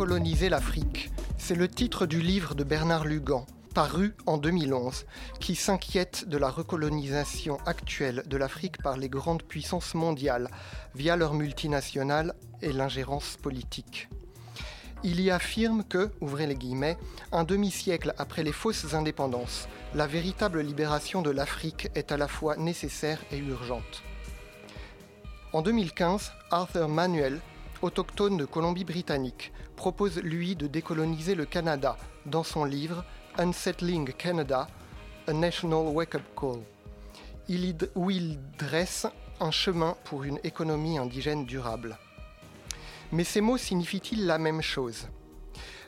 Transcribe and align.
Décoloniser 0.00 0.48
l'Afrique. 0.48 1.10
C'est 1.36 1.54
le 1.54 1.68
titre 1.68 2.06
du 2.06 2.22
livre 2.22 2.54
de 2.54 2.64
Bernard 2.64 3.04
Lugan, 3.04 3.44
paru 3.74 4.14
en 4.24 4.38
2011, 4.38 5.04
qui 5.40 5.54
s'inquiète 5.54 6.26
de 6.26 6.38
la 6.38 6.48
recolonisation 6.48 7.58
actuelle 7.66 8.22
de 8.24 8.38
l'Afrique 8.38 8.82
par 8.82 8.96
les 8.96 9.10
grandes 9.10 9.42
puissances 9.42 9.92
mondiales 9.92 10.48
via 10.94 11.16
leurs 11.16 11.34
multinationales 11.34 12.32
et 12.62 12.72
l'ingérence 12.72 13.36
politique. 13.36 14.08
Il 15.02 15.20
y 15.20 15.30
affirme 15.30 15.84
que, 15.84 16.10
ouvrez 16.22 16.46
les 16.46 16.56
guillemets, 16.56 16.96
un 17.30 17.44
demi-siècle 17.44 18.14
après 18.16 18.42
les 18.42 18.52
fausses 18.52 18.94
indépendances, 18.94 19.68
la 19.94 20.06
véritable 20.06 20.62
libération 20.62 21.20
de 21.20 21.30
l'Afrique 21.30 21.90
est 21.94 22.10
à 22.10 22.16
la 22.16 22.26
fois 22.26 22.56
nécessaire 22.56 23.22
et 23.32 23.36
urgente. 23.36 24.02
En 25.52 25.60
2015, 25.60 26.32
Arthur 26.50 26.88
Manuel, 26.88 27.38
autochtone 27.82 28.38
de 28.38 28.46
Colombie-Britannique, 28.46 29.52
propose 29.80 30.18
lui 30.18 30.56
de 30.56 30.66
décoloniser 30.66 31.34
le 31.34 31.46
Canada 31.46 31.96
dans 32.26 32.44
son 32.44 32.66
livre 32.66 33.02
Unsettling 33.38 34.12
Canada, 34.12 34.68
A 35.26 35.32
National 35.32 35.86
Wake-up 35.86 36.20
Call, 36.38 36.60
où 37.94 38.10
il 38.10 38.38
dresse 38.58 39.06
un 39.40 39.50
chemin 39.50 39.96
pour 40.04 40.24
une 40.24 40.38
économie 40.44 40.98
indigène 40.98 41.46
durable. 41.46 41.96
Mais 43.10 43.24
ces 43.24 43.40
mots 43.40 43.56
signifient-ils 43.56 44.26
la 44.26 44.36
même 44.36 44.60
chose? 44.60 45.08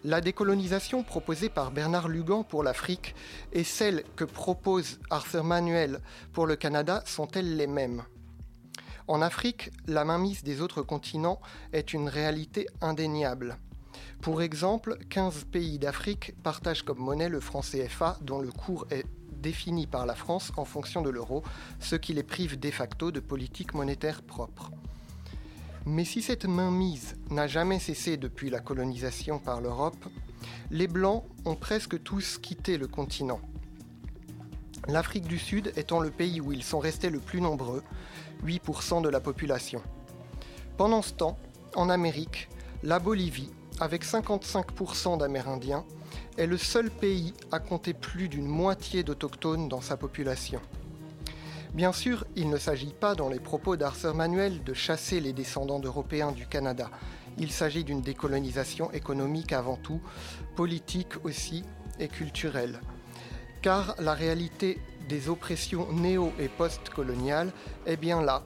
La 0.05 0.23
décolonisation 0.23 1.03
proposée 1.03 1.51
par 1.51 1.71
Bernard 1.71 2.09
Lugan 2.09 2.45
pour 2.45 2.63
l'Afrique 2.63 3.15
et 3.53 3.63
celle 3.63 4.05
que 4.17 4.25
propose 4.25 5.01
Arthur 5.11 5.45
Manuel 5.45 6.01
pour 6.33 6.47
le 6.47 6.57
Canada 6.57 7.03
sont-elles 7.05 7.59
les 7.59 7.67
mêmes? 7.67 8.05
En 9.07 9.21
Afrique, 9.21 9.71
la 9.87 10.07
mainmise 10.07 10.43
des 10.43 10.63
autres 10.63 10.81
continents 10.81 11.43
est 11.75 11.93
une 11.93 12.09
réalité 12.09 12.67
indéniable. 12.81 13.59
Pour 14.23 14.41
exemple, 14.41 14.99
15 15.11 15.47
pays 15.51 15.81
d'Afrique 15.81 16.33
partagent 16.45 16.85
comme 16.85 17.01
monnaie 17.01 17.29
le 17.29 17.41
franc 17.41 17.61
CFA 17.61 18.19
dont 18.21 18.39
le 18.41 18.53
cours 18.53 18.87
est 18.93 19.05
défini 19.33 19.89
par 19.89 20.07
la 20.07 20.15
France 20.15 20.53
en 20.57 20.65
fonction 20.65 21.03
de 21.03 21.11
l'euro, 21.11 21.43
ce 21.81 21.97
qui 21.97 22.15
les 22.15 22.23
prive 22.23 22.57
de 22.57 22.71
facto 22.71 23.11
de 23.11 23.19
politique 23.19 23.75
monétaire 23.75 24.23
propre. 24.23 24.71
Mais 25.87 26.05
si 26.05 26.23
cette 26.23 26.45
mainmise 26.45 27.17
n'a 27.31 27.49
jamais 27.49 27.81
cessé 27.81 28.17
depuis 28.17 28.49
la 28.49 28.61
colonisation 28.61 29.41
par 29.41 29.61
l'Europe, 29.61 30.07
les 30.71 30.87
Blancs 30.87 31.25
ont 31.45 31.57
presque 31.57 32.01
tous 32.05 32.39
quitté 32.39 32.79
le 32.79 32.87
continent. 32.87 33.41
L'Afrique 34.87 35.27
du 35.27 35.41
Sud 35.41 35.73
étant 35.75 35.99
le 35.99 36.13
pays 36.13 36.41
où 36.41 36.53
ils 36.53 36.63
sont 36.63 36.79
restés 36.79 37.11
le 37.11 37.19
plus 37.19 37.41
nombreux, 37.41 37.83
8% 38.47 39.03
de 39.03 39.09
la 39.09 39.19
population. 39.19 39.83
Pendant 40.77 41.03
ce 41.03 41.13
temps, 41.13 41.37
en 41.75 41.91
Amérique, 41.91 42.49
la 42.85 43.01
Bolivie, 43.01 43.51
avec 43.83 44.05
55% 44.05 45.19
d'Amérindiens, 45.19 45.85
est 46.39 46.47
le 46.47 46.57
seul 46.57 46.89
pays 46.89 47.35
à 47.51 47.59
compter 47.59 47.95
plus 47.95 48.29
d'une 48.29 48.47
moitié 48.47 49.03
d'autochtones 49.03 49.69
dans 49.69 49.81
sa 49.81 49.97
population. 49.97 50.61
Bien 51.75 51.93
sûr, 51.93 52.25
il 52.37 52.49
ne 52.49 52.59
s'agit 52.59 52.93
pas 52.93 53.17
dans 53.17 53.29
les 53.29 53.41
propos 53.41 53.77
d'Arthur 53.77 54.15
Manuel 54.15 54.63
de 54.63 54.73
chasser 54.73 55.19
les 55.19 55.33
descendants 55.33 55.81
d'Européens 55.81 56.31
du 56.31 56.47
Canada. 56.47 56.91
Il 57.39 57.51
s'agit 57.51 57.83
d'une 57.83 58.03
décolonisation 58.03 58.93
économique 58.93 59.53
avant 59.53 59.77
tout, 59.77 60.01
politique 60.55 61.25
aussi 61.25 61.65
et 61.99 62.07
culturelle. 62.07 62.81
Car 63.63 63.97
la 63.99 64.15
réalité 64.15 64.79
des 65.09 65.29
oppressions 65.29 65.91
néo- 65.93 66.33
et 66.39 66.49
post-coloniales 66.49 67.53
est 67.87 67.97
bien 67.97 68.23
là, 68.23 68.45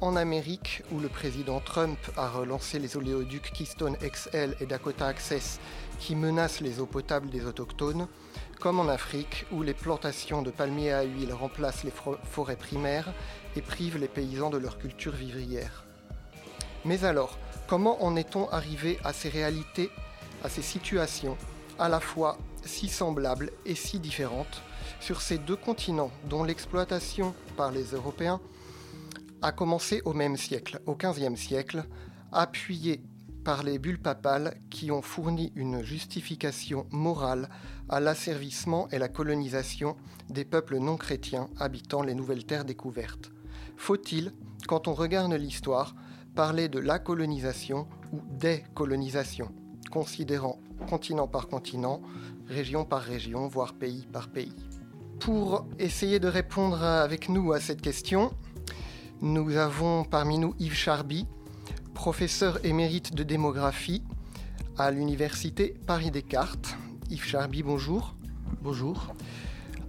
en 0.00 0.16
Amérique, 0.16 0.82
où 0.92 1.00
le 1.00 1.08
président 1.08 1.60
Trump 1.60 1.98
a 2.16 2.28
relancé 2.28 2.78
les 2.78 2.96
oléoducs 2.96 3.52
Keystone 3.52 3.96
XL 3.96 4.56
et 4.60 4.66
Dakota 4.66 5.06
Access 5.06 5.60
qui 5.98 6.16
menacent 6.16 6.60
les 6.60 6.80
eaux 6.80 6.86
potables 6.86 7.30
des 7.30 7.46
autochtones, 7.46 8.06
comme 8.60 8.80
en 8.80 8.88
Afrique, 8.88 9.46
où 9.52 9.62
les 9.62 9.74
plantations 9.74 10.42
de 10.42 10.50
palmiers 10.50 10.92
à 10.92 11.02
huile 11.02 11.32
remplacent 11.32 11.84
les 11.84 11.92
forêts 12.24 12.56
primaires 12.56 13.12
et 13.56 13.62
privent 13.62 13.98
les 13.98 14.08
paysans 14.08 14.50
de 14.50 14.58
leur 14.58 14.78
culture 14.78 15.14
vivrière. 15.14 15.84
Mais 16.84 17.04
alors, 17.04 17.38
comment 17.66 18.02
en 18.04 18.16
est-on 18.16 18.48
arrivé 18.50 18.98
à 19.04 19.12
ces 19.12 19.28
réalités, 19.28 19.90
à 20.42 20.48
ces 20.48 20.62
situations, 20.62 21.36
à 21.78 21.88
la 21.88 22.00
fois 22.00 22.38
si 22.64 22.88
semblables 22.88 23.50
et 23.66 23.74
si 23.74 23.98
différentes, 23.98 24.62
sur 25.00 25.20
ces 25.20 25.38
deux 25.38 25.56
continents 25.56 26.10
dont 26.28 26.44
l'exploitation 26.44 27.34
par 27.56 27.70
les 27.70 27.84
Européens 27.92 28.40
a 29.44 29.52
commencé 29.52 30.00
au 30.06 30.14
même 30.14 30.38
siècle, 30.38 30.80
au 30.86 30.94
XVe 30.94 31.36
siècle, 31.36 31.84
appuyé 32.32 33.02
par 33.44 33.62
les 33.62 33.78
bulles 33.78 34.00
papales 34.00 34.56
qui 34.70 34.90
ont 34.90 35.02
fourni 35.02 35.52
une 35.54 35.82
justification 35.82 36.86
morale 36.90 37.50
à 37.90 38.00
l'asservissement 38.00 38.88
et 38.88 38.98
la 38.98 39.08
colonisation 39.08 39.96
des 40.30 40.46
peuples 40.46 40.78
non 40.78 40.96
chrétiens 40.96 41.50
habitant 41.58 42.02
les 42.02 42.14
nouvelles 42.14 42.46
terres 42.46 42.64
découvertes. 42.64 43.32
Faut-il, 43.76 44.32
quand 44.66 44.88
on 44.88 44.94
regarde 44.94 45.34
l'histoire, 45.34 45.94
parler 46.34 46.70
de 46.70 46.78
la 46.78 46.98
colonisation 46.98 47.86
ou 48.14 48.20
des 48.38 48.64
colonisations, 48.72 49.52
considérant 49.90 50.58
continent 50.88 51.28
par 51.28 51.48
continent, 51.48 52.00
région 52.48 52.86
par 52.86 53.02
région, 53.02 53.46
voire 53.46 53.74
pays 53.74 54.06
par 54.10 54.28
pays? 54.28 54.56
Pour 55.20 55.66
essayer 55.78 56.18
de 56.18 56.28
répondre 56.28 56.82
avec 56.82 57.28
nous 57.28 57.52
à 57.52 57.60
cette 57.60 57.82
question, 57.82 58.32
nous 59.22 59.56
avons 59.56 60.04
parmi 60.04 60.38
nous 60.38 60.54
Yves 60.58 60.74
Charby, 60.74 61.26
professeur 61.94 62.64
émérite 62.64 63.14
de 63.14 63.22
démographie 63.22 64.02
à 64.76 64.90
l'université 64.90 65.74
Paris-Descartes. 65.86 66.76
Yves 67.10 67.24
Charby, 67.24 67.62
bonjour. 67.62 68.14
Bonjour. 68.62 69.14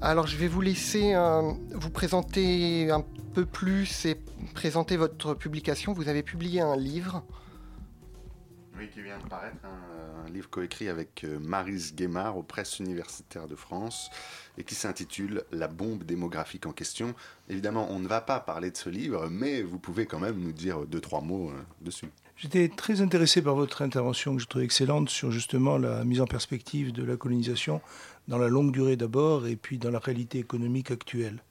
Alors 0.02 0.28
je 0.28 0.38
vais 0.38 0.48
vous 0.48 0.62
laisser 0.62 1.14
euh, 1.14 1.52
vous 1.74 1.90
présenter 1.90 2.92
un 2.92 3.04
peu 3.34 3.46
plus 3.46 4.06
et 4.06 4.16
présenter 4.54 4.98
votre 4.98 5.34
publication. 5.34 5.94
Vous 5.94 6.08
avez 6.08 6.24
publié 6.24 6.62
un 6.62 6.76
livre. 6.76 7.24
Oui, 8.78 8.90
qui 8.94 9.02
vient 9.02 9.18
de 9.18 9.28
paraître, 9.30 9.56
un, 9.64 10.30
livre 10.30 10.50
coécrit 10.50 10.90
avec 10.90 11.24
euh, 11.24 11.40
Marise 11.40 11.96
Guémard 11.96 12.38
aux 12.38 12.44
presses 12.44 12.80
universitaires 12.80 13.48
de 13.48 13.56
France 13.56 14.10
et 14.58 14.66
qui 14.66 14.76
s'intitule 14.76 15.44
La 15.52 15.68
bombe 15.68 16.04
démographique 16.04 16.66
en 16.66 16.74
question. 16.74 17.16
Évidemment, 17.48 17.88
on 17.90 18.00
ne 18.00 18.08
va 18.08 18.20
pas 18.20 18.42
parler 18.42 18.72
de 18.72 18.78
ce 18.78 18.90
livre, 18.90 19.30
mais 19.30 19.62
vous 19.62 19.80
pouvez 19.80 20.06
quand 20.06 20.20
même 20.20 20.38
nous 20.38 20.52
dire 20.52 20.86
deux, 20.88 21.00
trois 21.00 21.22
mots 21.22 21.52
euh, 21.52 21.62
dessus. 21.80 22.10
J'étais 22.36 22.68
très 22.68 23.00
intéressé 23.00 23.42
par 23.42 23.56
votre 23.56 23.82
intervention 23.82 24.36
que 24.36 24.42
je 24.42 24.48
trouvais 24.48 24.66
excellente 24.66 25.10
sur 25.10 25.32
justement 25.32 25.78
la 25.78 26.04
mise 26.04 26.20
en 26.20 26.28
perspective 26.28 26.92
de 26.92 27.04
la 27.04 27.16
colonisation 27.16 27.82
dans 28.28 28.38
la 28.38 28.50
longue 28.50 28.74
durée 28.74 28.98
d'abord 28.98 29.48
et 29.48 29.56
puis 29.56 29.78
dans 29.78 29.92
la 29.92 30.00
réalité 30.00 30.40
économique 30.40 30.92
actuelle. 30.92 31.42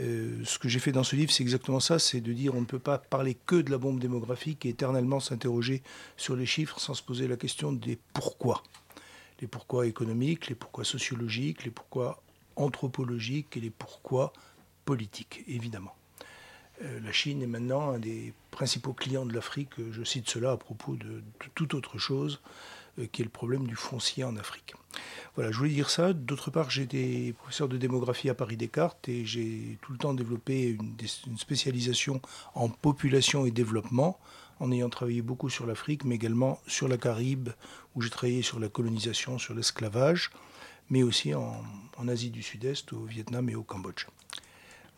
Euh, 0.00 0.42
ce 0.44 0.58
que 0.58 0.68
j'ai 0.68 0.78
fait 0.78 0.92
dans 0.92 1.04
ce 1.04 1.16
livre, 1.16 1.30
c'est 1.30 1.42
exactement 1.42 1.80
ça, 1.80 1.98
c'est 1.98 2.20
de 2.20 2.32
dire 2.32 2.54
on 2.54 2.60
ne 2.60 2.66
peut 2.66 2.78
pas 2.78 2.98
parler 2.98 3.36
que 3.46 3.56
de 3.56 3.70
la 3.70 3.78
bombe 3.78 4.00
démographique 4.00 4.64
et 4.64 4.70
éternellement 4.70 5.20
s'interroger 5.20 5.82
sur 6.16 6.34
les 6.34 6.46
chiffres 6.46 6.80
sans 6.80 6.94
se 6.94 7.02
poser 7.02 7.28
la 7.28 7.36
question 7.36 7.72
des 7.72 7.98
pourquoi. 8.14 8.62
Les 9.40 9.46
pourquoi 9.46 9.86
économiques, 9.86 10.48
les 10.48 10.54
pourquoi 10.54 10.84
sociologiques, 10.84 11.64
les 11.64 11.70
pourquoi 11.70 12.22
anthropologiques 12.56 13.56
et 13.56 13.60
les 13.60 13.70
pourquoi 13.70 14.32
politiques, 14.84 15.44
évidemment. 15.46 15.94
Euh, 16.82 17.00
la 17.00 17.12
Chine 17.12 17.42
est 17.42 17.46
maintenant 17.46 17.90
un 17.90 17.98
des 17.98 18.32
principaux 18.50 18.92
clients 18.92 19.26
de 19.26 19.34
l'Afrique. 19.34 19.70
Je 19.90 20.02
cite 20.04 20.28
cela 20.28 20.52
à 20.52 20.56
propos 20.56 20.96
de, 20.96 21.22
toute 21.54 21.74
autre 21.74 21.98
chose, 21.98 22.40
qui 23.12 23.22
est 23.22 23.24
le 23.24 23.30
problème 23.30 23.66
du 23.66 23.76
foncier 23.76 24.24
en 24.24 24.36
Afrique. 24.36 24.74
Voilà, 25.34 25.50
je 25.50 25.58
voulais 25.58 25.70
dire 25.70 25.88
ça. 25.88 26.12
D'autre 26.12 26.50
part, 26.50 26.70
j'étais 26.70 27.34
professeur 27.38 27.68
de 27.68 27.78
démographie 27.78 28.28
à 28.28 28.34
Paris 28.34 28.56
Descartes 28.56 29.08
et 29.08 29.24
j'ai 29.24 29.78
tout 29.80 29.92
le 29.92 29.98
temps 29.98 30.14
développé 30.14 30.68
une, 30.68 31.38
spécialisation 31.38 32.20
en 32.54 32.68
population 32.68 33.46
et 33.46 33.50
développement, 33.50 34.18
en 34.60 34.70
ayant 34.70 34.90
travaillé 34.90 35.22
beaucoup 35.22 35.48
sur 35.48 35.66
l'Afrique, 35.66 36.04
mais 36.04 36.16
également 36.16 36.60
sur 36.66 36.86
la 36.86 36.98
Caraïbe, 36.98 37.48
où 37.94 38.02
j'ai 38.02 38.10
travaillé 38.10 38.42
sur 38.42 38.60
la 38.60 38.68
colonisation, 38.68 39.38
sur 39.38 39.54
l'esclavage 39.54 40.30
mais 40.92 41.02
aussi 41.02 41.34
en, 41.34 41.64
Asie 42.08 42.30
du 42.30 42.42
Sud-Est, 42.42 42.92
au 42.92 43.04
Vietnam 43.04 43.48
et 43.48 43.54
au 43.54 43.62
Cambodge. 43.62 44.06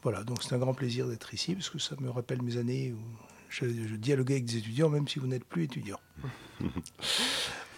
Voilà, 0.03 0.25
donc 0.25 0.43
c'est 0.43 0.55
un 0.55 0.59
grand 0.59 0.75
plaisir 0.75 1.07
d'être 1.07 1.33
ici, 1.35 1.55
parce 1.55 1.71
que 1.71 1.79
ça 1.79 1.95
me 2.01 2.11
rappelle 2.11 2.43
mes 2.43 2.57
années 2.57 2.93
où 2.93 3.03
je, 3.51 3.67
dialoguais 3.67 4.35
avec 4.35 4.47
des 4.47 4.57
étudiants, 4.57 4.89
même 4.89 5.07
si 5.07 5.19
vous 5.19 5.27
n'êtes 5.27 5.45
plus 5.45 5.65
étudiant. 5.65 6.01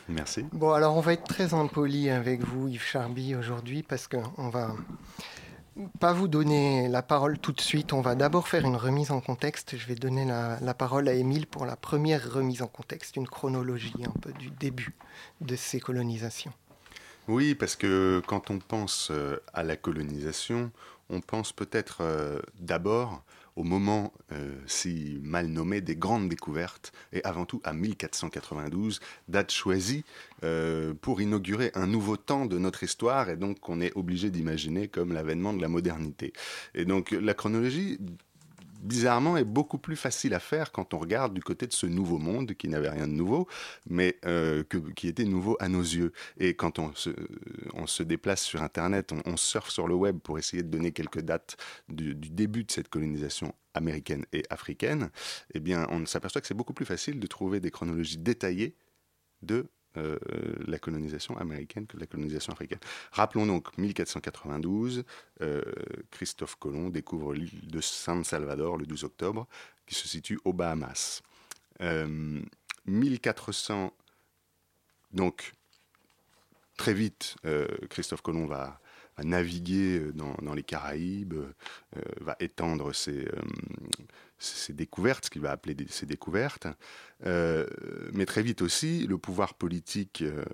Merci. 0.08 0.44
Bon, 0.52 0.72
alors 0.72 0.96
on 0.96 1.00
va 1.00 1.12
être 1.14 1.24
très 1.24 1.54
impoli 1.54 2.10
avec 2.10 2.42
vous, 2.42 2.68
Yves 2.68 2.82
Charby, 2.82 3.34
aujourd'hui, 3.34 3.82
parce 3.82 4.08
qu'on 4.08 4.48
va 4.48 4.74
pas 5.98 6.12
vous 6.12 6.28
donner 6.28 6.88
la 6.88 7.02
parole 7.02 7.38
tout 7.38 7.52
de 7.52 7.60
suite. 7.60 7.92
On 7.92 8.00
va 8.00 8.14
d'abord 8.14 8.48
faire 8.48 8.64
une 8.64 8.76
remise 8.76 9.10
en 9.10 9.20
contexte. 9.20 9.76
Je 9.76 9.86
vais 9.86 9.94
donner 9.94 10.24
la, 10.24 10.58
la, 10.60 10.74
parole 10.74 11.08
à 11.08 11.12
Émile 11.12 11.46
pour 11.46 11.66
la 11.66 11.76
première 11.76 12.32
remise 12.32 12.62
en 12.62 12.68
contexte, 12.68 13.16
une 13.16 13.26
chronologie 13.26 13.94
un 14.06 14.18
peu 14.20 14.32
du 14.32 14.50
début 14.50 14.94
de 15.40 15.56
ces 15.56 15.80
colonisations. 15.80 16.52
Oui, 17.28 17.56
parce 17.56 17.74
que 17.74 18.22
quand 18.26 18.50
on 18.50 18.58
pense 18.58 19.10
à 19.52 19.64
la 19.64 19.76
colonisation, 19.76 20.70
on 21.10 21.20
pense 21.20 21.52
peut-être 21.52 22.02
d'abord 22.60 23.24
au 23.56 23.64
moment 23.64 24.12
euh, 24.32 24.54
si 24.66 25.18
mal 25.22 25.46
nommé 25.48 25.80
des 25.80 25.96
grandes 25.96 26.28
découvertes, 26.28 26.92
et 27.12 27.24
avant 27.24 27.46
tout 27.46 27.60
à 27.64 27.72
1492, 27.72 29.00
date 29.28 29.50
choisie 29.50 30.04
euh, 30.44 30.94
pour 31.00 31.20
inaugurer 31.20 31.70
un 31.74 31.86
nouveau 31.86 32.16
temps 32.16 32.46
de 32.46 32.58
notre 32.58 32.82
histoire, 32.82 33.30
et 33.30 33.36
donc 33.36 33.60
qu'on 33.60 33.80
est 33.80 33.96
obligé 33.96 34.30
d'imaginer 34.30 34.88
comme 34.88 35.12
l'avènement 35.12 35.52
de 35.52 35.62
la 35.62 35.68
modernité. 35.68 36.32
Et 36.74 36.84
donc 36.84 37.10
la 37.10 37.34
chronologie 37.34 37.98
bizarrement, 38.80 39.36
est 39.36 39.44
beaucoup 39.44 39.78
plus 39.78 39.96
facile 39.96 40.34
à 40.34 40.40
faire 40.40 40.72
quand 40.72 40.94
on 40.94 40.98
regarde 40.98 41.34
du 41.34 41.42
côté 41.42 41.66
de 41.66 41.72
ce 41.72 41.86
nouveau 41.86 42.18
monde 42.18 42.54
qui 42.54 42.68
n'avait 42.68 42.88
rien 42.88 43.06
de 43.06 43.12
nouveau, 43.12 43.46
mais 43.88 44.18
euh, 44.24 44.62
qui 44.94 45.08
était 45.08 45.24
nouveau 45.24 45.56
à 45.60 45.68
nos 45.68 45.82
yeux. 45.82 46.12
Et 46.38 46.54
quand 46.54 46.78
on 46.78 46.92
se, 46.94 48.02
déplace 48.02 48.42
sur 48.42 48.62
Internet, 48.62 49.12
on, 49.24 49.36
surfe 49.36 49.70
sur 49.70 49.88
le 49.88 49.94
web 49.94 50.18
pour 50.18 50.38
essayer 50.38 50.62
de 50.62 50.68
donner 50.68 50.92
quelques 50.92 51.20
dates 51.20 51.56
du, 51.88 52.14
début 52.14 52.64
de 52.64 52.70
cette 52.70 52.88
colonisation 52.88 53.54
américaine 53.74 54.24
et 54.32 54.42
africaine, 54.50 55.10
eh 55.54 55.60
bien, 55.60 55.86
on 55.90 56.06
s'aperçoit 56.06 56.40
que 56.40 56.46
c'est 56.46 56.54
beaucoup 56.54 56.74
plus 56.74 56.86
facile 56.86 57.20
de 57.20 57.26
trouver 57.26 57.60
des 57.60 57.70
chronologies 57.70 58.18
détaillées 58.18 58.76
de 59.42 59.66
euh, 59.96 60.18
la 60.66 60.78
colonisation 60.78 61.36
américaine 61.36 61.86
que 61.86 61.96
la 61.96 62.06
colonisation 62.06 62.52
africaine. 62.52 62.78
Rappelons 63.12 63.46
donc 63.46 63.76
1492, 63.78 65.04
euh, 65.42 65.62
Christophe 66.10 66.56
Colomb 66.56 66.90
découvre 66.90 67.34
l'île 67.34 67.66
de 67.68 67.80
San 67.80 68.24
Salvador 68.24 68.76
le 68.76 68.86
12 68.86 69.04
octobre, 69.04 69.46
qui 69.86 69.94
se 69.94 70.08
situe 70.08 70.38
aux 70.44 70.52
Bahamas. 70.52 71.22
1400, 72.86 73.84
euh, 73.84 73.88
donc 75.12 75.52
très 76.76 76.94
vite, 76.94 77.36
Christophe 77.90 78.22
Colomb 78.22 78.46
va, 78.46 78.80
naviguer 79.22 80.12
dans, 80.12 80.54
les 80.54 80.62
Caraïbes, 80.62 81.34
va 82.20 82.36
étendre 82.38 82.94
ses, 82.94 83.26
ses 84.38 84.72
découvertes, 84.72 85.26
ce 85.26 85.30
qu'il 85.30 85.42
va 85.42 85.50
appeler 85.50 85.76
ses 85.88 86.06
découvertes. 86.06 86.66
Euh, 87.24 87.66
mais 88.12 88.26
très 88.26 88.42
vite 88.42 88.60
aussi, 88.60 89.06
le 89.06 89.16
pouvoir 89.16 89.54
politique 89.54 90.22
euh, 90.22 90.44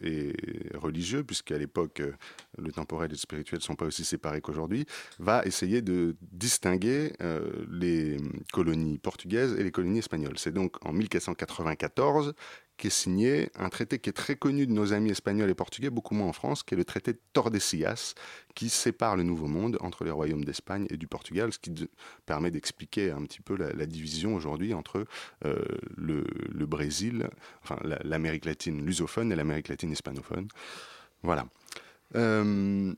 et 0.00 0.32
religieux, 0.74 1.24
puisqu'à 1.24 1.58
l'époque, 1.58 2.00
euh, 2.00 2.12
le 2.58 2.70
temporel 2.70 3.10
et 3.10 3.14
le 3.14 3.18
spirituel 3.18 3.58
ne 3.58 3.64
sont 3.64 3.74
pas 3.74 3.86
aussi 3.86 4.04
séparés 4.04 4.40
qu'aujourd'hui, 4.40 4.86
va 5.18 5.44
essayer 5.44 5.82
de 5.82 6.16
distinguer 6.20 7.12
les 7.70 8.18
colonies 8.52 8.98
portugaises 8.98 9.54
et 9.58 9.64
les 9.64 9.70
colonies 9.70 9.98
espagnoles. 9.98 10.38
C'est 10.38 10.52
donc 10.52 10.76
en 10.86 10.92
1494 10.92 12.34
qu'est 12.82 12.90
signé 12.90 13.48
un 13.54 13.68
traité 13.68 14.00
qui 14.00 14.10
est 14.10 14.12
très 14.12 14.34
connu 14.34 14.66
de 14.66 14.72
nos 14.72 14.92
amis 14.92 15.12
espagnols 15.12 15.48
et 15.48 15.54
portugais, 15.54 15.88
beaucoup 15.88 16.16
moins 16.16 16.26
en 16.26 16.32
France, 16.32 16.64
qui 16.64 16.74
est 16.74 16.76
le 16.76 16.84
traité 16.84 17.12
de 17.12 17.20
Tordesillas, 17.32 18.14
qui 18.56 18.68
sépare 18.68 19.14
le 19.14 19.22
Nouveau 19.22 19.46
Monde 19.46 19.78
entre 19.82 20.02
les 20.02 20.10
royaumes 20.10 20.44
d'Espagne 20.44 20.88
et 20.90 20.96
du 20.96 21.06
Portugal, 21.06 21.52
ce 21.52 21.60
qui 21.60 21.72
permet 22.26 22.50
d'expliquer 22.50 23.12
un 23.12 23.22
petit 23.22 23.40
peu 23.40 23.56
la, 23.56 23.86
division 23.86 24.34
aujourd'hui 24.34 24.74
entre 24.74 25.06
euh, 25.44 25.62
le, 25.96 26.24
Brésil, 26.66 27.30
enfin 27.62 27.78
l'Amérique 28.02 28.46
latine 28.46 28.84
lusophone 28.84 29.30
et 29.30 29.36
l'Amérique 29.36 29.68
latine 29.68 29.92
hispanophone. 29.92 30.48
Voilà. 31.22 31.46
Euh, 32.16 32.92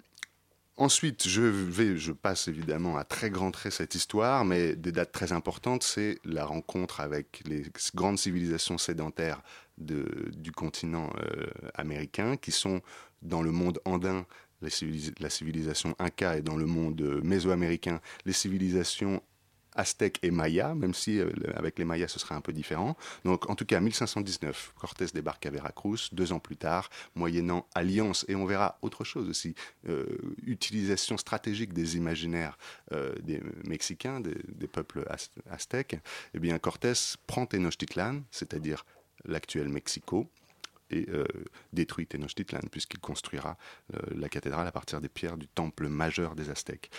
Ensuite, 0.77 1.29
je, 1.29 1.43
vais, 1.43 1.97
je 1.97 2.11
passe 2.11 2.49
évidemment 2.49 2.97
à 2.97 3.05
très 3.05 3.31
grands 3.31 3.53
traits 3.53 3.75
cette 3.75 3.95
histoire, 3.95 4.45
mais 4.45 4.75
des 4.75 4.91
dates 4.91 5.13
très 5.13 5.31
importantes, 5.31 5.85
c'est 5.85 6.19
la 6.25 6.45
rencontre 6.45 7.01
avec 7.01 7.43
les 7.47 7.63
grandes 7.95 8.19
civilisations 8.19 8.77
sédentaires 8.77 9.41
du 9.79 10.53
continent 10.53 11.11
euh, 11.19 11.47
américain, 11.75 12.37
qui 12.37 12.53
sont 12.53 12.81
dans 13.23 13.43
le 13.43 13.51
monde 13.51 13.81
andin 13.85 14.27
la 14.61 15.31
civilisation 15.31 15.95
inca 15.99 16.39
et 16.39 16.43
dans 16.43 16.57
le 16.57 16.65
monde 16.65 17.01
euh, 17.03 17.21
mésoaméricain 17.23 18.01
les 18.25 18.33
civilisations 18.33 19.23
Aztèques 19.77 20.21
et 20.23 20.31
Mayas, 20.31 20.77
même 20.77 20.95
si 20.95 21.19
euh, 21.19 21.31
avec 21.55 21.81
les 21.81 21.85
Mayas 21.85 22.07
ce 22.07 22.21
serait 22.21 22.37
un 22.37 22.41
peu 22.41 22.53
différent. 22.53 22.97
Donc 23.25 23.51
en 23.51 23.57
tout 23.57 23.67
cas 23.67 23.81
1519, 23.81 24.75
Cortés 24.79 25.07
débarque 25.13 25.45
à 25.47 25.51
Veracruz, 25.51 26.11
deux 26.13 26.33
ans 26.33 26.39
plus 26.39 26.57
tard, 26.57 26.89
moyennant 27.17 27.67
alliance, 27.75 28.25
et 28.29 28.37
on 28.37 28.47
verra 28.47 28.79
autre 28.83 29.03
chose 29.03 29.29
aussi, 29.29 29.57
utilisation 30.47 31.17
stratégique 31.17 31.73
des 31.73 31.97
imaginaires 31.97 32.57
des 33.21 33.43
Mexicains, 33.67 34.21
des, 34.21 34.69
peuples 34.69 35.05
aztèques, 35.51 35.97
eh 36.35 36.39
bien 36.39 36.57
Cortés 36.61 37.17
prend 37.27 37.45
Tenochtitlan, 37.45 38.23
c'est-à-dire 38.31 38.85
l'actuel 39.25 39.69
Mexico, 39.69 40.29
et 40.91 41.09
détruit 41.73 42.07
Tenochtitlan, 42.07 42.61
puisqu'il 42.71 43.01
construira 43.01 43.57
la 44.15 44.29
cathédrale 44.29 44.67
à 44.67 44.71
partir 44.71 45.01
des 45.01 45.09
pierres 45.09 45.39
du 45.39 45.49
temple 45.49 45.89
majeur 45.89 46.37
des 46.37 46.51
Aztèques. 46.51 46.91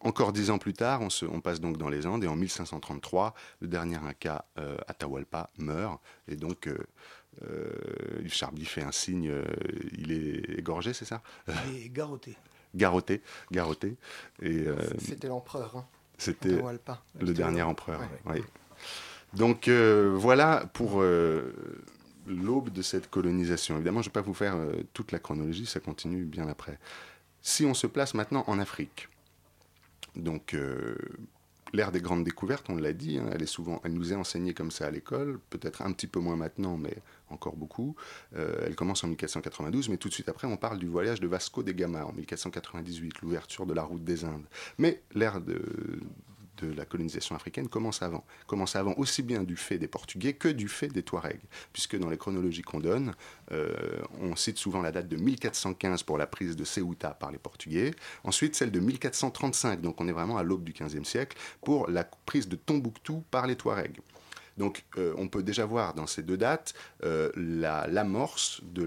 Encore 0.00 0.32
dix 0.32 0.50
ans 0.50 0.58
plus 0.58 0.74
tard, 0.74 1.00
on, 1.02 1.40
passe 1.40 1.60
donc 1.60 1.76
dans 1.76 1.88
les 1.88 2.06
Andes 2.06 2.22
et 2.22 2.28
en 2.28 2.36
1533, 2.36 3.34
le 3.60 3.66
dernier 3.66 3.96
Inca, 3.96 4.44
euh, 4.58 4.76
Atahualpa, 4.86 5.50
meurt 5.58 6.00
et 6.28 6.36
donc 6.36 6.68
euh, 6.68 6.78
euh, 7.42 8.28
Charbly 8.28 8.64
fait 8.64 8.82
un 8.82 8.92
signe, 8.92 9.32
il 9.92 10.12
est 10.12 10.58
égorgé, 10.58 10.92
c'est 10.92 11.04
ça? 11.04 11.20
Il 11.68 11.86
est 11.86 11.88
garrotté. 11.88 12.36
Garrotté, 12.74 13.22
garrotté. 13.50 13.96
C'était 14.98 15.26
l'empereur. 15.26 15.74
Hein. 15.74 15.86
C'était 16.18 16.60
le 17.18 17.32
dernier 17.32 17.62
empereur. 17.62 18.02
Oui. 18.26 18.42
Donc 19.34 19.68
voilà 19.68 20.68
pour 20.72 21.02
l'aube 21.02 22.70
de 22.70 22.82
cette 22.82 23.10
colonisation. 23.10 23.76
Évidemment, 23.76 24.02
je 24.02 24.08
ne 24.08 24.10
vais 24.10 24.20
pas 24.20 24.26
vous 24.26 24.34
faire 24.34 24.56
toute 24.92 25.12
la 25.12 25.18
chronologie, 25.18 25.66
ça 25.66 25.80
continue 25.80 26.24
bien 26.24 26.48
après. 26.48 26.78
Si 27.42 27.64
on 27.64 27.74
se 27.74 27.86
place 27.86 28.14
maintenant 28.14 28.44
en 28.46 28.58
Afrique, 28.58 29.08
donc, 30.18 30.54
euh, 30.54 30.96
l'ère 31.72 31.92
des 31.92 32.00
grandes 32.00 32.24
découvertes, 32.24 32.66
on 32.68 32.76
l'a 32.76 32.92
dit, 32.92 33.18
hein, 33.18 33.30
elle, 33.32 33.42
est 33.42 33.46
souvent, 33.46 33.80
elle 33.84 33.92
nous 33.92 34.12
est 34.12 34.16
enseignée 34.16 34.52
comme 34.52 34.70
ça 34.70 34.86
à 34.86 34.90
l'école, 34.90 35.38
peut-être 35.50 35.82
un 35.82 35.92
petit 35.92 36.06
peu 36.06 36.18
moins 36.18 36.36
maintenant, 36.36 36.76
mais 36.76 36.96
encore 37.30 37.56
beaucoup. 37.56 37.94
Euh, 38.36 38.64
elle 38.66 38.74
commence 38.74 39.04
en 39.04 39.08
1492, 39.08 39.88
mais 39.88 39.96
tout 39.96 40.08
de 40.08 40.14
suite 40.14 40.28
après, 40.28 40.46
on 40.46 40.56
parle 40.56 40.78
du 40.78 40.88
voyage 40.88 41.20
de 41.20 41.28
Vasco 41.28 41.62
de 41.62 41.72
Gama 41.72 42.04
en 42.04 42.12
1498, 42.12 43.20
l'ouverture 43.22 43.64
de 43.64 43.74
la 43.74 43.82
route 43.82 44.04
des 44.04 44.24
Indes. 44.24 44.46
Mais 44.78 45.02
l'ère 45.14 45.40
de, 45.40 45.62
de 46.62 46.72
la 46.72 46.84
colonisation 46.84 47.34
africaine 47.34 47.68
commence 47.68 48.02
avant. 48.02 48.24
Commence 48.46 48.76
avant 48.76 48.94
aussi 48.96 49.22
bien 49.22 49.42
du 49.42 49.56
fait 49.56 49.78
des 49.78 49.88
Portugais 49.88 50.34
que 50.34 50.48
du 50.48 50.68
fait 50.68 50.88
des 50.88 51.02
Touaregs, 51.02 51.40
puisque 51.72 51.98
dans 51.98 52.10
les 52.10 52.16
chronologies 52.16 52.62
qu'on 52.62 52.80
donne, 52.80 53.14
euh, 53.52 53.74
on 54.20 54.36
cite 54.36 54.58
souvent 54.58 54.82
la 54.82 54.92
date 54.92 55.08
de 55.08 55.16
1415 55.16 56.02
pour 56.02 56.18
la 56.18 56.26
prise 56.26 56.56
de 56.56 56.64
Ceuta 56.64 57.10
par 57.10 57.30
les 57.30 57.38
Portugais, 57.38 57.92
ensuite 58.24 58.54
celle 58.54 58.70
de 58.70 58.80
1435, 58.80 59.80
donc 59.80 60.00
on 60.00 60.08
est 60.08 60.12
vraiment 60.12 60.38
à 60.38 60.42
l'aube 60.42 60.64
du 60.64 60.72
XVe 60.72 61.04
siècle, 61.04 61.36
pour 61.62 61.88
la 61.88 62.04
prise 62.04 62.48
de 62.48 62.56
Tombouctou 62.56 63.24
par 63.30 63.46
les 63.46 63.56
Touaregs. 63.56 64.00
Donc 64.58 64.84
euh, 64.98 65.14
on 65.16 65.28
peut 65.28 65.42
déjà 65.42 65.64
voir 65.64 65.94
dans 65.94 66.06
ces 66.06 66.22
deux 66.22 66.36
dates 66.36 66.74
euh, 67.04 67.30
l'amorce 67.36 68.60
de 68.64 68.84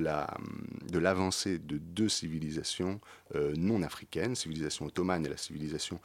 l'avancée 0.99 1.57
de, 1.57 1.73
de 1.73 1.77
deux 1.77 2.09
civilisations 2.09 2.99
euh, 3.35 3.53
non 3.57 3.81
africaines, 3.81 4.35
civilisation 4.35 4.85
ottomane 4.85 5.25
et 5.25 5.29
la 5.29 5.37
civilisation 5.37 5.99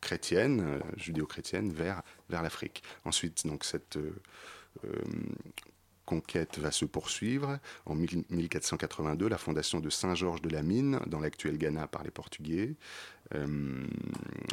chrétienne, 0.00 0.80
judéo-chrétienne, 0.96 1.72
vers, 1.72 2.02
vers 2.28 2.42
l'Afrique. 2.42 2.82
Ensuite, 3.04 3.46
donc 3.46 3.64
cette 3.64 3.98
conquête 6.04 6.58
va 6.58 6.70
se 6.70 6.84
poursuivre. 6.84 7.58
En 7.86 7.94
1482, 7.94 9.28
la 9.28 9.38
fondation 9.38 9.80
de 9.80 9.88
Saint-Georges 9.90 10.42
de 10.42 10.50
la 10.50 10.62
Mine, 10.62 11.00
dans 11.06 11.20
l'actuel 11.20 11.56
Ghana, 11.58 11.86
par 11.86 12.02
les 12.02 12.10
Portugais. 12.10 12.74
Euh, 13.34 13.86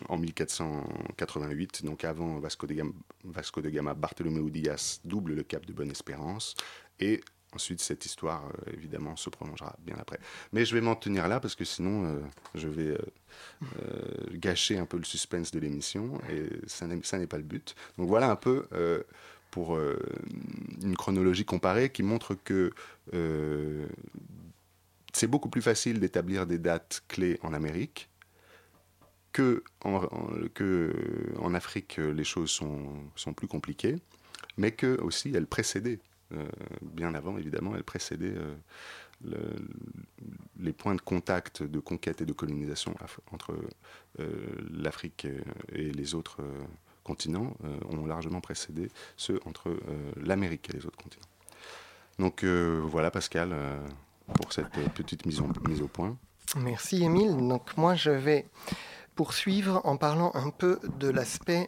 en 0.08 0.18
1488, 0.18 1.86
donc 1.86 2.04
avant 2.04 2.40
Vasco 2.40 2.66
de 2.66 2.74
Gama, 2.74 2.92
Vasco 3.24 3.62
de 3.62 3.70
Gama 3.70 3.94
Bartholomew 3.94 4.50
Dias 4.50 5.00
double 5.06 5.34
le 5.34 5.44
cap 5.44 5.66
de 5.66 5.74
Bonne-Espérance. 5.74 6.56
Et 7.00 7.22
Ensuite, 7.56 7.82
cette 7.82 8.06
histoire, 8.06 8.46
euh, 8.46 8.74
évidemment, 8.74 9.16
se 9.16 9.28
prolongera 9.32 9.76
bien 9.80 9.96
après. 9.98 10.20
Mais 10.54 10.66
je 10.66 10.76
vais 10.76 10.82
m'en 10.82 10.94
tenir 10.94 11.28
là 11.28 11.40
parce 11.40 11.56
que 11.56 11.66
sinon, 11.66 12.06
euh, 12.06 12.20
je 12.54 12.68
vais 12.68 12.96
gâcher 14.34 14.78
un 14.78 14.86
peu 14.86 14.98
le 14.98 15.04
suspense 15.04 15.50
de 15.50 15.60
l'émission 15.60 16.22
et 16.30 16.48
ça 16.68 16.86
n'est 16.86 17.26
pas 17.26 17.38
le 17.38 17.44
but. 17.44 17.74
Donc 17.98 18.08
voilà 18.08 18.30
un 18.30 18.36
peu 18.36 18.68
pour 19.50 19.80
une 19.80 20.96
chronologie 20.96 21.44
comparée 21.44 21.90
qui 21.92 22.04
montre 22.04 22.36
que 22.36 22.72
c'est 25.12 25.26
beaucoup 25.26 25.50
plus 25.50 25.64
facile 25.64 26.00
d'établir 26.00 26.46
des 26.46 26.60
dates 26.60 27.02
clés 27.08 27.40
en 27.42 27.54
Amérique 27.54 28.10
que 29.32 29.64
en, 29.84 30.02
que 30.54 30.94
en 31.40 31.54
Afrique, 31.54 31.98
les 31.98 32.24
choses 32.24 32.52
sont, 32.52 32.94
sont, 33.16 33.34
plus 33.34 33.48
compliquées, 33.48 33.96
mais 34.58 34.72
que 34.72 35.00
aussi 35.02 35.32
elles 35.34 35.48
précédaient, 35.48 36.00
euh, 36.34 36.46
bien 36.82 37.14
avant 37.14 37.38
évidemment, 37.38 37.76
elles 37.76 37.84
précédaient 37.84 38.36
euh, 38.36 39.54
les 40.60 40.74
points 40.74 40.96
de 40.96 41.02
contact 41.02 41.64
de 41.64 41.80
conquête 41.80 42.22
et 42.22 42.26
de 42.26 42.34
colonisation 42.34 42.96
entre 43.32 43.54
euh, 44.20 44.28
l'Afrique 44.72 45.28
et 45.74 45.92
les 45.92 46.16
autres 46.16 46.42
continents 47.04 47.58
ont 47.90 48.06
largement 48.06 48.40
précédé 48.40 48.90
ceux 49.18 49.40
entre 49.46 49.76
l'Amérique 50.16 50.70
et 50.70 50.74
les 50.74 50.86
autres 50.86 50.98
continents. 50.98 51.26
Donc 52.20 52.44
voilà 52.46 53.12
Pascal, 53.12 53.54
pour 54.36 54.54
cette 54.54 54.70
petite 54.94 55.26
mise, 55.26 55.42
mise 55.68 55.82
au 55.82 55.88
point. 55.88 56.16
Merci 56.56 57.04
Émile. 57.04 57.36
Donc 57.36 57.76
moi 57.78 57.96
je 57.96 58.12
vais 58.12 58.46
poursuivre 59.20 59.82
en 59.84 59.98
parlant 59.98 60.32
un 60.34 60.50
peu 60.50 60.80
de 60.98 61.10
l'aspect 61.10 61.68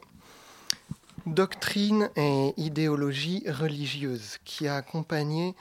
doctrine 1.25 2.09
et 2.15 2.53
idéologie 2.55 3.43
religieuse 3.45 4.37
qui 4.45 4.69
a 4.69 4.77
accompagné 4.77 5.53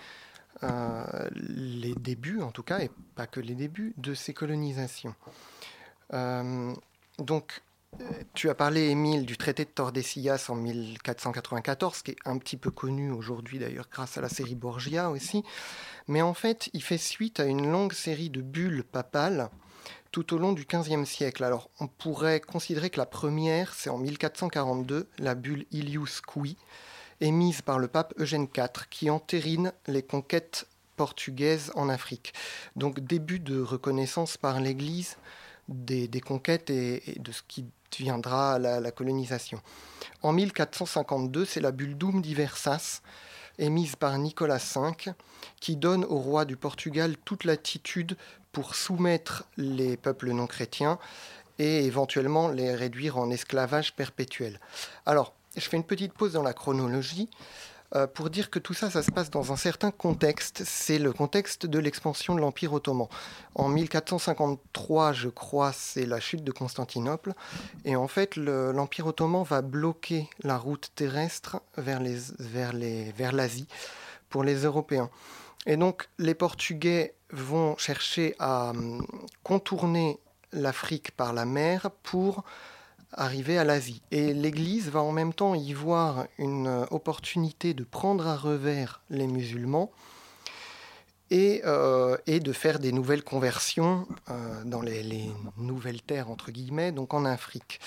euh, 0.62 1.28
les 1.32 1.96
débuts, 1.96 2.42
en 2.42 2.52
tout 2.52 2.62
cas, 2.62 2.78
et 2.78 2.92
pas 3.16 3.26
que 3.26 3.40
les 3.40 3.56
débuts, 3.56 3.92
de 3.96 4.14
ces 4.14 4.32
colonisations. 4.32 5.16
Euh, 6.12 6.72
donc, 7.18 7.60
tu 8.34 8.48
as 8.48 8.54
parlé, 8.54 8.90
Émile, 8.90 9.26
du 9.26 9.36
traité 9.36 9.64
de 9.64 9.70
Tordesillas 9.70 10.46
en 10.48 10.54
1494, 10.54 12.02
qui 12.02 12.12
est 12.12 12.18
un 12.24 12.38
petit 12.38 12.56
peu 12.56 12.70
connu 12.70 13.10
aujourd'hui 13.10 13.58
d'ailleurs 13.58 13.88
grâce 13.90 14.16
à 14.16 14.20
la 14.20 14.28
série 14.28 14.54
Borgia 14.54 15.10
aussi. 15.10 15.42
Mais 16.06 16.22
en 16.22 16.34
fait, 16.34 16.70
il 16.72 16.84
fait 16.84 16.98
suite 16.98 17.40
à 17.40 17.46
une 17.46 17.68
longue 17.68 17.94
série 17.94 18.30
de 18.30 18.42
bulles 18.42 18.84
papales 18.84 19.50
tout 20.10 20.34
au 20.34 20.38
long 20.38 20.52
du 20.52 20.66
XVe 20.66 21.04
siècle. 21.04 21.44
Alors, 21.44 21.70
on 21.78 21.86
pourrait 21.86 22.40
considérer 22.40 22.90
que 22.90 22.98
la 22.98 23.06
première, 23.06 23.74
c'est 23.74 23.90
en 23.90 23.98
1442, 23.98 25.08
la 25.18 25.34
bulle 25.34 25.66
Ilius 25.70 26.20
Qui, 26.20 26.56
émise 27.20 27.62
par 27.62 27.78
le 27.78 27.88
pape 27.88 28.14
Eugène 28.18 28.48
IV, 28.56 28.86
qui 28.90 29.10
entérine 29.10 29.72
les 29.86 30.02
conquêtes 30.02 30.66
portugaises 30.96 31.70
en 31.76 31.88
Afrique. 31.88 32.34
Donc, 32.76 33.00
début 33.00 33.38
de 33.38 33.60
reconnaissance 33.60 34.36
par 34.36 34.60
l'Église 34.60 35.16
des, 35.68 36.20
conquêtes 36.20 36.70
et, 36.70 37.16
de 37.18 37.32
ce 37.32 37.42
qui 37.46 37.64
deviendra 37.92 38.58
la, 38.58 38.90
colonisation. 38.90 39.60
En 40.22 40.32
1452, 40.32 41.44
c'est 41.44 41.60
la 41.60 41.72
bulle 41.72 41.96
Dum 41.96 42.20
Diversas, 42.20 43.02
émise 43.58 43.96
par 43.96 44.18
Nicolas 44.18 44.58
V, 44.58 45.12
qui 45.60 45.76
donne 45.76 46.04
au 46.04 46.18
roi 46.18 46.44
du 46.44 46.56
Portugal 46.56 47.16
toute 47.24 47.44
latitude 47.44 48.16
pour 48.52 48.74
soumettre 48.74 49.44
les 49.56 49.96
peuples 49.96 50.30
non 50.30 50.46
chrétiens 50.46 50.98
et 51.58 51.84
éventuellement 51.84 52.48
les 52.48 52.74
réduire 52.74 53.18
en 53.18 53.30
esclavage 53.30 53.94
perpétuel. 53.94 54.58
Alors, 55.06 55.34
je 55.56 55.62
fais 55.62 55.76
une 55.76 55.84
petite 55.84 56.12
pause 56.12 56.32
dans 56.32 56.42
la 56.42 56.54
chronologie. 56.54 57.28
Euh, 57.96 58.06
pour 58.06 58.30
dire 58.30 58.50
que 58.50 58.60
tout 58.60 58.72
ça, 58.72 58.88
ça 58.88 59.02
se 59.02 59.10
passe 59.10 59.30
dans 59.30 59.52
un 59.52 59.56
certain 59.56 59.90
contexte. 59.90 60.62
C'est 60.64 60.98
le 60.98 61.12
contexte 61.12 61.66
de 61.66 61.78
l'expansion 61.80 62.36
de 62.36 62.40
l'Empire 62.40 62.72
ottoman. 62.72 63.08
En 63.56 63.68
1453, 63.68 65.12
je 65.12 65.28
crois, 65.28 65.72
c'est 65.72 66.06
la 66.06 66.20
chute 66.20 66.44
de 66.44 66.52
Constantinople. 66.52 67.32
Et 67.84 67.96
en 67.96 68.06
fait, 68.06 68.36
l'Empire 68.36 69.08
ottoman 69.08 69.42
va 69.42 69.60
bloquer 69.60 70.30
la 70.44 70.56
route 70.56 70.92
terrestre 70.94 71.60
vers 71.76 72.00
l'Asie 72.00 72.32
les, 72.74 73.10
vers 73.10 73.32
pour 74.28 74.44
les 74.44 74.62
Européens. 74.62 75.10
Et 75.66 75.76
donc, 75.76 76.08
les 76.18 76.34
Portugais 76.34 77.14
vont 77.32 77.76
chercher 77.76 78.34
à 78.38 78.70
hum, 78.70 79.06
contourner 79.42 80.18
l'Afrique 80.52 81.12
par 81.12 81.32
la 81.32 81.44
mer 81.44 81.90
pour 82.02 82.44
arriver 83.12 83.58
à 83.58 83.64
l'Asie. 83.64 84.02
Et 84.10 84.32
l'Église 84.32 84.88
va 84.88 85.00
en 85.00 85.12
même 85.12 85.34
temps 85.34 85.54
y 85.54 85.72
voir 85.72 86.26
une 86.38 86.66
euh, 86.66 86.84
opportunité 86.90 87.74
de 87.74 87.84
prendre 87.84 88.26
à 88.26 88.36
revers 88.36 89.02
les 89.10 89.26
musulmans 89.26 89.90
et, 91.30 91.62
euh, 91.64 92.16
et 92.26 92.40
de 92.40 92.52
faire 92.52 92.78
des 92.78 92.92
nouvelles 92.92 93.22
conversions 93.22 94.06
euh, 94.30 94.64
dans 94.64 94.80
les, 94.80 95.30
nouvelles 95.58 96.02
terres, 96.02 96.30
entre 96.30 96.50
guillemets, 96.50 96.92
donc 96.92 97.14
en 97.14 97.24
Afrique. 97.24 97.80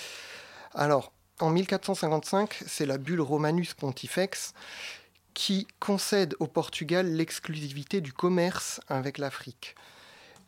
Alors, 0.74 1.12
en 1.40 1.50
1455, 1.50 2.62
c'est 2.66 2.86
la 2.86 2.98
bulle 2.98 3.20
Romanus 3.20 3.74
Pontifex 3.74 4.54
qui 5.34 5.66
concède 5.80 6.34
au 6.38 6.46
Portugal 6.46 7.06
l'exclusivité 7.06 8.00
du 8.00 8.12
commerce 8.12 8.80
avec 8.88 9.18
l'Afrique 9.18 9.74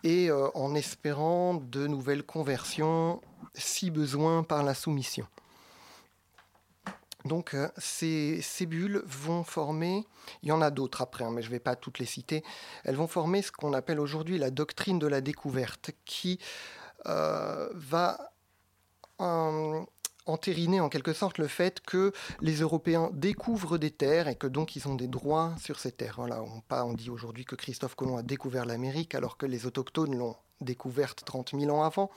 et 0.05 0.31
en 0.31 0.75
espérant 0.77 1.55
de 1.55 1.89
nouvelles 1.89 2.23
conversions 2.23 3.21
si 3.55 3.91
besoin 3.91 4.45
par 4.45 4.63
la 4.63 4.75
soumission. 4.75 5.27
Donc 7.27 7.55
euh, 7.55 7.69
ces, 7.77 8.67
bulles 8.67 9.03
vont 9.05 9.45
former, 9.45 10.07
il 10.43 10.49
y 10.49 10.53
en 10.53 10.63
a 10.63 10.71
d'autres 10.71 11.03
après, 11.03 11.25
hein, 11.25 11.31
mais 11.33 11.43
je 11.43 11.49
ne 11.49 11.53
vais 11.53 11.61
pas 11.61 11.77
toutes 11.77 11.99
les 11.99 12.07
citer, 12.07 12.43
elles 12.85 12.97
vont 12.97 13.09
former 13.09 13.43
ce 13.43 13.53
qu'on 13.53 13.73
appelle 13.73 14.01
aujourd'hui 14.01 14.39
la 14.39 14.51
doctrine 14.51 14.99
de 14.99 15.07
la 15.07 15.21
découverte, 15.21 15.91
qui 16.05 16.39
euh, 17.07 17.69
va 17.75 18.33
entériner 20.27 20.81
en 20.81 20.89
quelque 20.89 21.13
sorte 21.13 21.39
le 21.39 21.47
fait 21.47 21.81
que 21.81 22.13
les 22.41 22.57
Européens 22.57 23.11
découvrent 23.13 23.79
des 23.79 23.91
terres 23.91 24.29
et 24.29 24.35
que 24.35 24.47
donc 24.47 24.77
ils 24.77 24.89
ont 24.89 24.95
des 24.95 25.09
droits 25.09 25.55
sur 25.61 25.79
ces 25.79 25.93
terres. 25.93 26.17
Voilà, 26.19 26.43
on, 26.43 26.63
on 26.71 26.95
dit 26.95 27.11
aujourd'hui 27.11 27.45
que 27.45 27.55
Christophe 27.55 27.95
Colomb 27.95 28.19
a 28.19 28.23
découvert 28.23 28.67
l'Amérique 28.67 29.15
alors 29.15 29.37
que 29.37 29.47
les 29.47 29.67
autochtones 29.67 30.17
l'ont 30.17 30.37
découverte 30.61 31.23
30 31.25 31.55
000 31.59 31.75
ans 31.75 31.85
avant 31.85 32.11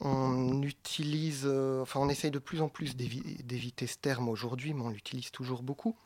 on 0.00 0.62
utilise, 0.62 1.42
euh, 1.44 1.84
on 1.94 2.08
essaye 2.08 2.30
de 2.30 2.38
plus 2.38 2.62
en 2.62 2.68
plus 2.68 2.96
d'éviter 2.96 3.86
ce 3.86 3.98
terme 3.98 4.28
aujourd'hui, 4.28 4.72
mais 4.72 4.82
on 4.82 4.88
l'utilise 4.88 5.30
toujours 5.30 5.62
beaucoup. 5.62 5.96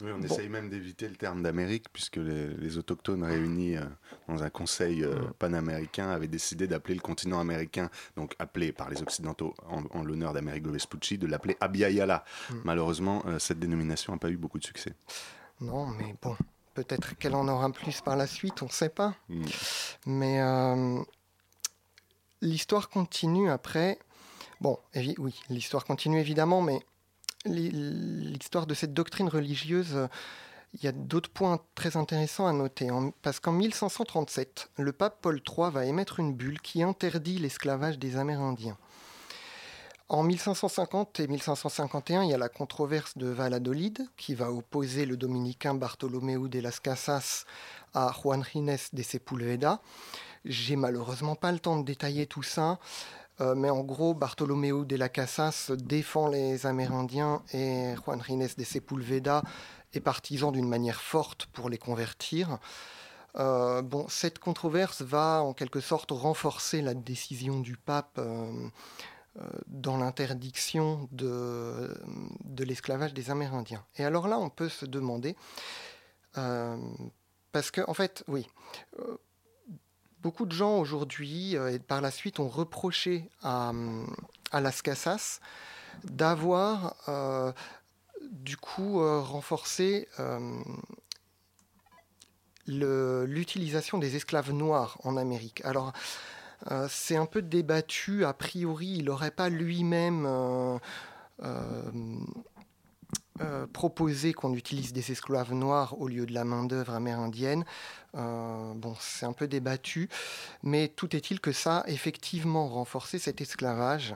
Oui, 0.00 0.10
on 0.16 0.22
essaye 0.22 0.48
même 0.48 0.70
d'éviter 0.70 1.08
le 1.08 1.16
terme 1.16 1.42
d'Amérique, 1.42 1.86
puisque 1.92 2.16
les, 2.18 2.78
autochtones 2.78 3.24
réunis 3.24 3.76
euh, 3.76 3.84
dans 4.28 4.44
un 4.44 4.50
conseil 4.50 5.02
euh, 5.02 5.16
mm. 5.16 5.32
panaméricain 5.40 6.08
avaient 6.10 6.28
décidé 6.28 6.68
d'appeler 6.68 6.94
le 6.94 7.00
continent 7.00 7.40
américain, 7.40 7.90
donc 8.16 8.36
appelé 8.38 8.70
par 8.70 8.90
les 8.90 9.02
Occidentaux 9.02 9.54
en, 9.68 10.04
l'honneur 10.04 10.32
d'Américo 10.32 10.70
Vespucci, 10.70 11.18
de 11.18 11.26
l'appeler 11.26 11.56
Abiyala. 11.60 12.24
Mm. 12.50 12.54
Malheureusement, 12.64 13.24
cette 13.40 13.58
dénomination 13.58 14.12
n'a 14.12 14.18
pas 14.20 14.30
eu 14.30 14.36
beaucoup 14.36 14.60
de 14.60 14.64
succès. 14.64 14.94
Non, 15.60 15.86
mais 15.86 16.14
bon, 16.22 16.36
peut-être 16.74 17.18
qu'elle 17.18 17.34
en 17.34 17.48
aura 17.48 17.68
plus 17.70 18.00
par 18.00 18.16
la 18.16 18.28
suite, 18.28 18.62
on 18.62 18.66
ne 18.66 18.70
sait 18.70 18.90
pas. 18.90 19.16
Mm. 19.28 19.44
Mais 20.06 20.40
l'histoire 22.40 22.88
continue 22.88 23.50
après. 23.50 23.98
Bon, 24.60 24.78
oui, 24.94 25.34
l'histoire 25.50 25.84
continue 25.84 26.20
évidemment, 26.20 26.62
mais 26.62 26.80
l'histoire 27.48 28.66
de 28.66 28.74
cette 28.74 28.94
doctrine 28.94 29.28
religieuse, 29.28 30.08
il 30.74 30.84
y 30.84 30.86
a 30.86 30.92
d'autres 30.92 31.30
points 31.30 31.60
très 31.74 31.96
intéressants 31.96 32.46
à 32.46 32.52
noter. 32.52 32.88
parce 33.22 33.40
qu'en 33.40 33.52
1537, 33.52 34.70
le 34.78 34.92
pape 34.92 35.18
Paul 35.22 35.40
III 35.46 35.70
va 35.70 35.86
émettre 35.86 36.20
une 36.20 36.34
bulle 36.34 36.60
qui 36.60 36.82
interdit 36.82 37.38
l'esclavage 37.38 37.98
des 37.98 38.16
Amérindiens. 38.16 38.76
En 40.10 40.22
1550 40.22 41.20
et 41.20 41.28
1551, 41.28 42.22
il 42.22 42.30
y 42.30 42.34
a 42.34 42.38
la 42.38 42.48
controverse 42.48 43.18
de 43.18 43.26
Valladolid 43.26 44.08
qui 44.16 44.34
va 44.34 44.50
opposer 44.50 45.04
le 45.04 45.18
dominicain 45.18 45.74
Bartolomeu 45.74 46.48
de 46.48 46.60
las 46.60 46.80
Casas 46.80 47.44
à 47.92 48.10
Juan 48.12 48.42
Ginés 48.42 48.76
de 48.94 49.02
Sepulveda. 49.02 49.82
J'ai 50.46 50.76
malheureusement 50.76 51.34
pas 51.34 51.52
le 51.52 51.58
temps 51.58 51.78
de 51.78 51.84
détailler 51.84 52.26
tout 52.26 52.42
ça. 52.42 52.78
Euh, 53.40 53.54
mais 53.54 53.70
en 53.70 53.82
gros, 53.84 54.14
Bartolomeu 54.14 54.84
de 54.84 54.96
la 54.96 55.08
Casas 55.08 55.70
défend 55.76 56.28
les 56.28 56.66
Amérindiens 56.66 57.42
et 57.52 57.94
Juan 57.96 58.22
Ginés 58.22 58.48
de 58.56 58.64
Sepulveda 58.64 59.42
est 59.92 60.00
partisan 60.00 60.50
d'une 60.50 60.68
manière 60.68 61.00
forte 61.00 61.46
pour 61.46 61.68
les 61.68 61.78
convertir. 61.78 62.58
Euh, 63.36 63.82
bon, 63.82 64.06
cette 64.08 64.38
controverse 64.38 65.02
va 65.02 65.42
en 65.42 65.52
quelque 65.52 65.80
sorte 65.80 66.10
renforcer 66.10 66.82
la 66.82 66.94
décision 66.94 67.60
du 67.60 67.76
pape 67.76 68.18
euh, 68.18 68.50
dans 69.68 69.96
l'interdiction 69.96 71.08
de, 71.12 71.96
de 72.44 72.64
l'esclavage 72.64 73.14
des 73.14 73.30
Amérindiens. 73.30 73.84
Et 73.96 74.04
alors 74.04 74.26
là, 74.26 74.38
on 74.38 74.50
peut 74.50 74.68
se 74.68 74.84
demander, 74.84 75.36
parce 77.52 77.70
que, 77.70 77.80
en 77.88 77.94
fait, 77.94 78.24
oui, 78.26 78.48
Beaucoup 80.28 80.44
de 80.44 80.52
gens 80.52 80.76
aujourd'hui 80.76 81.56
euh, 81.56 81.72
et 81.72 81.78
par 81.78 82.02
la 82.02 82.10
suite 82.10 82.38
ont 82.38 82.48
reproché 82.48 83.30
à, 83.42 83.72
à 84.52 84.60
Las 84.60 84.82
Casas 84.82 85.40
d'avoir 86.04 86.96
euh, 87.08 87.50
du 88.30 88.58
coup 88.58 89.00
euh, 89.00 89.22
renforcé 89.22 90.06
l'utilisation 92.66 93.96
des 93.96 94.16
esclaves 94.16 94.52
noirs 94.52 94.98
en 95.02 95.16
Amérique. 95.16 95.64
Alors 95.64 95.94
c'est 96.90 97.16
un 97.16 97.24
peu 97.24 97.40
débattu, 97.40 98.26
a 98.26 98.34
priori 98.34 98.96
il 98.98 99.06
n'aurait 99.06 99.30
pas 99.30 99.48
lui-même 99.48 100.26
euh, 100.26 100.78
proposer 103.72 104.32
qu'on 104.32 104.54
utilise 104.54 104.92
des 104.92 105.12
esclaves 105.12 105.52
noirs 105.52 106.00
au 106.00 106.08
lieu 106.08 106.26
de 106.26 106.34
la 106.34 106.44
main-d'œuvre 106.44 106.94
amérindienne. 106.94 107.64
Euh, 108.14 108.72
bon, 108.74 108.94
c'est 109.00 109.26
un 109.26 109.32
peu 109.32 109.46
débattu, 109.46 110.08
mais 110.62 110.88
tout 110.88 111.14
est-il 111.14 111.40
que 111.40 111.52
ça 111.52 111.78
a 111.78 111.88
effectivement 111.88 112.68
renforcé 112.68 113.18
cet 113.18 113.40
esclavage? 113.40 114.14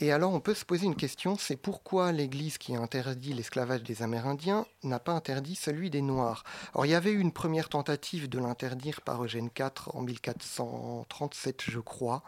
Et 0.00 0.12
alors 0.12 0.34
on 0.34 0.40
peut 0.40 0.54
se 0.54 0.64
poser 0.64 0.84
une 0.84 0.96
question, 0.96 1.36
c'est 1.38 1.56
pourquoi 1.56 2.12
l'Église 2.12 2.58
qui 2.58 2.74
a 2.74 2.80
interdit 2.80 3.32
l'esclavage 3.32 3.82
des 3.82 4.02
Amérindiens 4.02 4.66
n'a 4.82 4.98
pas 4.98 5.12
interdit 5.12 5.54
celui 5.54 5.88
des 5.88 6.02
Noirs? 6.02 6.44
Alors 6.74 6.84
il 6.84 6.90
y 6.90 6.94
avait 6.94 7.12
eu 7.12 7.20
une 7.20 7.32
première 7.32 7.68
tentative 7.68 8.28
de 8.28 8.38
l'interdire 8.38 9.00
par 9.00 9.24
Eugène 9.24 9.50
IV 9.56 9.70
en 9.94 10.02
1437 10.02 11.62
je 11.68 11.78
crois, 11.78 12.22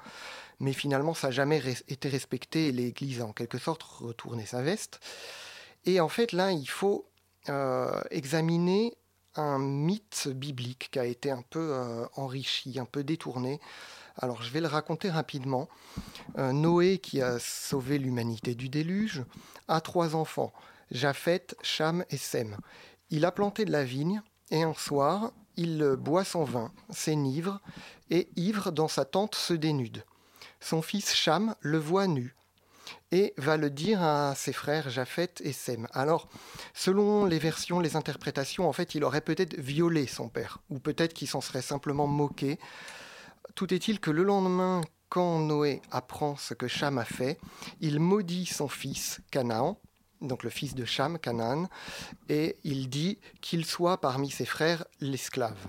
mais 0.60 0.72
finalement 0.72 1.12
ça 1.12 1.26
n'a 1.26 1.32
jamais 1.32 1.60
été 1.88 2.08
respecté 2.08 2.68
et 2.68 2.72
l'Église 2.72 3.20
a 3.20 3.26
en 3.26 3.32
quelque 3.32 3.58
sorte 3.58 3.82
retourné 3.82 4.46
sa 4.46 4.62
veste. 4.62 5.00
Et 5.86 6.00
en 6.00 6.08
fait, 6.08 6.32
là, 6.32 6.50
il 6.50 6.68
faut 6.68 7.08
euh, 7.48 8.02
examiner 8.10 8.96
un 9.36 9.58
mythe 9.58 10.28
biblique 10.28 10.88
qui 10.90 10.98
a 10.98 11.04
été 11.04 11.30
un 11.30 11.42
peu 11.42 11.70
euh, 11.72 12.04
enrichi, 12.16 12.78
un 12.78 12.84
peu 12.84 13.04
détourné. 13.04 13.60
Alors 14.18 14.42
je 14.42 14.50
vais 14.50 14.60
le 14.60 14.66
raconter 14.66 15.10
rapidement. 15.10 15.68
Euh, 16.38 16.52
Noé, 16.52 16.98
qui 16.98 17.22
a 17.22 17.38
sauvé 17.38 17.98
l'humanité 17.98 18.54
du 18.54 18.68
déluge, 18.68 19.24
a 19.68 19.80
trois 19.80 20.16
enfants, 20.16 20.52
Japheth, 20.90 21.54
Cham 21.62 22.04
et 22.10 22.16
Sem. 22.16 22.56
Il 23.10 23.24
a 23.24 23.30
planté 23.30 23.64
de 23.64 23.72
la 23.72 23.84
vigne 23.84 24.22
et 24.50 24.62
un 24.62 24.74
soir, 24.74 25.32
il 25.56 25.96
boit 25.98 26.24
son 26.24 26.44
vin, 26.44 26.72
s'enivre 26.90 27.60
et 28.10 28.28
ivre 28.36 28.72
dans 28.72 28.88
sa 28.88 29.04
tente 29.04 29.34
se 29.34 29.54
dénude. 29.54 30.02
Son 30.60 30.82
fils 30.82 31.14
Cham 31.14 31.54
le 31.60 31.78
voit 31.78 32.06
nu 32.06 32.34
et 33.12 33.34
va 33.36 33.56
le 33.56 33.70
dire 33.70 34.02
à 34.02 34.34
ses 34.34 34.52
frères 34.52 34.90
Japheth 34.90 35.40
et 35.44 35.52
Sem. 35.52 35.86
Alors, 35.92 36.28
selon 36.74 37.24
les 37.24 37.38
versions, 37.38 37.80
les 37.80 37.96
interprétations, 37.96 38.68
en 38.68 38.72
fait, 38.72 38.94
il 38.94 39.04
aurait 39.04 39.20
peut-être 39.20 39.56
violé 39.58 40.06
son 40.06 40.28
père, 40.28 40.58
ou 40.70 40.78
peut-être 40.78 41.14
qu'il 41.14 41.28
s'en 41.28 41.40
serait 41.40 41.62
simplement 41.62 42.06
moqué. 42.06 42.58
Tout 43.54 43.72
est-il 43.72 44.00
que 44.00 44.10
le 44.10 44.22
lendemain, 44.22 44.80
quand 45.08 45.38
Noé 45.38 45.80
apprend 45.90 46.36
ce 46.36 46.54
que 46.54 46.66
Cham 46.66 46.98
a 46.98 47.04
fait, 47.04 47.38
il 47.80 48.00
maudit 48.00 48.46
son 48.46 48.68
fils 48.68 49.20
Canaan, 49.30 49.78
donc 50.20 50.42
le 50.42 50.50
fils 50.50 50.74
de 50.74 50.84
Cham, 50.84 51.18
Canaan, 51.18 51.68
et 52.28 52.56
il 52.64 52.88
dit 52.88 53.18
qu'il 53.40 53.64
soit 53.64 54.00
parmi 54.00 54.30
ses 54.30 54.46
frères 54.46 54.84
l'esclave. 55.00 55.68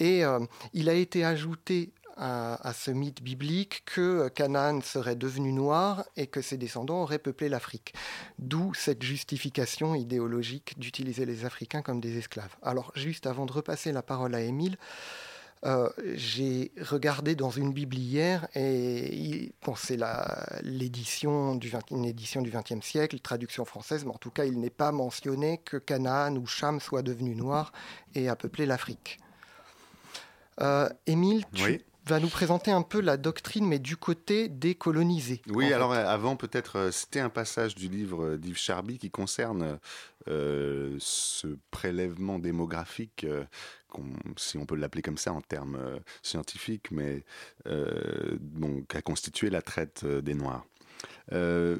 Et 0.00 0.24
euh, 0.24 0.38
il 0.74 0.88
a 0.88 0.94
été 0.94 1.24
ajouté 1.24 1.92
à, 2.18 2.72
ce 2.72 2.90
mythe 2.90 3.22
biblique 3.22 3.82
que 3.86 4.28
Canaan 4.28 4.80
serait 4.82 5.16
devenu 5.16 5.52
noir 5.52 6.04
et 6.16 6.26
que 6.26 6.42
ses 6.42 6.56
descendants 6.56 7.02
auraient 7.02 7.18
peuplé 7.18 7.48
l'Afrique. 7.48 7.94
D'où 8.38 8.74
cette 8.74 9.02
justification 9.02 9.94
idéologique 9.94 10.78
d'utiliser 10.78 11.24
les 11.24 11.44
Africains 11.44 11.82
comme 11.82 12.00
des 12.00 12.18
esclaves. 12.18 12.54
Alors, 12.62 12.92
juste 12.94 13.26
avant 13.26 13.46
de 13.46 13.52
repasser 13.52 13.92
la 13.92 14.02
parole 14.02 14.34
à 14.34 14.40
Émile, 14.40 14.76
euh, 15.64 15.88
j'ai 16.14 16.70
regardé 16.80 17.34
dans 17.34 17.50
une 17.50 17.72
Bible 17.72 17.96
et 18.54 19.52
bon, 19.64 19.74
c'est 19.74 19.98
l'édition 20.62 21.56
du 21.56 21.72
une 21.90 22.04
édition 22.04 22.42
du 22.42 22.50
XXe 22.50 22.84
siècle, 22.84 23.18
traduction 23.18 23.64
française, 23.64 24.04
mais 24.04 24.12
en 24.12 24.18
tout 24.18 24.30
cas, 24.30 24.44
il 24.44 24.60
n'est 24.60 24.70
pas 24.70 24.92
mentionné 24.92 25.58
que 25.58 25.76
Canaan 25.76 26.36
ou 26.36 26.46
Cham 26.46 26.80
soit 26.80 27.02
devenu 27.02 27.34
noir 27.34 27.72
et 28.14 28.28
a 28.28 28.36
peuplé 28.36 28.66
l'Afrique. 28.66 29.18
Euh, 30.60 30.88
Émile, 31.06 31.44
tu, 31.52 31.84
va 32.08 32.20
nous 32.20 32.28
présenter 32.28 32.70
un 32.70 32.82
peu 32.82 33.00
la 33.00 33.18
doctrine, 33.18 33.66
mais 33.66 33.78
du 33.78 33.96
côté 33.96 34.48
des 34.48 34.74
colonisés. 34.74 35.42
Oui, 35.48 35.72
alors 35.72 35.92
euh, 35.92 36.06
avant 36.06 36.36
peut-être, 36.36 36.76
euh, 36.76 36.90
c'était 36.90 37.20
un 37.20 37.28
passage 37.28 37.74
du 37.74 37.88
livre 37.88 38.36
d'Yves 38.36 38.56
Charby 38.56 38.98
qui 38.98 39.10
concerne 39.10 39.78
euh, 40.28 40.96
ce 40.98 41.48
prélèvement 41.70 42.38
démographique, 42.38 43.26
si 44.36 44.56
on 44.56 44.64
peut 44.64 44.76
l'appeler 44.76 45.02
comme 45.02 45.18
ça 45.18 45.32
en 45.32 45.42
termes 45.42 45.78
scientifiques, 46.22 46.90
mais 46.90 47.24
qui 47.64 48.96
a 48.96 49.02
constitué 49.02 49.50
la 49.50 49.62
traite 49.62 50.04
des 50.04 50.34
Noirs. 50.34 50.64
Euh, 51.32 51.78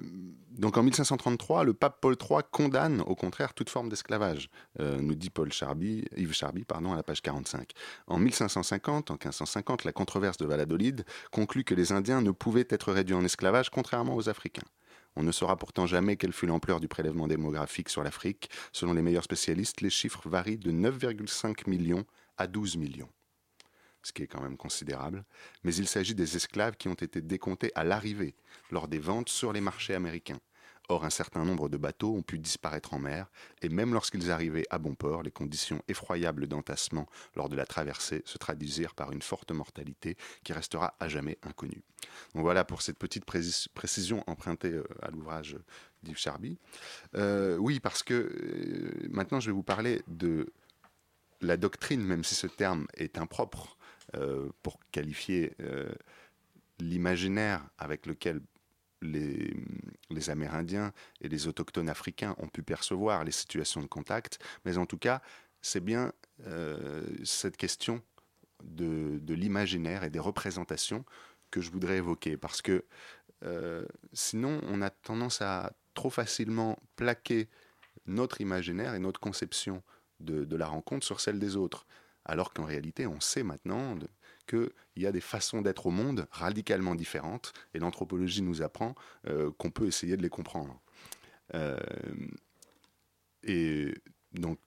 donc 0.58 0.76
en 0.76 0.82
1533, 0.82 1.64
le 1.64 1.72
pape 1.72 1.98
Paul 2.00 2.16
III 2.20 2.40
condamne 2.50 3.00
au 3.02 3.14
contraire 3.14 3.54
toute 3.54 3.70
forme 3.70 3.88
d'esclavage, 3.88 4.50
euh, 4.80 4.98
nous 5.00 5.14
dit 5.14 5.30
Paul 5.30 5.52
Charby, 5.52 6.04
Yves 6.16 6.34
Charby 6.34 6.64
pardon, 6.64 6.92
à 6.92 6.96
la 6.96 7.04
page 7.04 7.22
45. 7.22 7.70
En 8.08 8.18
1550, 8.18 9.10
en 9.10 9.14
1550, 9.14 9.84
la 9.84 9.92
controverse 9.92 10.36
de 10.36 10.46
Valladolid 10.46 11.04
conclut 11.30 11.62
que 11.62 11.74
les 11.74 11.92
Indiens 11.92 12.22
ne 12.22 12.32
pouvaient 12.32 12.66
être 12.70 12.92
réduits 12.92 13.14
en 13.14 13.24
esclavage 13.24 13.70
contrairement 13.70 14.16
aux 14.16 14.28
Africains. 14.28 14.66
On 15.14 15.22
ne 15.22 15.32
saura 15.32 15.56
pourtant 15.56 15.86
jamais 15.86 16.16
quelle 16.16 16.32
fut 16.32 16.46
l'ampleur 16.46 16.80
du 16.80 16.88
prélèvement 16.88 17.26
démographique 17.26 17.88
sur 17.88 18.02
l'Afrique. 18.02 18.50
Selon 18.72 18.92
les 18.92 19.02
meilleurs 19.02 19.24
spécialistes, 19.24 19.80
les 19.80 19.90
chiffres 19.90 20.28
varient 20.28 20.58
de 20.58 20.70
9,5 20.70 21.68
millions 21.68 22.04
à 22.36 22.46
12 22.46 22.76
millions 22.76 23.08
ce 24.02 24.12
qui 24.12 24.22
est 24.22 24.26
quand 24.26 24.42
même 24.42 24.56
considérable, 24.56 25.24
mais 25.64 25.74
il 25.74 25.88
s'agit 25.88 26.14
des 26.14 26.36
esclaves 26.36 26.76
qui 26.76 26.88
ont 26.88 26.94
été 26.94 27.20
décomptés 27.20 27.72
à 27.74 27.84
l'arrivée, 27.84 28.34
lors 28.70 28.88
des 28.88 28.98
ventes 28.98 29.28
sur 29.28 29.52
les 29.52 29.60
marchés 29.60 29.94
américains. 29.94 30.40
Or, 30.90 31.04
un 31.04 31.10
certain 31.10 31.44
nombre 31.44 31.68
de 31.68 31.76
bateaux 31.76 32.14
ont 32.14 32.22
pu 32.22 32.38
disparaître 32.38 32.94
en 32.94 32.98
mer, 32.98 33.30
et 33.60 33.68
même 33.68 33.92
lorsqu'ils 33.92 34.30
arrivaient 34.30 34.64
à 34.70 34.78
bon 34.78 34.94
port, 34.94 35.22
les 35.22 35.30
conditions 35.30 35.82
effroyables 35.86 36.46
d'entassement 36.46 37.06
lors 37.36 37.50
de 37.50 37.56
la 37.56 37.66
traversée 37.66 38.22
se 38.24 38.38
traduisirent 38.38 38.94
par 38.94 39.12
une 39.12 39.20
forte 39.20 39.52
mortalité 39.52 40.16
qui 40.44 40.54
restera 40.54 40.94
à 40.98 41.08
jamais 41.08 41.36
inconnue. 41.42 41.82
Donc 42.34 42.42
voilà 42.42 42.64
pour 42.64 42.80
cette 42.80 42.98
petite 42.98 43.26
précision 43.26 44.24
empruntée 44.26 44.72
euh, 44.72 44.84
à 45.02 45.10
l'ouvrage 45.10 45.58
d'Yves 46.02 46.16
Charby. 46.16 46.56
Euh, 47.16 47.58
oui, 47.58 47.80
parce 47.80 48.02
que 48.02 48.14
euh, 48.14 49.08
maintenant 49.10 49.40
je 49.40 49.50
vais 49.50 49.54
vous 49.54 49.62
parler 49.62 50.00
de 50.08 50.50
la 51.42 51.58
doctrine, 51.58 52.02
même 52.02 52.24
si 52.24 52.34
ce 52.34 52.46
terme 52.46 52.86
est 52.94 53.18
impropre 53.18 53.77
pour 54.62 54.78
qualifier 54.90 55.52
euh, 55.60 55.90
l'imaginaire 56.78 57.68
avec 57.76 58.06
lequel 58.06 58.40
les, 59.02 59.52
Amérindiens 60.28 60.92
et 61.20 61.28
les 61.28 61.46
autochtones 61.46 61.88
africains 61.88 62.34
ont 62.38 62.48
pu 62.48 62.62
percevoir 62.62 63.22
les 63.24 63.30
situations 63.32 63.80
de 63.80 63.86
contact, 63.86 64.38
mais 64.64 64.78
en 64.78 64.86
tout 64.86 64.98
cas, 64.98 65.22
c'est 65.62 65.80
bien 65.80 66.12
euh, 66.46 67.06
cette 67.24 67.56
question 67.56 68.02
de, 68.64 69.20
l'imaginaire 69.32 70.04
et 70.04 70.10
des 70.10 70.18
représentations 70.18 71.04
que 71.50 71.60
je 71.60 71.70
voudrais 71.70 71.98
évoquer, 71.98 72.36
parce 72.36 72.62
que 72.62 72.84
sinon, 74.12 74.60
on 74.64 74.82
a 74.82 74.90
tendance 74.90 75.42
à 75.42 75.72
trop 75.94 76.10
facilement 76.10 76.76
plaquer 76.96 77.48
notre 78.06 78.40
imaginaire 78.40 78.94
et 78.94 78.98
notre 78.98 79.20
conception 79.20 79.82
de 80.18 80.56
la 80.56 80.66
rencontre 80.66 81.06
sur 81.06 81.20
celle 81.20 81.38
des 81.38 81.54
autres 81.54 81.86
alors 82.28 82.52
qu'en 82.52 82.64
réalité, 82.64 83.06
on 83.06 83.20
sait 83.20 83.42
maintenant 83.42 83.96
qu'il 84.46 84.70
y 84.96 85.06
a 85.06 85.12
des 85.12 85.20
façons 85.20 85.62
d'être 85.62 85.86
au 85.86 85.90
monde 85.90 86.26
radicalement 86.30 86.94
différentes, 86.94 87.52
et 87.74 87.78
l'anthropologie 87.78 88.42
nous 88.42 88.62
apprend 88.62 88.94
euh, 89.26 89.50
qu'on 89.58 89.70
peut 89.70 89.86
essayer 89.86 90.16
de 90.16 90.22
les 90.22 90.28
comprendre. 90.28 90.80
Euh, 91.54 91.78
et 93.42 93.94
donc, 94.32 94.58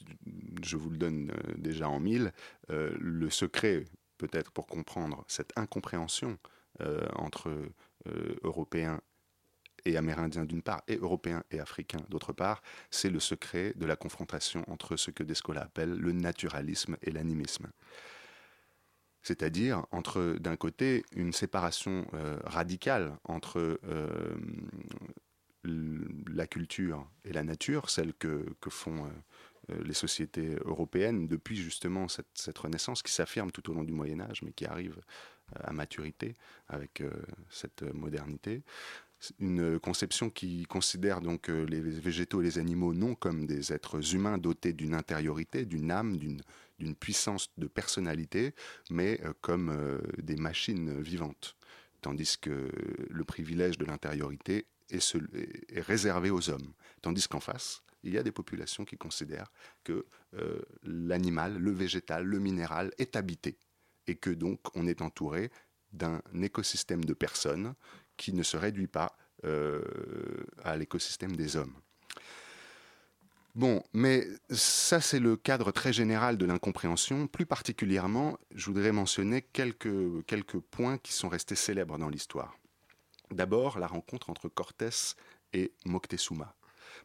je 0.64 0.76
vous 0.76 0.90
le 0.90 0.98
donne 0.98 1.32
euh, 1.32 1.54
déjà 1.56 1.88
en 1.88 2.00
mille, 2.00 2.34
le 2.70 3.30
secret, 3.30 3.86
peut-être 4.18 4.52
pour 4.52 4.66
comprendre 4.66 5.24
cette 5.28 5.52
incompréhension 5.56 6.38
entre 7.16 7.52
Européens 8.44 9.02
et 9.86 9.98
amérindiens 9.98 10.46
d'une 10.46 10.62
part, 10.62 10.82
et 10.88 10.98
européens 10.98 11.44
et 11.52 11.60
africains 11.60 12.02
d'autre 12.10 12.34
part, 12.34 12.62
c'est 12.90 13.10
le 13.10 13.20
secret 13.20 13.74
de 13.76 13.86
la 13.86 13.96
confrontation 13.96 14.64
entre 14.68 14.96
ce 14.96 15.12
que 15.12 15.24
Descola 15.24 15.62
appelle 15.62 15.94
le 15.94 16.12
naturalisme 16.12 16.98
et 17.02 17.12
l'animisme. 17.12 17.68
C'est-à-dire 19.24 19.86
entre, 19.92 20.38
d'un 20.40 20.56
côté, 20.56 21.06
une 21.16 21.32
séparation 21.32 22.08
euh, 22.14 22.38
radicale 22.44 23.16
entre 23.24 23.80
euh, 23.84 24.36
la 25.64 26.48
culture 26.48 27.08
et 27.24 27.32
la 27.32 27.44
nature, 27.44 27.90
celle 27.90 28.14
que, 28.16 28.46
font 28.70 29.06
euh, 29.06 29.84
les 29.84 29.94
sociétés 29.94 30.56
européennes 30.66 31.28
depuis 31.28 31.56
justement 31.56 32.08
cette, 32.08 32.28
cette 32.34 32.58
renaissance 32.58 33.04
qui 33.04 33.12
s'affirme 33.12 33.52
tout 33.52 33.70
au 33.70 33.74
long 33.74 33.84
du 33.84 33.94
Moyen 33.94 34.22
Âge, 34.22 34.42
mais 34.42 34.54
qui 34.54 34.66
arrive 34.66 35.00
à 35.54 35.74
maturité 35.74 36.34
avec 36.70 37.04
cette 37.50 37.84
modernité 37.94 38.64
une 39.40 39.80
conception 39.80 40.30
qui 40.30 40.64
considère 40.66 41.22
donc 41.22 41.50
euh, 41.50 41.66
les 41.66 41.80
végétaux 41.82 42.42
et 42.42 42.46
les 42.46 42.58
animaux 42.58 42.94
non 42.94 43.16
comme 43.16 43.46
des 43.46 43.72
êtres 43.74 44.16
humains 44.16 44.38
dotés 44.38 44.74
d'une 44.74 44.94
intériorité, 44.94 45.66
d'une 45.66 45.92
âme, 45.92 46.18
d'une 46.18 46.96
puissance 46.96 47.52
de 47.58 47.68
personnalité, 47.68 48.56
mais 48.90 49.20
euh, 49.24 49.34
comme 49.42 49.70
euh, 49.70 50.00
des 50.18 50.36
machines 50.36 51.02
vivantes. 51.02 51.56
Tandis 52.02 52.38
que 52.40 52.72
le 53.10 53.24
privilège 53.24 53.78
de 53.78 53.86
l'intériorité 53.86 54.66
est, 54.90 55.16
est, 55.70 55.82
réservé 55.82 56.32
aux 56.32 56.50
hommes. 56.50 56.74
Tandis 57.04 57.28
qu'en 57.28 57.40
face, 57.40 57.84
il 58.04 58.14
y 58.14 58.18
a 58.18 58.24
des 58.24 58.32
populations 58.32 58.86
qui 58.86 58.98
considèrent 58.98 59.52
que 59.84 60.08
l'animal, 60.82 61.60
le 61.60 61.72
végétal, 61.72 62.26
le 62.26 62.40
minéral 62.40 62.92
est 62.98 63.16
habité 63.16 63.60
et 64.08 64.16
que 64.16 64.32
donc 64.32 64.76
on 64.76 64.88
est 64.88 65.04
entouré 65.04 65.52
d'un 65.94 66.22
écosystème 66.42 67.04
de 67.04 67.14
personnes 67.14 67.76
qui 68.22 68.34
ne 68.34 68.44
se 68.44 68.56
réduit 68.56 68.86
pas 68.86 69.18
euh, 69.46 69.82
à 70.64 70.78
l'écosystème 70.78 71.36
des 71.36 71.58
hommes. 71.58 71.74
Bon, 73.56 73.84
mais 73.94 74.28
ça 74.52 75.02
c'est 75.02 75.20
le 75.20 75.36
cadre 75.36 75.72
très 75.72 75.92
général 75.92 76.38
de 76.38 76.46
l'incompréhension. 76.46 77.26
Plus 77.26 77.48
particulièrement, 77.48 78.38
je 78.54 78.68
voudrais 78.68 78.92
mentionner 78.92 79.42
quelques, 79.42 79.90
points 80.70 81.00
qui 81.00 81.14
sont 81.14 81.30
restés 81.30 81.56
célèbres 81.56 81.98
dans 81.98 82.10
l'histoire. 82.10 82.56
D'abord, 83.32 83.80
la 83.80 83.88
rencontre 83.88 84.30
entre 84.30 84.50
Cortés 84.50 85.16
et 85.54 85.74
Moctezuma. 85.86 86.54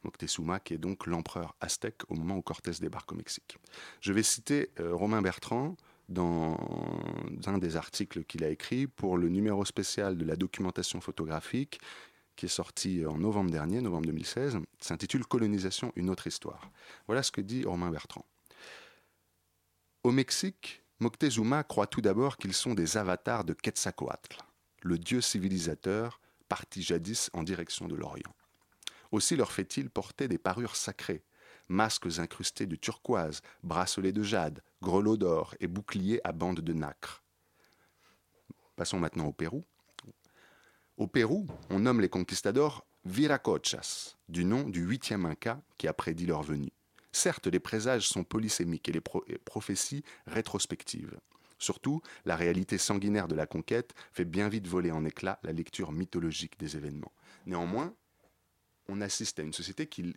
Moctezuma 0.05 0.61
qui 0.61 0.75
est 0.75 0.79
donc 0.79 1.07
l'empereur 1.07 1.57
aztèque 1.63 2.03
au 2.09 2.15
moment 2.15 2.37
où 2.37 2.43
Cortés 2.43 2.79
débarque 2.79 3.11
au 3.13 3.15
Mexique. 3.15 3.57
Je 4.03 4.13
vais 4.13 4.23
citer 4.23 4.71
euh, 4.81 4.95
Romain 4.95 5.23
Bertrand, 5.23 5.77
dans 6.09 6.57
un 7.47 7.59
des 7.59 7.77
articles 7.77 8.25
qu'il 8.25 8.45
a 8.45 8.49
écrit 8.49 8.87
pour 8.87 9.19
le 9.19 9.29
numéro 9.29 9.65
spécial 9.65 10.17
de 10.17 10.25
la 10.25 10.37
documentation 10.37 11.01
photographique 11.01 11.81
qui 12.37 12.47
est 12.47 12.51
sorti 12.51 13.05
en 13.07 13.19
novembre 13.19 13.51
dernier, 13.51 13.81
novembre 13.81 14.07
2016, 14.07 14.59
s'intitule 14.79 15.25
Colonisation, 15.27 15.93
une 15.97 16.11
autre 16.11 16.27
histoire. 16.27 16.71
Voilà 17.07 17.23
ce 17.23 17.33
que 17.33 17.41
dit 17.41 17.65
Romain 17.65 17.91
Bertrand. 17.91 18.27
Au 20.05 20.13
Mexique, 20.13 20.83
Moctezuma 21.01 21.65
croit 21.65 21.87
tout 21.87 22.03
d'abord 22.03 22.37
qu'ils 22.37 22.53
sont 22.53 22.75
des 22.75 22.97
avatars 22.97 23.45
de 23.45 23.55
Quetzalcoatl, 23.55 24.39
le 24.83 24.99
dieu 24.99 25.21
civilisateur 25.21 26.21
parti 26.49 26.83
jadis 26.83 27.31
en 27.33 27.43
direction 27.43 27.89
de 27.89 27.97
l'Orient. 27.97 28.35
Aussi 29.13 29.35
leur 29.35 29.51
fait-il 29.51 29.91
porter 29.91 30.29
des 30.29 30.39
parures 30.39 30.77
sacrées, 30.77 31.23
masques 31.69 32.19
incrustés 32.19 32.67
de 32.67 32.77
turquoise, 32.77 33.43
bracelets 33.63 34.13
de 34.13 34.23
jade, 34.23 34.63
grelots 34.83 35.17
d'or 35.17 35.55
et 35.61 35.67
boucliers 35.67 36.21
à 36.25 36.33
bandes 36.33 36.61
de 36.61 36.73
nacre. 36.73 37.23
Passons 38.77 38.99
maintenant 38.99 39.27
au 39.27 39.33
Pérou. 39.33 39.65
Au 40.97 41.07
Pérou, 41.07 41.47
on 41.71 41.81
nomme 41.81 42.01
les 42.01 42.09
conquistadors 42.09 42.87
Viracochas, 43.05 44.17
du 44.29 44.45
nom 44.45 44.69
du 44.69 44.81
huitième 44.81 45.27
Inca 45.27 45.61
qui 45.79 45.89
a 45.89 45.93
prédit 45.93 46.27
leur 46.27 46.43
venue. 46.43 46.73
Certes, 47.13 47.47
les 47.47 47.61
présages 47.61 48.09
sont 48.09 48.25
polysémiques 48.25 48.89
et 48.89 48.93
les 48.93 49.39
prophéties 49.39 50.05
rétrospectives. 50.27 51.19
Surtout, 51.59 52.03
la 52.27 52.37
réalité 52.37 52.77
sanguinaire 52.77 53.29
de 53.29 53.35
la 53.35 53.47
conquête 53.47 53.95
fait 54.13 54.27
bien 54.27 54.49
vite 54.49 54.67
voler 54.67 54.91
en 54.91 55.05
éclats 55.05 55.39
la 55.43 55.53
lecture 55.53 55.93
mythologique 55.93 56.59
des 56.59 56.77
événements. 56.77 57.13
Néanmoins, 57.47 57.95
on 58.89 59.01
assiste 59.01 59.39
à 59.39 59.43
une 59.43 59.55
société 59.55 59.87
qui, 59.87 60.15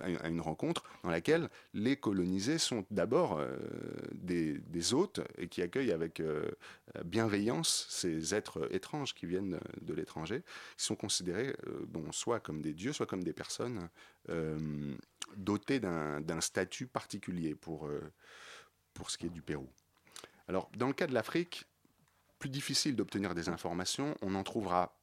à 0.00 0.28
une 0.28 0.40
rencontre 0.40 0.84
dans 1.02 1.10
laquelle 1.10 1.48
les 1.74 1.96
colonisés 1.96 2.58
sont 2.58 2.84
d'abord 2.90 3.38
euh, 3.38 3.56
des, 4.12 4.94
hôtes 4.94 5.20
et 5.36 5.48
qui 5.48 5.60
accueillent 5.62 5.92
avec 5.92 6.20
euh, 6.20 6.50
bienveillance 7.04 7.86
ces 7.90 8.34
êtres 8.34 8.72
étranges 8.72 9.14
qui 9.14 9.26
viennent 9.26 9.58
de 9.82 9.94
l'étranger, 9.94 10.42
qui 10.76 10.84
sont 10.84 10.96
considérés 10.96 11.54
bon, 11.88 12.12
soit 12.12 12.40
comme 12.40 12.62
des 12.62 12.72
dieux, 12.72 12.92
soit 12.92 13.06
comme 13.06 13.24
des 13.24 13.32
personnes 13.32 13.88
dotées 15.36 15.80
d'un 15.80 16.40
statut 16.40 16.86
particulier 16.86 17.54
pour, 17.54 17.90
pour 18.94 19.10
ce 19.10 19.18
qui 19.18 19.26
est 19.26 19.30
du 19.30 19.42
Pérou. 19.42 19.68
Alors, 20.48 20.70
dans 20.76 20.86
le 20.86 20.94
cas 20.94 21.06
de 21.06 21.14
l'Afrique, 21.14 21.66
plus 22.38 22.48
difficile 22.48 22.96
d'obtenir 22.96 23.34
des 23.34 23.48
informations, 23.48 24.16
on 24.22 24.34
en 24.34 24.42
trouvera 24.42 24.97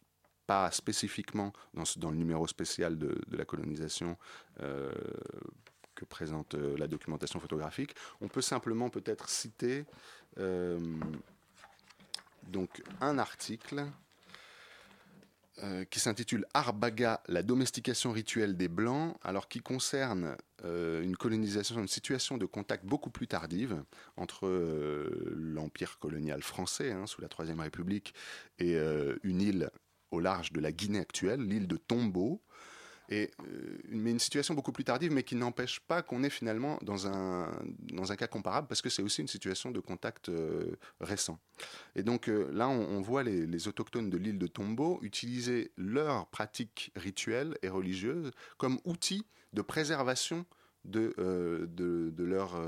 pas 0.46 0.72
spécifiquement 0.72 1.54
dans, 1.74 2.12
le 2.12 2.18
numéro 2.18 2.48
spécial 2.48 2.98
de, 2.98 3.20
la 3.32 3.46
colonisation 3.46 4.18
euh, 4.62 4.92
que 5.96 6.06
présente 6.06 6.56
euh, 6.56 6.78
la 6.78 6.88
documentation 6.88 7.40
photographique. 7.40 7.96
On 8.22 8.28
peut 8.28 8.42
simplement 8.42 8.90
peut-être 8.90 9.30
citer 9.30 9.86
euh, 10.38 10.80
donc 12.44 12.84
un 13.02 13.18
article 13.18 13.86
qui 15.90 16.02
s'intitule 16.02 16.46
Arbaga, 16.54 17.24
la 17.30 17.42
domestication 17.42 18.12
rituelle 18.12 18.58
des 18.58 18.68
Blancs, 18.68 19.16
alors 19.24 19.48
qui 19.48 19.62
concerne 19.62 20.36
une 20.66 21.16
colonisation, 21.16 21.80
une 21.80 21.88
situation 21.88 22.38
de 22.38 22.46
contact 22.46 22.84
beaucoup 22.86 23.10
plus 23.10 23.26
tardive 23.26 23.82
entre 24.18 24.50
l'empire 25.34 25.98
colonial 25.98 26.44
français, 26.44 26.92
hein, 26.92 27.08
sous 27.08 27.22
la 27.22 27.30
Troisième 27.30 27.62
République, 27.62 28.14
et 28.60 28.76
une 29.24 29.42
île 29.42 29.72
au 30.16 30.20
large 30.20 30.52
de 30.52 30.60
la 30.60 30.72
Guinée 30.72 31.00
actuelle, 31.00 31.42
l'île 31.42 31.68
de 31.68 31.78
Tombeau. 31.78 32.42
Et, 33.10 33.30
euh, 33.42 33.78
mais 33.90 34.10
une 34.10 34.20
situation 34.20 34.56
beaucoup 34.56 34.72
plus 34.72 34.84
tardive, 34.84 35.12
mais 35.12 35.22
qui 35.22 35.36
n'empêche 35.36 35.80
pas 35.80 36.02
qu'on 36.02 36.24
est 36.24 36.30
finalement 36.32 36.80
dans 36.82 37.06
un, 37.06 37.52
dans 37.94 38.12
un 38.12 38.16
cas 38.16 38.26
comparable, 38.26 38.68
parce 38.68 38.82
que 38.82 38.90
c'est 38.90 39.04
aussi 39.04 39.22
une 39.22 39.28
situation 39.28 39.70
de 39.70 39.80
contact 39.80 40.30
euh, 40.30 40.76
récent. 41.00 41.38
Et 41.96 42.02
donc 42.02 42.28
euh, 42.30 42.50
là, 42.52 42.68
on, 42.68 43.02
voit 43.02 43.22
les, 43.22 43.46
les, 43.46 43.68
autochtones 43.68 44.10
de 44.10 44.18
l'île 44.18 44.40
de 44.40 44.48
Tombeau 44.48 44.98
utiliser 45.04 45.72
leurs 45.78 46.26
pratiques 46.28 46.92
rituelles 46.96 47.58
et 47.62 47.70
religieuses 47.70 48.32
comme 48.58 48.80
outil 48.86 49.24
de 49.54 49.62
préservation 49.62 50.46
de, 50.86 51.68
de, 51.76 52.24
leur 52.24 52.60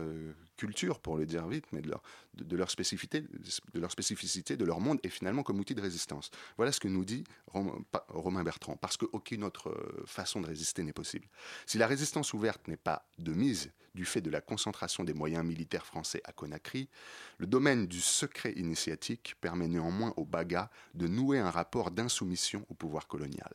culture, 0.58 1.00
pour 1.00 1.18
le 1.18 1.26
dire 1.26 1.48
vite, 1.48 1.66
mais 1.72 1.82
de 1.82 1.90
leur, 1.90 2.02
de, 2.34 2.58
leur 2.58 2.70
spécificité, 2.70 3.22
de 3.22 3.80
leur 3.80 3.92
spécificité, 3.92 4.58
de 4.58 4.66
leur 4.66 4.80
monde, 4.80 5.00
et 5.04 5.10
finalement 5.10 5.44
comme 5.44 5.60
outil 5.60 5.76
de 5.76 5.82
résistance. 5.82 6.32
Voilà 6.58 6.72
ce 6.72 6.80
que 6.80 6.88
nous 6.88 7.06
dit 7.06 7.24
Romain 7.54 8.44
Bertrand, 8.44 8.76
parce 8.76 8.98
qu'aucune 8.98 9.44
autre 9.44 9.70
euh, 9.70 10.04
façon 10.06 10.42
de 10.42 10.48
résister 10.48 10.84
n'est 10.84 10.94
possible. 10.94 11.28
Si 11.66 11.78
la 11.78 11.88
résistance 11.88 12.34
ouverte 12.34 12.68
n'est 12.68 12.78
pas 12.78 13.08
de 13.20 13.34
mise 13.34 13.72
du 13.94 14.06
fait 14.06 14.22
de 14.22 14.30
la 14.30 14.42
concentration 14.42 15.04
des 15.04 15.14
moyens 15.14 15.46
militaires 15.46 15.86
français 15.86 16.22
à 16.26 16.32
Conakry, 16.32 16.90
le 17.38 17.48
domaine 17.48 17.88
du 17.88 18.02
secret 18.02 18.54
initiatique 18.54 19.36
permet 19.42 19.68
néanmoins 19.68 20.14
aux 20.18 20.26
Bagas 20.26 20.70
de 20.94 21.08
nouer 21.08 21.40
un 21.40 21.50
rapport 21.50 21.92
d'insoumission 21.92 22.66
au 22.70 22.74
pouvoir 22.74 23.08
colonial. 23.08 23.54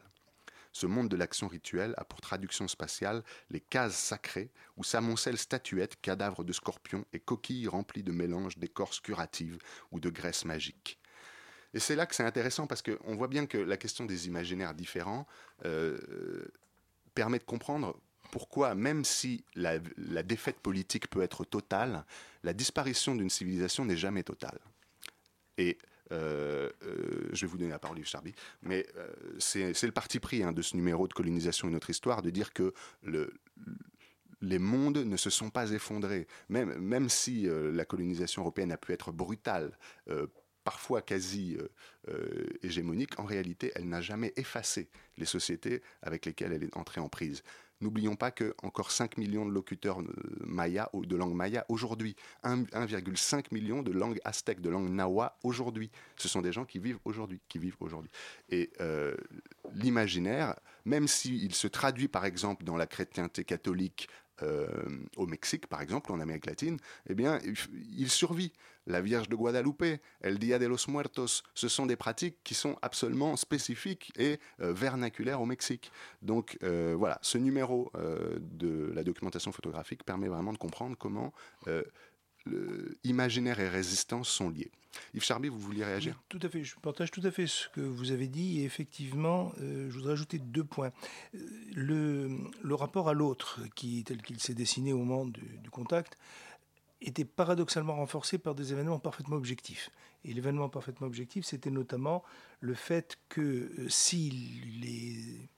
Ce 0.73 0.87
monde 0.87 1.09
de 1.09 1.17
l'action 1.17 1.49
rituelle 1.49 1.95
a 1.99 2.05
pour 2.05 2.21
traduction 2.21 2.67
spatiale 2.67 3.23
les 3.51 3.61
cases 3.61 3.97
sacrées 3.97 4.51
où 4.77 4.85
s'amoncellent 4.85 5.39
statuettes, 5.39 6.01
cadavres 6.01 6.45
de 6.45 6.53
scorpions 6.53 7.05
et 7.13 7.21
coquilles 7.21 7.69
remplies 7.69 8.03
de 8.03 8.13
mélanges 8.13 8.57
d'écorces 8.57 9.01
curatives 9.01 9.59
ou 9.91 10.01
de 10.01 10.09
graisses 10.09 10.47
magiques. 10.47 10.99
Et 11.75 11.79
c'est 11.79 11.97
là 11.97 12.07
que 12.07 12.15
c'est 12.15 12.25
intéressant 12.25 12.67
parce 12.67 12.83
qu'on 12.83 13.17
voit 13.17 13.29
bien 13.29 13.47
que 13.47 13.59
la 13.59 13.77
question 13.77 14.05
des 14.05 14.27
imaginaires 14.27 14.75
différents 14.75 15.27
euh, 15.65 15.99
permet 17.15 17.39
de 17.39 17.45
comprendre 17.45 17.99
pourquoi, 18.31 18.75
même 18.75 19.05
si 19.05 19.45
la, 19.55 19.79
la, 19.99 20.23
défaite 20.23 20.59
politique 20.59 21.09
peut 21.09 21.23
être 21.23 21.45
totale, 21.45 22.05
la 22.43 22.55
disparition 22.55 23.15
d'une 23.15 23.29
civilisation 23.29 23.85
n'est 23.85 23.97
jamais 23.97 24.23
totale. 24.23 24.59
Et 25.59 25.77
euh, 26.13 26.71
euh, 26.83 27.29
je 27.33 27.41
vais 27.43 27.47
vous 27.47 27.59
donner 27.59 27.71
la 27.71 27.79
parole, 27.79 27.99
Yves 27.99 28.07
Charby, 28.07 28.35
mais 28.63 28.87
euh, 28.97 29.09
c'est 29.39 29.83
le 29.83 29.93
parti 29.93 30.21
pris 30.21 30.43
hein, 30.43 30.53
de 30.53 30.63
ce 30.63 30.77
numéro 30.77 31.09
de 31.09 31.13
colonisation 31.13 31.69
et 31.69 31.71
notre 31.71 31.91
histoire 31.91 32.23
de 32.23 32.31
dire 32.31 32.53
que 32.53 32.75
le, 33.03 33.33
les 34.41 34.59
mondes 34.59 34.99
ne 34.99 35.17
se 35.17 35.31
sont 35.31 35.51
pas 35.51 35.71
effondrés, 35.71 36.27
même, 36.49 36.77
même 36.79 37.09
si 37.09 37.49
la 37.49 37.85
colonisation 37.85 38.43
européenne 38.43 38.73
a 38.73 38.77
pu 38.77 38.93
être 38.93 39.13
brutale, 39.13 39.79
parfois 40.65 41.01
quasi 41.01 41.57
hégémonique, 42.63 43.19
en 43.21 43.25
réalité, 43.25 43.71
elle 43.77 43.89
n'a 43.89 44.01
jamais 44.01 44.33
effacé 44.37 44.91
les 45.17 45.27
sociétés 45.27 45.81
avec 46.03 46.27
lesquelles 46.27 46.53
elle 46.53 46.65
est 46.65 46.77
entrée 46.77 47.01
en 47.01 47.09
prise. 47.09 47.45
N'oublions 47.83 48.15
pas 48.15 48.31
que 48.31 48.55
encore 48.63 48.93
5 48.93 49.19
millions 49.19 49.45
de 49.45 49.51
locuteurs 49.51 50.01
euh, 50.01 50.07
de 50.07 51.17
langue 51.17 51.35
maya 51.35 51.67
aujourd'hui, 51.69 52.15
1,5 52.45 53.47
million 53.51 53.83
de 53.83 53.91
langue 53.91 54.21
aztèque, 54.25 54.61
de 54.61 54.71
langue 54.71 54.89
nawa 54.89 55.37
aujourd'hui. 55.43 55.91
Ce 56.17 56.29
sont 56.29 56.43
des 56.43 56.53
gens 56.53 56.65
qui 56.65 56.79
vivent 56.79 57.01
aujourd'hui, 57.05 57.41
qui 57.49 57.59
vivent 57.59 57.77
aujourd'hui. 57.81 58.11
Et 58.51 58.71
euh, 58.81 59.17
l'imaginaire, 59.75 60.55
même 60.85 61.09
s'il 61.09 61.55
se 61.55 61.67
traduit 61.67 62.09
par 62.09 62.25
exemple 62.25 62.65
dans 62.65 62.77
la 62.77 62.87
chrétienté 62.87 63.45
catholique 63.45 64.09
euh, 64.43 64.67
au 65.17 65.27
Mexique, 65.27 65.67
par 65.67 65.81
exemple, 65.81 66.13
en 66.13 66.21
Amérique 66.21 66.47
latine, 66.47 66.79
eh 67.09 67.15
bien, 67.15 67.39
il 67.97 68.11
survit. 68.11 68.53
La 68.89 69.01
Vierge 69.01 69.29
de 69.29 69.37
Guadalupe, 69.37 70.01
El 70.23 70.41
Dia 70.41 70.59
de 70.59 70.67
los 70.67 70.89
Muertos, 70.89 71.45
ce 71.55 71.69
sont 71.69 71.87
des 71.87 71.95
pratiques 71.95 72.39
qui 72.43 72.55
sont 72.55 72.77
absolument 72.83 73.37
spécifiques 73.37 74.13
et 74.19 74.41
euh, 74.61 74.73
vernaculaires 74.73 75.41
au 75.41 75.47
Mexique. 75.47 75.93
Donc 76.21 76.59
euh, 76.65 76.97
voilà, 76.99 77.21
ce 77.23 77.39
numéro 77.39 77.93
de 78.41 78.91
la 78.93 79.05
documentation 79.05 79.53
photographique 79.53 80.03
permet 80.03 80.27
vraiment 80.27 80.53
de 80.53 80.59
comprendre 80.59 80.97
comment 80.99 81.33
imaginaire 83.05 83.61
et 83.61 83.69
résistance 83.69 84.29
sont 84.29 84.51
liés. 84.51 84.71
Yves 85.15 85.25
Charby, 85.25 85.49
vous 85.49 85.59
vouliez 85.59 85.85
réagir? 85.85 86.21
Tout 86.29 86.39
à 86.43 86.49
fait, 86.49 86.65
je 86.65 86.77
partage 86.77 87.11
tout 87.11 87.23
à 87.25 87.31
fait 87.31 87.47
ce 87.47 87.69
que 87.71 87.81
vous 87.81 88.13
avez 88.13 88.29
dit 88.29 88.61
et 88.61 88.65
effectivement, 88.65 89.53
euh, 89.61 89.89
je 89.91 89.97
voudrais 89.97 90.13
ajouter 90.13 90.39
deux 90.39 90.65
points. 90.65 90.93
Euh, 91.35 91.39
le, 91.75 92.75
rapport 92.75 93.09
à 93.09 93.15
l'autre, 93.15 93.61
tel 94.05 94.23
qu'il 94.23 94.41
s'est 94.41 94.55
dessiné 94.55 94.93
au 94.93 94.99
moment 94.99 95.27
du, 95.27 95.71
contact, 95.71 96.19
était 97.01 97.25
paradoxalement 97.25 97.97
renforcé 97.97 98.39
par 98.39 98.55
des 98.55 98.73
événements 98.73 98.99
parfaitement 98.99 99.37
objectifs. 99.37 99.91
Et 100.25 100.33
l'événement 100.33 100.69
parfaitement 100.69 101.07
objectif, 101.07 101.45
c'était 101.45 101.71
notamment 101.71 102.23
le 102.61 102.75
fait 102.75 103.19
que 103.29 103.41
euh, 103.41 103.89
si 103.89 104.31
les 104.81 105.49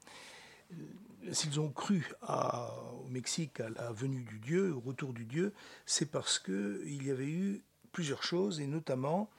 s'ils 1.32 1.60
ont 1.60 1.70
cru 1.70 2.10
au 2.28 3.08
Mexique 3.08 3.60
à 3.60 3.68
la 3.70 3.92
venue 3.92 4.22
du 4.22 4.38
Dieu, 4.38 4.74
au 4.74 4.80
retour 4.80 5.12
du 5.12 5.24
Dieu, 5.24 5.52
c'est 5.86 6.10
parce 6.10 6.38
qu'il 6.38 7.04
y 7.04 7.10
avait 7.10 7.28
eu 7.28 7.62
plusieurs 7.92 8.22
choses, 8.22 8.60
et 8.60 8.66
notamment 8.66 9.30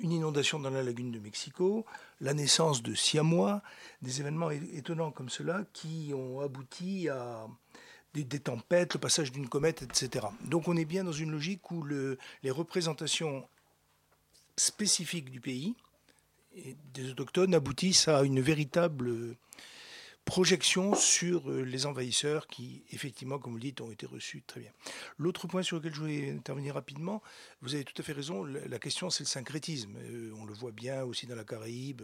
une 0.00 0.12
inondation 0.12 0.58
dans 0.58 0.70
la 0.70 0.82
lagune 0.82 1.12
de 1.12 1.18
Mexico, 1.18 1.86
la 2.20 2.34
naissance 2.34 2.82
de 2.82 2.94
Siamois, 2.94 3.62
des 4.02 4.20
événements 4.20 4.50
étonnants 4.50 5.10
comme 5.10 5.30
cela 5.30 5.64
qui 5.72 6.12
ont 6.14 6.40
abouti 6.40 7.08
à 7.08 7.46
des, 8.12 8.40
tempêtes, 8.40 8.94
le 8.94 9.00
passage 9.00 9.32
d'une 9.32 9.48
comète, 9.48 9.82
etc. 9.82 10.26
Donc 10.42 10.68
on 10.68 10.76
est 10.76 10.84
bien 10.84 11.04
dans 11.04 11.12
une 11.12 11.32
logique 11.32 11.70
où 11.70 11.84
les 11.84 12.50
représentations 12.50 13.48
spécifiques 14.56 15.30
du 15.30 15.40
pays, 15.40 15.74
des 16.92 17.10
autochtones 17.10 17.54
aboutissent 17.54 18.08
à 18.08 18.22
une 18.22 18.40
véritable 18.40 19.36
projection 20.24 20.94
sur 20.94 21.50
euh, 21.50 21.62
les 21.62 21.86
envahisseurs 21.86 22.46
qui, 22.46 22.82
effectivement, 22.90 23.38
comme 23.38 23.52
vous 23.52 23.58
le 23.58 23.64
dites, 23.64 23.80
ont 23.80 23.90
été 23.90 24.06
reçus 24.06 24.42
très 24.46 24.60
bien. 24.60 24.70
L'autre 25.18 25.46
point 25.46 25.62
sur 25.62 25.76
lequel 25.76 25.94
je 25.94 26.00
voulais 26.00 26.30
intervenir 26.30 26.74
rapidement, 26.74 27.22
vous 27.60 27.74
avez 27.74 27.84
tout 27.84 27.94
à 27.98 28.02
fait 28.02 28.12
raison, 28.12 28.44
la 28.44 28.78
question 28.78 29.10
c'est 29.10 29.24
le 29.24 29.28
syncrétisme. 29.28 29.96
Euh, 29.98 30.32
on 30.38 30.44
le 30.44 30.54
voit 30.54 30.72
bien 30.72 31.04
aussi 31.04 31.26
dans 31.26 31.36
la 31.36 31.44
Caraïbe, 31.44 32.02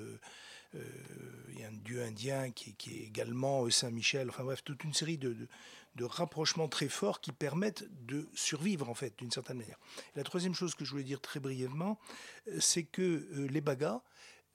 il 0.73 1.59
y 1.59 1.65
a 1.65 1.67
un 1.67 1.73
dieu 1.85 2.01
indien 2.01 2.53
qui, 2.53 2.77
est 2.93 3.07
également 3.09 3.69
Saint-Michel. 3.71 4.29
Enfin 4.31 4.45
bref, 4.45 4.63
toute 4.63 4.85
une 4.85 4.95
série 4.95 5.19
de, 5.19 5.35
rapprochements 6.01 6.69
très 6.69 6.89
forts 6.89 7.21
qui 7.21 7.33
permettent 7.33 7.85
de 8.07 8.29
survivre 8.35 8.89
en 8.89 8.95
fait 8.95 9.19
d'une 9.19 9.33
certaine 9.33 9.59
manière. 9.59 9.79
la 10.15 10.23
troisième 10.23 10.55
chose 10.55 10.77
que 10.77 10.85
je 10.85 10.93
voulais 10.93 11.03
dire 11.03 11.21
très 11.21 11.41
brièvement, 11.41 11.99
c'est 12.61 12.85
que 12.85 13.27
les 13.51 13.61
bagas 13.61 14.01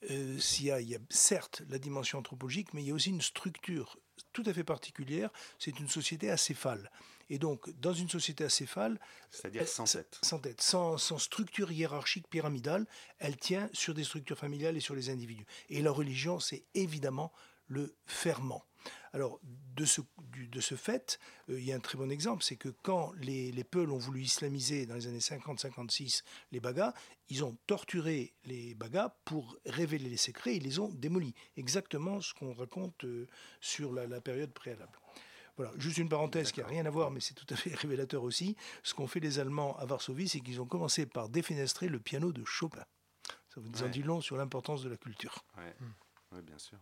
euh, 0.09 0.39
il, 0.59 0.65
y 0.65 0.95
a, 0.95 0.99
certes 1.09 1.63
la 1.69 1.79
dimension 1.79 2.19
anthropologique, 2.19 2.73
mais 2.73 2.83
il 2.83 2.87
y 2.87 2.91
a 2.91 2.93
aussi 2.93 3.09
une 3.09 3.21
structure 3.21 3.97
tout 4.33 4.43
à 4.45 4.53
fait 4.53 4.63
particulière. 4.63 5.29
C'est 5.59 5.79
une 5.79 5.89
société 5.89 6.29
acéphale. 6.29 6.91
Et 7.29 7.39
donc, 7.39 7.69
dans 7.79 7.93
une 7.93 8.09
société 8.09 8.43
acéphale, 8.43 8.99
c'est-à-dire 9.31 9.67
sans 9.67 9.85
tête, 9.85 10.19
sans, 10.21 10.39
tête 10.39 10.61
sans, 10.61 10.97
sans, 10.97 11.17
structure 11.17 11.71
hiérarchique 11.71 12.27
pyramidale, 12.27 12.85
elle 13.17 13.37
tient 13.37 13.69
sur 13.73 13.95
des 13.95 14.03
structures 14.03 14.37
familiales 14.37 14.77
et 14.77 14.79
sur 14.79 14.93
les 14.93 15.09
individus. 15.09 15.45
Et 15.69 15.81
la 15.81 15.91
religion, 15.91 16.39
c'est 16.39 16.63
évidemment 16.75 17.31
le 17.67 17.95
ferment. 18.05 18.63
Alors, 19.15 19.39
de 19.77 19.85
ce, 19.85 20.01
de 20.51 20.59
ce 20.59 20.75
fait, 20.75 21.19
euh, 21.49 21.57
il 21.57 21.65
y 21.65 21.71
a 21.71 21.75
un 21.77 21.79
très 21.79 21.97
bon 21.97 22.11
exemple, 22.11 22.43
c'est 22.43 22.57
que 22.57 22.67
quand 22.67 23.13
les, 23.13 23.49
les 23.53 23.63
Peuls 23.63 23.89
ont 23.89 23.97
voulu 23.97 24.21
islamiser 24.21 24.85
dans 24.85 24.95
les 24.95 25.07
années 25.07 25.19
50-56 25.19 26.23
les 26.51 26.59
Bagas, 26.59 26.93
ils 27.29 27.45
ont 27.45 27.57
torturé 27.65 28.33
les 28.43 28.75
Bagas 28.75 29.15
pour 29.23 29.57
révéler 29.65 30.09
les 30.09 30.17
secrets, 30.17 30.57
ils 30.57 30.63
les 30.63 30.79
ont 30.79 30.89
démolis. 30.89 31.33
Exactement 31.55 32.19
ce 32.19 32.33
qu'on 32.33 32.53
raconte 32.53 33.05
euh, 33.05 33.25
sur 33.61 33.93
la, 33.93 34.19
période 34.19 34.51
préalable. 34.51 34.99
Voilà, 35.55 35.71
juste 35.77 35.97
une 35.97 36.09
parenthèse 36.09 36.51
qui 36.51 36.59
n'a 36.59 36.67
rien 36.67 36.85
à 36.85 36.89
voir, 36.89 37.09
mais 37.09 37.21
c'est 37.21 37.35
tout 37.35 37.47
à 37.49 37.55
fait 37.55 37.73
révélateur 37.73 38.21
aussi. 38.21 38.57
Ce 38.83 38.93
qu'ont 38.93 39.07
fait 39.07 39.21
les 39.21 39.39
Allemands 39.39 39.77
à 39.77 39.85
Varsovie, 39.85 40.27
c'est 40.27 40.41
qu'ils 40.41 40.59
ont 40.59 40.67
commencé 40.67 41.05
par 41.05 41.29
défenestrer 41.29 41.87
le 41.87 42.01
piano 42.01 42.33
de 42.33 42.43
Chopin. 42.43 42.83
Ça 43.47 43.61
vous 43.61 43.81
en 43.81 43.87
dit 43.87 44.03
long 44.03 44.19
sur 44.19 44.35
l'importance 44.35 44.83
de 44.83 44.89
la 44.89 44.97
culture. 44.97 45.45
Oui, 46.33 46.41
bien 46.41 46.57
sûr. 46.57 46.79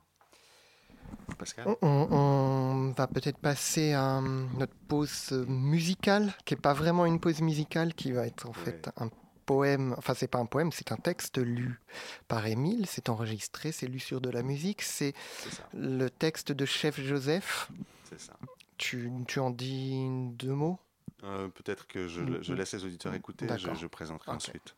On, 1.81 2.93
va 2.95 3.07
peut-être 3.07 3.37
passer 3.37 3.93
à 3.93 4.21
notre 4.21 4.75
pause 4.87 5.31
musicale, 5.47 6.33
qui 6.45 6.53
n'est 6.53 6.61
pas 6.61 6.73
vraiment 6.73 7.05
une 7.05 7.19
pause 7.19 7.41
musicale, 7.41 7.93
qui 7.93 8.11
va 8.11 8.27
être 8.27 8.47
en 8.47 8.53
fait 8.53 8.89
un 8.97 9.09
poème, 9.45 9.93
enfin 9.97 10.13
c'est 10.13 10.27
pas 10.27 10.39
un 10.39 10.45
poème, 10.45 10.71
c'est 10.71 10.91
un 10.91 10.97
texte 10.97 11.37
lu 11.37 11.81
par 12.27 12.45
Émile, 12.45 12.85
c'est 12.87 13.09
enregistré, 13.09 13.71
c'est 13.71 13.87
lu 13.87 13.99
sur 13.99 14.21
de 14.21 14.29
la 14.29 14.43
musique, 14.43 14.81
c'est 14.81 15.13
le 15.73 16.09
texte 16.09 16.51
de 16.51 16.65
Chef 16.65 16.99
Joseph. 17.01 17.69
C'est 18.09 18.19
ça. 18.19 18.33
Tu, 18.77 19.11
tu, 19.27 19.39
en 19.39 19.49
dis 19.49 20.07
deux 20.33 20.53
mots? 20.53 20.79
Euh, 21.23 21.47
Peut-être 21.49 21.87
que 21.87 22.07
je, 22.07 22.41
je, 22.41 22.53
laisse 22.53 22.73
les 22.73 22.83
auditeurs 22.83 23.13
écouter, 23.13 23.47
je, 23.57 23.73
je 23.73 23.87
présenterai 23.87 24.31
ensuite. 24.31 24.75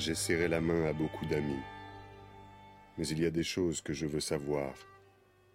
J'ai 0.00 0.14
serré 0.14 0.48
la 0.48 0.62
main 0.62 0.86
à 0.86 0.94
beaucoup 0.94 1.26
d'amis. 1.26 1.60
Mais 2.96 3.06
il 3.08 3.20
y 3.20 3.26
a 3.26 3.30
des 3.30 3.42
choses 3.42 3.82
que 3.82 3.92
je 3.92 4.06
veux 4.06 4.20
savoir 4.20 4.72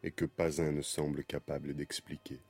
et 0.03 0.11
que 0.11 0.23
pas 0.23 0.61
un 0.61 0.71
ne 0.71 0.83
semble 0.83 1.23
capable 1.23 1.73
d'expliquer. 1.73 2.43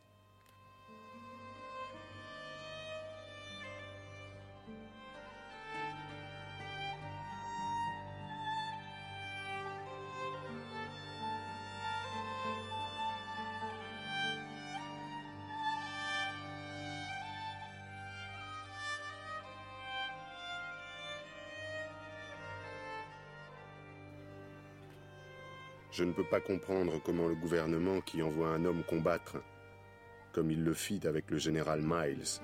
Je 25.96 26.04
ne 26.04 26.12
peux 26.12 26.26
pas 26.26 26.42
comprendre 26.42 27.02
comment 27.06 27.30
le 27.30 27.36
gouvernement 27.36 28.02
qui 28.02 28.22
envoie 28.22 28.50
un 28.50 28.66
homme 28.66 28.84
combattre, 28.84 29.38
comme 30.34 30.52
il 30.52 30.62
le 30.62 30.74
fit 30.74 31.00
avec 31.08 31.32
le 31.32 31.38
général 31.38 31.80
Miles, 31.82 32.42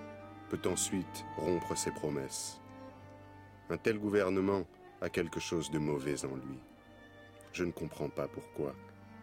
peut 0.49 0.69
ensuite 0.69 1.25
rompre 1.35 1.75
ses 1.75 1.91
promesses. 1.91 2.61
Un 3.69 3.75
tel 3.75 3.99
gouvernement 3.99 4.65
a 5.01 5.09
quelque 5.09 5.41
chose 5.41 5.69
de 5.69 5.79
mauvais 5.79 6.23
en 6.23 6.33
lui. 6.33 6.59
Je 7.51 7.65
ne 7.65 7.73
comprends 7.73 8.07
pas 8.07 8.29
pourquoi 8.29 8.73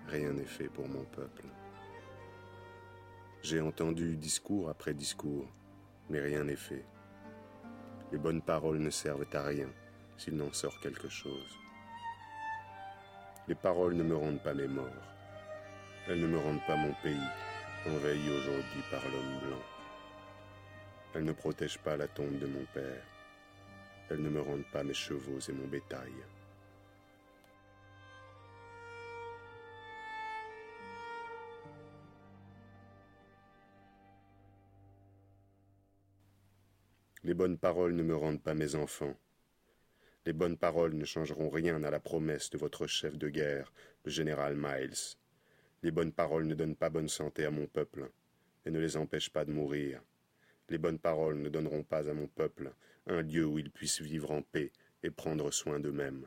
rien 0.09 0.35
n'est 0.35 0.45
fait 0.45 0.69
pour 0.69 0.87
mon 0.87 1.05
peuple. 1.05 1.47
J'ai 3.41 3.62
entendu 3.62 4.14
discours 4.14 4.69
après 4.69 4.93
discours, 4.93 5.49
mais 6.11 6.21
rien 6.21 6.45
n'est 6.45 6.55
fait. 6.55 6.85
Les 8.12 8.19
bonnes 8.19 8.43
paroles 8.43 8.81
ne 8.81 8.91
servent 8.91 9.25
à 9.33 9.43
rien 9.43 9.71
s'il 10.19 10.37
n'en 10.37 10.53
sort 10.53 10.79
quelque 10.81 11.09
chose. 11.09 11.67
Les 13.49 13.55
paroles 13.55 13.95
ne 13.95 14.03
me 14.03 14.15
rendent 14.15 14.43
pas 14.43 14.53
mes 14.53 14.69
morts. 14.69 14.85
Elles 16.07 16.21
ne 16.21 16.27
me 16.27 16.37
rendent 16.37 16.67
pas 16.67 16.77
mon 16.77 16.93
pays, 17.03 17.17
envahi 17.87 18.29
aujourd'hui 18.29 18.83
par 18.91 19.01
l'homme 19.05 19.39
blanc. 19.41 19.63
Elles 21.15 21.25
ne 21.25 21.33
protègent 21.33 21.79
pas 21.79 21.97
la 21.97 22.09
tombe 22.09 22.39
de 22.39 22.47
mon 22.47 22.67
père. 22.75 23.03
Elles 24.11 24.21
ne 24.21 24.29
me 24.29 24.43
rendent 24.43 24.71
pas 24.71 24.85
mes 24.85 24.93
chevaux 24.93 25.39
et 25.41 25.53
mon 25.53 25.67
bétail. 25.67 26.13
Les 37.25 37.33
bonnes 37.33 37.57
paroles 37.57 37.95
ne 37.95 38.03
me 38.03 38.15
rendent 38.15 38.43
pas 38.43 38.55
mes 38.55 38.75
enfants. 38.75 39.15
Les 40.29 40.35
bonnes 40.35 40.59
paroles 40.59 40.93
ne 40.93 41.07
changeront 41.07 41.49
rien 41.49 41.83
à 41.85 41.91
la 41.91 42.01
promesse 42.01 42.51
de 42.51 42.59
votre 42.59 42.87
chef 42.87 43.17
de 43.17 43.31
guerre, 43.31 43.73
le 44.05 44.11
général 44.11 44.57
Miles. 44.59 45.17
Les 45.83 45.91
bonnes 45.91 46.12
paroles 46.12 46.47
ne 46.47 46.55
donnent 46.55 46.77
pas 46.77 46.91
bonne 46.91 47.09
santé 47.09 47.47
à 47.47 47.51
mon 47.51 47.67
peuple 47.67 48.11
et 48.67 48.71
ne 48.71 48.79
les 48.79 48.99
empêchent 48.99 49.31
pas 49.31 49.47
de 49.47 49.53
mourir. 49.53 50.03
Les 50.69 50.77
bonnes 50.77 50.99
paroles 50.99 51.38
ne 51.38 51.49
donneront 51.49 51.83
pas 51.83 52.11
à 52.11 52.12
mon 52.12 52.27
peuple 52.27 52.75
un 53.07 53.23
lieu 53.23 53.47
où 53.47 53.59
ils 53.59 53.71
puissent 53.71 54.03
vivre 54.03 54.31
en 54.31 54.43
paix 54.43 54.71
et 55.03 55.11
prendre 55.11 55.51
soin 55.51 55.81
d'eux-mêmes. 55.81 56.27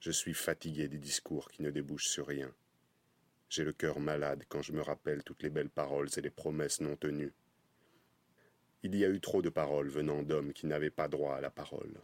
Je 0.00 0.10
suis 0.10 0.34
fatigué 0.34 0.88
des 0.88 0.98
discours 0.98 1.52
qui 1.52 1.62
ne 1.62 1.70
débouchent 1.70 2.08
sur 2.08 2.26
rien. 2.26 2.52
J'ai 3.48 3.62
le 3.62 3.72
cœur 3.72 4.00
malade 4.00 4.42
quand 4.48 4.62
je 4.62 4.72
me 4.72 4.82
rappelle 4.82 5.22
toutes 5.22 5.44
les 5.44 5.50
belles 5.50 5.70
paroles 5.70 6.08
et 6.16 6.20
les 6.20 6.30
promesses 6.30 6.80
non 6.80 6.96
tenues. 6.96 7.32
Il 8.82 8.96
y 8.96 9.04
a 9.04 9.08
eu 9.08 9.20
trop 9.20 9.40
de 9.40 9.50
paroles 9.50 9.88
venant 9.88 10.24
d'hommes 10.24 10.52
qui 10.52 10.66
n'avaient 10.66 10.90
pas 10.90 11.06
droit 11.06 11.36
à 11.36 11.40
la 11.40 11.50
parole. 11.50 12.02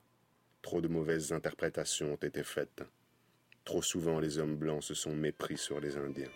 Trop 0.68 0.83
de 0.83 0.88
mauvaises 0.88 1.33
interprétations 1.33 2.12
ont 2.12 2.16
été 2.16 2.42
faites. 2.42 2.83
Trop 3.64 3.81
souvent 3.81 4.20
les 4.20 4.37
hommes 4.37 4.57
blancs 4.57 4.83
se 4.83 4.92
sont 4.92 5.14
mépris 5.14 5.57
sur 5.57 5.81
les 5.81 5.96
Indiens. 5.96 6.31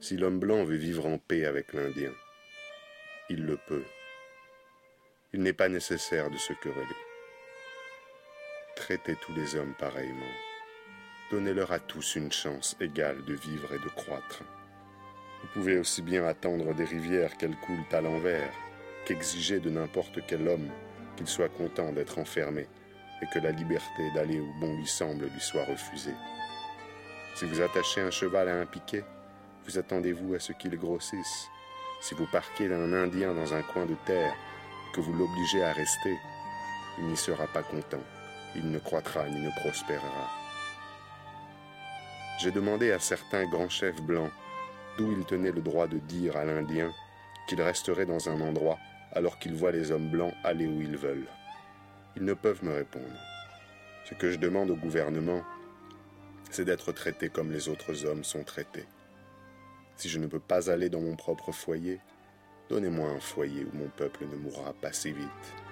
Si 0.00 0.16
l'homme 0.16 0.38
blanc 0.38 0.64
veut 0.64 0.78
vivre 0.78 1.04
en 1.04 1.18
paix 1.18 1.44
avec 1.44 1.74
l'Indien, 1.74 2.14
il 3.28 3.44
le 3.44 3.58
peut. 3.68 3.84
Il 5.34 5.42
n'est 5.42 5.52
pas 5.52 5.68
nécessaire 5.68 6.30
de 6.30 6.38
se 6.38 6.54
quereller. 6.54 6.86
Traitez 8.74 9.16
tous 9.16 9.34
les 9.34 9.54
hommes 9.54 9.74
pareillement. 9.78 10.34
Donnez-leur 11.30 11.72
à 11.72 11.78
tous 11.78 12.16
une 12.16 12.32
chance 12.32 12.74
égale 12.80 13.22
de 13.26 13.34
vivre 13.34 13.74
et 13.74 13.80
de 13.80 13.90
croître. 13.90 14.44
Vous 15.42 15.48
pouvez 15.52 15.76
aussi 15.76 16.00
bien 16.00 16.24
attendre 16.24 16.72
des 16.72 16.86
rivières 16.86 17.36
qu'elles 17.36 17.60
coulent 17.60 17.84
à 17.92 18.00
l'envers 18.00 18.65
qu'exiger 19.06 19.60
de 19.60 19.70
n'importe 19.70 20.18
quel 20.26 20.46
homme 20.46 20.68
qu'il 21.16 21.28
soit 21.28 21.48
content 21.48 21.92
d'être 21.92 22.18
enfermé 22.18 22.66
et 23.22 23.26
que 23.32 23.38
la 23.38 23.52
liberté 23.52 24.10
d'aller 24.14 24.40
où 24.40 24.52
bon 24.60 24.76
lui 24.76 24.86
semble 24.86 25.24
lui 25.24 25.40
soit 25.40 25.64
refusée. 25.64 26.14
Si 27.34 27.46
vous 27.46 27.60
attachez 27.60 28.00
un 28.00 28.10
cheval 28.10 28.48
à 28.48 28.60
un 28.60 28.66
piquet, 28.66 29.04
vous 29.64 29.78
attendez-vous 29.78 30.34
à 30.34 30.40
ce 30.40 30.52
qu'il 30.52 30.76
grossisse? 30.76 31.48
Si 32.02 32.14
vous 32.14 32.26
parquez 32.26 32.66
un 32.66 32.92
Indien 32.92 33.32
dans 33.32 33.54
un 33.54 33.62
coin 33.62 33.86
de 33.86 33.96
terre 34.04 34.32
et 34.32 34.94
que 34.94 35.00
vous 35.00 35.12
l'obligez 35.12 35.62
à 35.62 35.72
rester, 35.72 36.16
il 36.98 37.06
n'y 37.06 37.16
sera 37.16 37.46
pas 37.46 37.62
content, 37.62 38.02
il 38.54 38.70
ne 38.70 38.78
croîtra 38.78 39.28
ni 39.28 39.40
ne 39.40 39.50
prospérera. 39.50 40.30
J'ai 42.40 42.50
demandé 42.50 42.92
à 42.92 42.98
certains 42.98 43.46
grands 43.46 43.68
chefs 43.68 44.02
blancs 44.02 44.30
d'où 44.98 45.12
ils 45.12 45.24
tenaient 45.24 45.52
le 45.52 45.62
droit 45.62 45.86
de 45.86 45.98
dire 45.98 46.36
à 46.36 46.44
l'Indien 46.44 46.92
qu'il 47.48 47.62
resterait 47.62 48.06
dans 48.06 48.28
un 48.28 48.40
endroit 48.40 48.78
alors 49.12 49.38
qu'il 49.38 49.54
voit 49.54 49.72
les 49.72 49.90
hommes 49.90 50.10
blancs 50.10 50.34
aller 50.44 50.66
où 50.66 50.80
ils 50.80 50.96
veulent. 50.96 51.28
Ils 52.16 52.24
ne 52.24 52.34
peuvent 52.34 52.64
me 52.64 52.74
répondre. 52.74 53.04
Ce 54.04 54.14
que 54.14 54.30
je 54.30 54.38
demande 54.38 54.70
au 54.70 54.76
gouvernement, 54.76 55.42
c'est 56.50 56.64
d'être 56.64 56.92
traité 56.92 57.28
comme 57.28 57.52
les 57.52 57.68
autres 57.68 58.04
hommes 58.06 58.24
sont 58.24 58.44
traités. 58.44 58.86
Si 59.96 60.08
je 60.08 60.18
ne 60.18 60.26
peux 60.26 60.40
pas 60.40 60.70
aller 60.70 60.88
dans 60.88 61.00
mon 61.00 61.16
propre 61.16 61.52
foyer, 61.52 62.00
donnez-moi 62.68 63.08
un 63.08 63.20
foyer 63.20 63.64
où 63.64 63.76
mon 63.76 63.88
peuple 63.88 64.26
ne 64.26 64.36
mourra 64.36 64.72
pas 64.74 64.92
si 64.92 65.12
vite. 65.12 65.65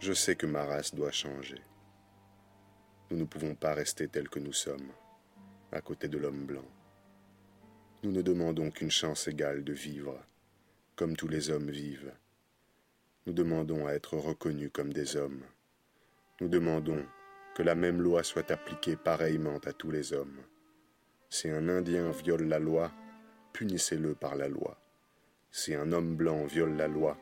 Je 0.00 0.14
sais 0.14 0.34
que 0.34 0.46
ma 0.46 0.64
race 0.64 0.94
doit 0.94 1.10
changer. 1.10 1.60
Nous 3.10 3.18
ne 3.18 3.24
pouvons 3.24 3.54
pas 3.54 3.74
rester 3.74 4.08
tels 4.08 4.30
que 4.30 4.38
nous 4.38 4.54
sommes, 4.54 4.90
à 5.72 5.82
côté 5.82 6.08
de 6.08 6.16
l'homme 6.16 6.46
blanc. 6.46 6.64
Nous 8.02 8.10
ne 8.10 8.22
demandons 8.22 8.70
qu'une 8.70 8.90
chance 8.90 9.28
égale 9.28 9.62
de 9.62 9.74
vivre, 9.74 10.18
comme 10.96 11.18
tous 11.18 11.28
les 11.28 11.50
hommes 11.50 11.70
vivent. 11.70 12.14
Nous 13.26 13.34
demandons 13.34 13.86
à 13.86 13.92
être 13.92 14.16
reconnus 14.16 14.70
comme 14.72 14.90
des 14.90 15.16
hommes. 15.16 15.42
Nous 16.40 16.48
demandons 16.48 17.04
que 17.54 17.62
la 17.62 17.74
même 17.74 18.00
loi 18.00 18.22
soit 18.22 18.50
appliquée 18.50 18.96
pareillement 18.96 19.58
à 19.66 19.74
tous 19.74 19.90
les 19.90 20.14
hommes. 20.14 20.40
Si 21.28 21.50
un 21.50 21.68
Indien 21.68 22.10
viole 22.10 22.44
la 22.44 22.58
loi, 22.58 22.90
punissez-le 23.52 24.14
par 24.14 24.34
la 24.34 24.48
loi. 24.48 24.80
Si 25.50 25.74
un 25.74 25.92
homme 25.92 26.16
blanc 26.16 26.46
viole 26.46 26.78
la 26.78 26.88
loi, 26.88 27.18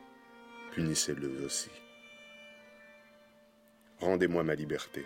punissez-le 0.71 1.43
aussi. 1.43 1.71
Rendez-moi 4.01 4.43
ma 4.43 4.55
liberté. 4.55 5.05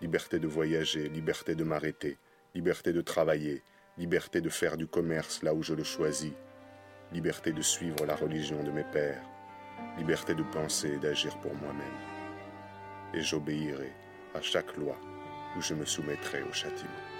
Liberté 0.00 0.38
de 0.38 0.46
voyager, 0.46 1.10
liberté 1.10 1.54
de 1.54 1.62
m'arrêter, 1.62 2.16
liberté 2.54 2.94
de 2.94 3.02
travailler, 3.02 3.62
liberté 3.98 4.40
de 4.40 4.48
faire 4.48 4.78
du 4.78 4.86
commerce 4.86 5.42
là 5.42 5.52
où 5.52 5.62
je 5.62 5.74
le 5.74 5.84
choisis, 5.84 6.32
liberté 7.12 7.52
de 7.52 7.60
suivre 7.60 8.06
la 8.06 8.16
religion 8.16 8.62
de 8.62 8.70
mes 8.70 8.84
pères, 8.84 9.22
liberté 9.98 10.34
de 10.34 10.42
penser 10.42 10.92
et 10.94 10.98
d'agir 10.98 11.38
pour 11.40 11.54
moi-même. 11.54 11.98
Et 13.12 13.20
j'obéirai 13.20 13.92
à 14.34 14.40
chaque 14.40 14.74
loi 14.78 14.96
où 15.58 15.60
je 15.60 15.74
me 15.74 15.84
soumettrai 15.84 16.42
au 16.42 16.52
châtiment. 16.52 17.17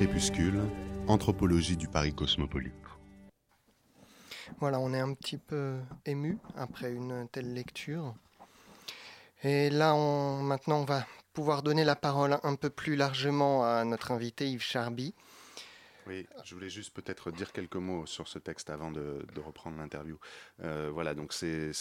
Crépuscule, 0.00 0.58
anthropologie 1.08 1.76
du 1.76 1.86
Paris 1.86 2.14
cosmopolite. 2.14 2.72
Voilà, 4.58 4.80
on 4.80 4.94
est 4.94 4.98
un 4.98 5.12
petit 5.12 5.36
peu 5.36 5.76
ému 6.06 6.38
après 6.56 6.90
une 6.90 7.28
telle 7.30 7.52
lecture. 7.52 8.14
Et 9.42 9.68
là, 9.68 9.94
on, 9.94 10.40
maintenant, 10.40 10.80
on 10.80 10.84
va 10.86 11.06
pouvoir 11.34 11.62
donner 11.62 11.84
la 11.84 11.96
parole 11.96 12.38
un 12.44 12.54
peu 12.54 12.70
plus 12.70 12.96
largement 12.96 13.62
à 13.62 13.84
notre 13.84 14.10
invité 14.10 14.48
Yves 14.48 14.62
Charby. 14.62 15.14
Oui, 16.06 16.26
je 16.44 16.54
voulais 16.54 16.70
juste 16.70 16.94
peut-être 16.94 17.30
dire 17.30 17.52
quelques 17.52 17.76
mots 17.76 18.06
sur 18.06 18.26
ce 18.26 18.38
texte 18.38 18.70
avant 18.70 18.90
de, 18.90 19.26
de 19.34 19.40
reprendre 19.40 19.76
l'interview. 19.76 20.18
Euh, 20.62 20.88
voilà, 20.90 21.12
donc 21.12 21.34
c'est 21.34 21.72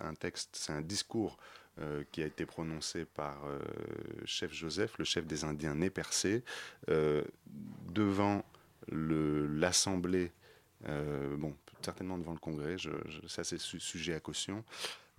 un 0.00 0.14
texte, 0.14 0.56
c'est 0.56 0.72
un 0.72 0.80
discours 0.80 1.36
euh, 1.80 2.02
qui 2.10 2.24
a 2.24 2.26
été 2.26 2.44
prononcé 2.44 3.04
par 3.04 3.46
euh, 3.46 3.60
chef 4.24 4.52
Joseph, 4.52 4.98
le 4.98 5.04
chef 5.04 5.26
des 5.26 5.44
Indiens 5.44 5.76
né 5.76 5.90
percé, 5.90 6.42
euh, 6.88 7.22
devant 7.88 8.44
l'Assemblée, 8.90 10.32
bon, 11.36 11.54
certainement 11.82 12.18
devant 12.18 12.32
le 12.32 12.38
Congrès, 12.38 12.76
ça 13.26 13.44
c'est 13.44 13.58
su, 13.58 13.78
sujet 13.80 14.14
à 14.14 14.20
caution, 14.20 14.64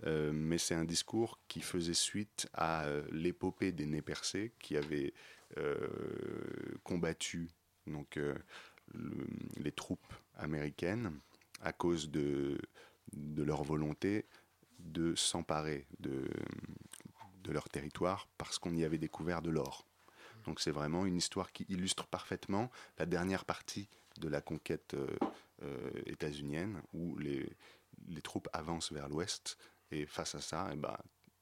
mais 0.04 0.58
c'est 0.58 0.74
un 0.74 0.84
discours 0.84 1.38
qui 1.46 1.60
faisait 1.60 1.94
suite 1.94 2.48
à 2.52 2.86
l'épopée 3.12 3.70
des 3.70 3.86
nez 3.86 4.02
percés 4.02 4.50
qui 4.58 4.76
avaient 4.76 5.14
combattu 6.82 7.48
donc, 7.86 8.16
le, 8.16 9.26
les 9.58 9.72
troupes 9.72 10.12
américaines 10.36 11.12
à 11.62 11.72
cause 11.72 12.10
de 12.10 12.58
leur 13.12 13.62
volonté 13.62 14.26
de 14.84 15.14
s'emparer 15.14 15.86
de, 15.98 16.28
de 17.42 17.52
leur 17.52 17.68
territoire 17.68 18.28
parce 18.38 18.58
qu'on 18.58 18.74
y 18.74 18.84
avait 18.84 18.98
découvert 18.98 19.42
de 19.42 19.50
l'or. 19.50 19.86
Donc 20.44 20.60
c'est 20.60 20.70
vraiment 20.70 21.06
une 21.06 21.16
histoire 21.16 21.52
qui 21.52 21.66
illustre 21.68 22.06
parfaitement 22.06 22.70
la 22.98 23.06
dernière 23.06 23.44
partie 23.44 23.88
de 24.18 24.28
la 24.28 24.40
conquête 24.40 24.94
euh, 24.94 25.06
euh, 25.62 25.90
états-unienne 26.06 26.82
où 26.92 27.16
les, 27.18 27.48
les, 28.08 28.22
troupes 28.22 28.48
avancent 28.52 28.92
vers 28.92 29.08
l'ouest 29.08 29.58
et 29.90 30.06
face 30.06 30.34
à 30.34 30.40
ça, 30.40 30.70
eh 30.72 30.76
ben, 30.76 30.96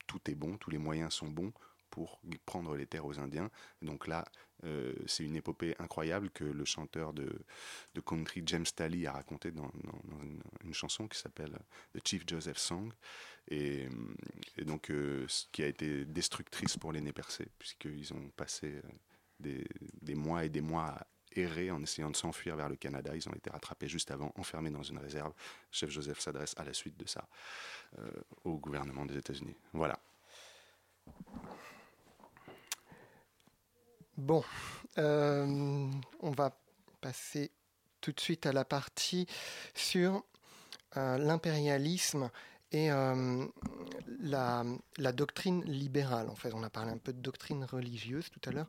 tout 0.07 0.31
est 0.31 0.35
bon, 0.35 0.57
tous 0.57 0.71
les 0.71 0.79
moyens 0.79 1.13
sont 1.15 1.29
bons 1.29 1.53
pour 1.99 2.21
prendre 2.47 2.77
les 2.77 2.87
terres 2.87 3.07
aux 3.07 3.19
Indiens. 3.19 3.51
Donc 3.83 4.07
là, 4.07 4.25
euh, 4.63 4.95
c'est 5.07 5.25
une 5.25 5.35
épopée 5.35 5.75
incroyable 5.81 6.31
que 6.31 6.45
le 6.45 6.65
chanteur 6.65 7.13
de, 7.13 7.29
de 7.95 8.01
country 8.01 8.41
James 8.47 8.71
Talley 8.77 9.05
a 9.07 9.13
raconté 9.13 9.51
dans, 9.51 9.69
une, 10.65 10.73
chanson 10.73 11.09
qui 11.09 11.19
s'appelle 11.19 11.59
The 11.97 12.07
Chief 12.07 12.23
Joseph 12.25 12.59
Song. 12.59 12.93
Et, 13.51 13.89
donc, 14.65 14.91
euh, 14.91 15.27
qui 15.51 15.65
a 15.65 15.67
été 15.67 16.05
destructrice 16.05 16.77
pour 16.77 16.93
les 16.93 17.01
nez 17.01 17.13
percés, 17.13 17.49
puisqu'ils 17.59 18.15
ont 18.15 18.31
passé 18.37 18.75
euh, 18.77 18.83
des, 19.41 19.67
des, 20.01 20.15
mois 20.15 20.45
et 20.45 20.51
des 20.51 20.61
mois 20.61 20.85
à 20.85 21.07
errer 21.35 21.73
en 21.73 21.83
essayant 21.83 22.11
de 22.11 22.17
s'enfuir 22.17 22.55
vers 22.55 22.69
le 22.69 22.77
Canada. 22.77 23.17
Ils 23.17 23.29
ont 23.29 23.35
été 23.35 23.51
rattrapés 23.51 23.89
juste 23.89 24.13
avant, 24.13 24.33
enfermés 24.37 24.71
dans 24.71 24.85
une 24.85 24.99
réserve. 24.99 25.33
Chef 25.73 25.91
Joseph 25.91 26.21
s'adresse 26.21 26.55
à 26.57 26.65
la 26.65 26.75
suite 26.75 26.97
de 26.97 27.09
ça 27.09 27.29
euh, 27.99 28.09
au 28.45 28.57
gouvernement 28.57 29.05
des 29.05 29.17
États-Unis. 29.17 29.57
Voilà. 29.73 29.99
Bon, 34.19 34.43
euh, 34.99 35.89
on 36.19 36.31
va 36.33 36.51
passer 37.01 37.53
tout 38.01 38.11
de 38.11 38.19
suite 38.19 38.47
à 38.47 38.53
la 38.53 38.65
partie 38.65 39.29
sur 39.75 40.25
euh, 40.97 41.19
l'impérialisme 41.19 42.29
et 42.73 42.91
euh, 42.91 43.47
la, 44.19 44.65
doctrine 45.13 45.63
libérale. 45.67 46.29
En 46.31 46.35
fait, 46.35 46.53
on 46.53 46.65
a 46.65 46.69
parlé 46.69 46.91
un 46.91 46.99
peu 46.99 47.13
de 47.13 47.21
doctrine 47.21 47.65
religieuse 47.65 48.29
tout 48.29 48.41
à 48.49 48.51
l'heure. 48.53 48.67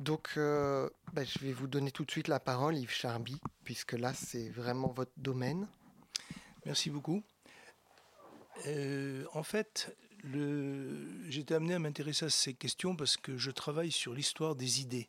Donc, 0.00 0.30
bah, 0.34 1.22
je 1.22 1.38
vais 1.38 1.52
vous 1.52 1.68
donner 1.68 1.92
tout 1.92 2.04
de 2.04 2.10
suite 2.10 2.26
la 2.26 2.40
parole, 2.40 2.76
Yves 2.76 2.90
Charby, 2.90 3.40
puisque 3.62 3.92
là, 3.92 4.12
c'est 4.12 4.48
vraiment 4.48 4.88
votre 4.88 5.12
domaine. 5.16 5.68
Merci 6.66 6.90
beaucoup. 6.90 7.22
En 9.34 9.42
fait, 9.44 9.96
j'étais 11.28 11.54
amené 11.54 11.74
à 11.74 11.78
m'intéresser 11.78 12.26
à 12.26 12.30
ces 12.30 12.54
questions 12.54 12.96
parce 12.96 13.16
que 13.16 13.36
je 13.36 13.50
travaille 13.50 13.92
sur 13.92 14.14
l'histoire 14.14 14.54
des 14.54 14.80
idées 14.80 15.08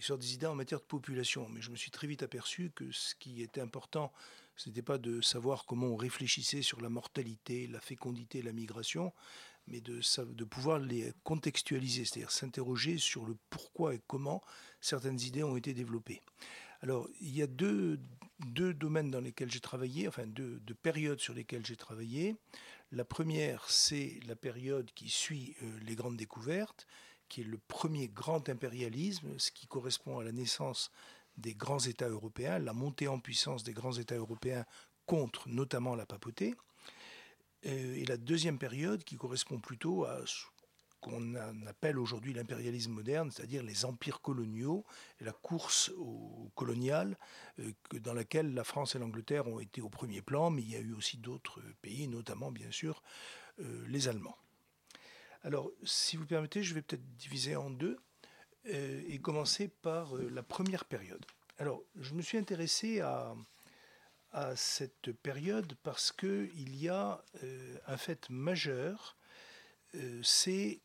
sur 0.00 0.18
des 0.18 0.34
idées 0.34 0.46
en 0.46 0.54
matière 0.54 0.80
de 0.80 0.84
population. 0.84 1.48
Mais 1.50 1.60
je 1.60 1.70
me 1.70 1.76
suis 1.76 1.90
très 1.90 2.06
vite 2.06 2.22
aperçu 2.22 2.70
que 2.74 2.90
ce 2.92 3.14
qui 3.14 3.42
était 3.42 3.60
important, 3.60 4.12
ce 4.56 4.68
n'était 4.68 4.82
pas 4.82 4.98
de 4.98 5.20
savoir 5.20 5.66
comment 5.66 5.86
on 5.86 5.96
réfléchissait 5.96 6.62
sur 6.62 6.80
la 6.80 6.88
mortalité, 6.88 7.66
la 7.66 7.80
fécondité, 7.80 8.42
la 8.42 8.52
migration, 8.52 9.12
mais 9.66 9.80
de, 9.80 10.00
de 10.24 10.44
pouvoir 10.44 10.78
les 10.78 11.12
contextualiser, 11.22 12.04
c'est-à-dire 12.04 12.30
s'interroger 12.30 12.98
sur 12.98 13.24
le 13.24 13.36
pourquoi 13.50 13.94
et 13.94 14.00
comment 14.06 14.42
certaines 14.80 15.20
idées 15.20 15.42
ont 15.42 15.56
été 15.56 15.72
développées. 15.72 16.20
Alors, 16.82 17.08
il 17.20 17.34
y 17.34 17.40
a 17.40 17.46
deux, 17.46 17.98
deux 18.46 18.74
domaines 18.74 19.10
dans 19.10 19.20
lesquels 19.20 19.50
j'ai 19.50 19.60
travaillé, 19.60 20.06
enfin 20.06 20.26
deux, 20.26 20.60
deux, 20.60 20.74
périodes 20.74 21.20
sur 21.20 21.32
lesquelles 21.32 21.64
j'ai 21.64 21.76
travaillé. 21.76 22.36
La 22.92 23.04
première, 23.04 23.68
c'est 23.68 24.20
la 24.26 24.36
période 24.36 24.90
qui 24.94 25.08
suit 25.08 25.56
euh, 25.62 25.78
les 25.82 25.96
grandes 25.96 26.16
découvertes, 26.16 26.86
qui 27.28 27.40
est 27.40 27.44
le 27.44 27.58
premier 27.58 28.08
grand 28.08 28.48
impérialisme, 28.48 29.38
ce 29.38 29.50
qui 29.50 29.66
correspond 29.66 30.18
à 30.18 30.24
la 30.24 30.32
naissance 30.32 30.90
des 31.36 31.54
grands 31.54 31.80
États 31.80 32.08
européens, 32.08 32.58
la 32.58 32.72
montée 32.72 33.08
en 33.08 33.18
puissance 33.18 33.64
des 33.64 33.72
grands 33.72 33.94
États 33.94 34.16
européens 34.16 34.64
contre 35.06 35.48
notamment 35.48 35.94
la 35.96 36.06
papauté. 36.06 36.54
Euh, 37.66 37.94
et 37.94 38.04
la 38.04 38.16
deuxième 38.16 38.58
période 38.58 39.04
qui 39.04 39.16
correspond 39.16 39.58
plutôt 39.58 40.04
à 40.04 40.20
qu'on 41.04 41.34
appelle 41.66 41.98
aujourd'hui 41.98 42.32
l'impérialisme 42.32 42.92
moderne, 42.92 43.30
c'est-à-dire 43.30 43.62
les 43.62 43.84
empires 43.84 44.22
coloniaux 44.22 44.86
et 45.20 45.24
la 45.24 45.32
course 45.32 45.90
au 45.98 46.50
colonial, 46.54 47.18
euh, 47.58 47.72
dans 48.00 48.14
laquelle 48.14 48.54
la 48.54 48.64
France 48.64 48.96
et 48.96 48.98
l'Angleterre 48.98 49.46
ont 49.46 49.60
été 49.60 49.82
au 49.82 49.90
premier 49.90 50.22
plan, 50.22 50.48
mais 50.48 50.62
il 50.62 50.70
y 50.70 50.76
a 50.76 50.80
eu 50.80 50.94
aussi 50.94 51.18
d'autres 51.18 51.60
pays, 51.82 52.08
notamment 52.08 52.50
bien 52.50 52.70
sûr 52.70 53.02
les 53.86 54.08
Allemands. 54.08 54.36
Alors, 55.44 55.70
si 55.84 56.16
vous 56.16 56.26
permettez, 56.26 56.64
je 56.64 56.74
vais 56.74 56.82
peut-être 56.82 57.16
diviser 57.16 57.54
en 57.54 57.70
deux 57.70 57.98
et 58.64 59.20
commencer 59.20 59.68
par 59.68 60.14
la 60.16 60.42
première 60.42 60.86
période. 60.86 61.24
Alors, 61.58 61.84
je 62.00 62.14
me 62.14 62.22
suis 62.22 62.36
intéressé 62.36 63.00
à, 63.00 63.36
à 64.32 64.56
cette 64.56 65.12
période 65.12 65.74
parce 65.84 66.10
qu'il 66.10 66.76
y 66.76 66.88
a 66.88 67.24
un 67.86 67.96
fait 67.96 68.28
majeur, 68.28 69.16
c'est 70.22 70.80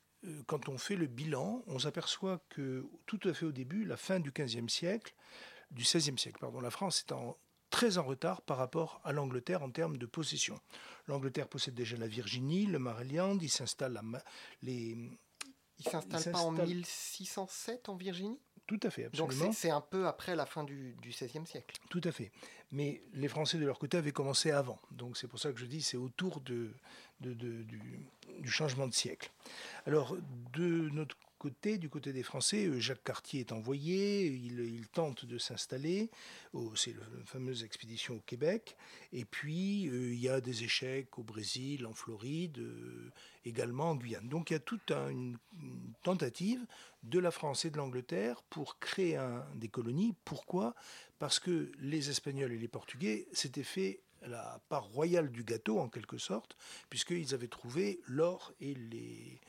quand 0.48 0.70
on 0.70 0.78
fait 0.78 0.96
le 0.96 1.08
bilan, 1.08 1.64
on 1.68 1.80
s'aperçoit 1.80 2.42
que 2.50 2.86
tout 3.06 3.20
à 3.24 3.34
fait 3.34 3.46
au 3.46 3.52
début, 3.52 3.86
la 3.86 3.98
fin 3.98 4.20
du 4.20 4.32
XVe 4.32 4.68
siècle, 4.68 5.14
du 5.72 5.84
XVIe 5.84 6.18
siècle, 6.18 6.40
pardon, 6.40 6.60
la 6.62 6.72
France 6.72 7.06
est 7.08 7.12
en, 7.12 7.38
très 7.70 7.98
en 7.98 8.04
retard 8.04 8.42
par 8.42 8.58
rapport 8.58 9.02
à 9.04 9.12
l'Angleterre 9.14 9.64
en 9.64 9.72
termes 9.72 9.98
de 9.98 10.06
possession. 10.06 10.60
L'Angleterre 11.08 11.48
possède 11.48 11.76
déjà 11.76 11.98
la 11.98 12.08
Virginie, 12.08 12.66
le 12.66 12.80
Maryland, 12.80 13.38
il 13.42 13.50
s'installe 13.50 14.00
les... 14.62 14.98
Il 15.82 15.90
s'installe 15.90 16.34
pas 16.34 16.40
en 16.40 16.52
1607 16.52 17.88
en 17.88 17.96
Virginie? 17.96 18.38
Tout 18.70 18.80
à 18.84 18.92
fait, 18.92 19.06
absolument. 19.06 19.46
Donc 19.46 19.56
c'est 19.56 19.72
un 19.72 19.82
peu 19.82 20.06
après 20.06 20.36
la 20.36 20.46
fin 20.46 20.64
du, 20.64 20.96
XVIe 21.02 21.44
siècle. 21.48 21.76
Tout 21.90 22.02
à 22.04 22.12
fait. 22.12 22.32
Mais 22.72 23.02
les 23.16 23.28
Français 23.28 23.58
de 23.58 23.66
leur 23.66 23.80
côté 23.80 23.98
avaient 23.98 24.12
commencé 24.12 24.52
avant. 24.52 24.78
Donc 24.92 25.18
c'est 25.18 25.28
pour 25.28 25.40
ça 25.40 25.52
que 25.52 25.60
je 25.60 25.66
dis 25.66 25.82
c'est 25.82 25.98
autour 25.98 26.40
de, 26.42 26.70
du, 27.20 27.34
du, 27.34 28.52
changement 28.52 28.86
de 28.86 28.94
siècle. 28.94 29.32
Alors 29.88 30.16
de 30.54 30.90
notre 30.92 31.18
du 31.64 31.90
côté 31.90 32.12
des 32.12 32.24
Français, 32.24 32.66
euh, 32.66 32.80
Jacques 32.80 33.04
Cartier 33.04 33.42
est 33.42 33.52
envoyé, 33.52 34.26
il, 34.26 34.88
tente 34.92 35.26
de 35.26 35.38
s'installer, 35.38 36.10
c'est 36.76 36.94
la 36.94 37.06
fameuse 37.26 37.64
expédition 37.64 38.16
au 38.16 38.20
Québec, 38.20 38.76
et 39.14 39.24
puis 39.24 39.88
euh, 39.88 40.14
il 40.14 40.20
y 40.20 40.28
a 40.28 40.42
des 40.42 40.64
échecs 40.64 41.18
au 41.18 41.24
Brésil, 41.24 41.86
en 41.86 41.94
Floride, 41.94 42.58
euh, 42.58 43.12
également 43.46 43.92
en 43.92 43.96
Guyane. 43.96 44.28
Donc 44.28 44.50
il 44.50 44.54
y 44.54 44.56
a 44.58 44.60
toute 44.60 44.92
une, 44.92 45.38
tentative 46.04 46.66
de 47.04 47.20
la 47.20 47.32
France 47.32 47.66
et 47.66 47.70
de 47.70 47.78
l'Angleterre 47.78 48.42
pour 48.50 48.80
créer 48.80 49.20
des 49.56 49.68
colonies. 49.68 50.16
Pourquoi? 50.26 50.76
Parce 51.20 51.40
que 51.40 51.72
les 51.80 52.10
Espagnols 52.10 52.52
et 52.52 52.58
les 52.58 52.68
Portugais 52.68 53.28
s'étaient 53.32 53.64
fait 53.64 54.02
la 54.28 54.62
part 54.70 54.86
royale 54.86 55.32
du 55.32 55.44
gâteau 55.44 55.80
en 55.80 55.90
quelque 55.90 56.18
sorte, 56.18 56.56
puisqu'ils 56.90 57.34
avaient 57.34 57.48
trouvé 57.48 58.00
l'or 58.06 58.54
et 58.60 58.74
les 58.74 59.40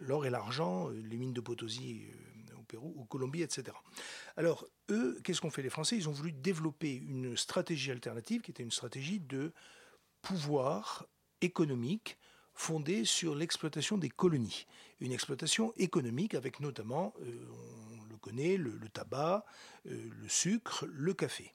l'or 0.00 0.26
et 0.26 0.30
l'argent, 0.30 0.90
euh, 0.90 1.02
les 1.08 1.16
mines 1.16 1.32
de 1.32 1.40
Potosi 1.40 2.06
euh, 2.50 2.56
au 2.58 2.62
Pérou, 2.62 2.94
au 2.98 3.04
Colombie, 3.04 3.42
etc. 3.42 3.76
Alors 4.36 4.66
eux, 4.90 5.20
qu'est-ce 5.22 5.40
qu'ont 5.40 5.50
fait 5.50 5.62
les 5.62 5.70
Français? 5.70 5.96
Ils 5.96 6.08
ont 6.08 6.12
voulu 6.12 6.32
développer 6.32 6.94
une 6.94 7.36
stratégie 7.36 7.90
alternative 7.90 8.42
qui 8.42 8.50
était 8.50 8.62
une 8.62 8.70
stratégie 8.70 9.20
de 9.20 9.52
pouvoir 10.22 11.06
économique 11.40 12.18
fondée 12.54 13.04
sur 13.04 13.34
l'exploitation 13.34 13.96
des 13.96 14.10
colonies. 14.10 14.66
Une 15.00 15.12
exploitation 15.12 15.72
économique 15.76 16.34
avec 16.34 16.60
notamment, 16.60 17.14
euh, 17.22 17.46
on 17.98 18.04
le 18.04 18.16
connaît, 18.16 18.56
le, 18.56 18.78
tabac, 18.92 19.44
le 19.86 20.28
sucre, 20.28 20.86
le 20.86 21.14
café. 21.14 21.54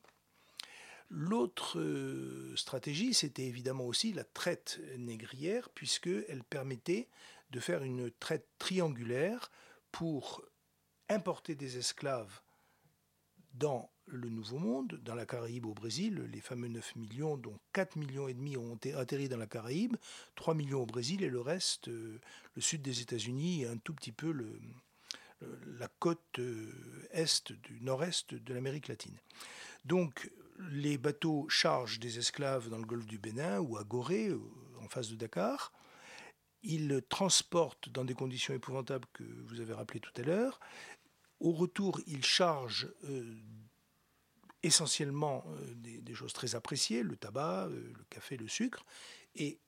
L'autre 1.10 1.80
euh, 1.80 2.56
stratégie, 2.56 3.14
c'était 3.14 3.46
évidemment 3.46 3.86
aussi 3.86 4.12
la 4.14 4.24
traite 4.24 4.80
négrière, 4.98 5.70
puisqu'elle 5.70 6.44
permettait 6.50 7.08
de 7.52 7.60
faire 7.60 7.84
une 7.84 8.12
traite 8.12 8.48
triangulaire 8.58 9.52
pour 9.92 10.44
importer 11.10 11.56
des 11.56 11.78
esclaves 11.78 12.42
dans 13.54 13.90
le 14.08 14.30
Nouveau 14.30 14.58
Monde, 14.58 15.00
dans 15.04 15.16
la 15.16 15.26
Caraïbe 15.26 15.66
au 15.66 15.74
Brésil, 15.74 16.28
les 16.32 16.42
fameux 16.42 16.68
9 16.68 16.96
millions, 16.96 17.38
dont 17.38 17.58
4 17.74 17.96
millions 17.96 18.28
et 18.28 18.34
demi 18.34 18.58
ont 18.58 18.78
atterri 18.96 19.30
dans 19.30 19.38
la 19.38 19.48
Caraïbe, 19.48 19.96
3 20.36 20.54
millions 20.54 20.82
au 20.82 20.86
Brésil 20.86 21.24
et 21.24 21.30
le 21.30 21.42
reste, 21.42 21.88
euh, 21.88 22.20
le 22.56 22.62
sud 22.62 22.82
des 22.82 23.02
États-Unis 23.02 23.64
et 23.64 23.68
un 23.68 23.78
tout 23.78 23.94
petit 23.94 24.12
peu 24.12 24.32
la 25.78 25.88
côte 26.00 26.40
euh, 26.40 27.08
est 27.12 27.52
du 27.52 27.82
nord-est 27.82 28.34
de 28.34 28.54
l'Amérique 28.54 28.88
latine. 28.88 29.18
Donc 29.86 30.32
les 30.58 30.98
bateaux 30.98 31.48
chargent 31.50 32.00
des 32.00 32.18
esclaves 32.18 32.70
dans 32.70 32.78
le 32.78 32.86
golfe 32.86 33.06
du 33.06 33.18
Bénin 33.18 33.60
ou 33.60 33.78
à 33.78 33.84
Gorée, 33.84 34.30
euh, 34.30 34.40
en 34.82 34.88
face 34.88 35.10
de 35.10 35.16
Dakar. 35.16 35.72
Ils 36.64 37.02
transportent 37.10 37.90
dans 37.90 38.06
des 38.06 38.16
conditions 38.16 38.54
épouvantables 38.54 39.08
que 39.14 39.24
vous 39.24 39.60
avez 39.60 39.74
rappelées 39.74 40.00
tout 40.00 40.14
à 40.18 40.22
l'heure. 40.24 40.60
Au 41.40 41.52
retour, 41.52 42.00
ils 42.08 42.26
chargent 42.26 42.90
euh, 43.04 43.36
essentiellement 44.64 45.44
euh, 45.48 45.74
des, 45.76 46.14
choses 46.14 46.34
très 46.34 46.56
appréciées, 46.56 47.04
le 47.04 47.18
tabac, 47.18 47.68
le 47.70 48.04
café, 48.10 48.38
le 48.38 48.48
sucre. 48.48 48.86
Et 49.36 49.60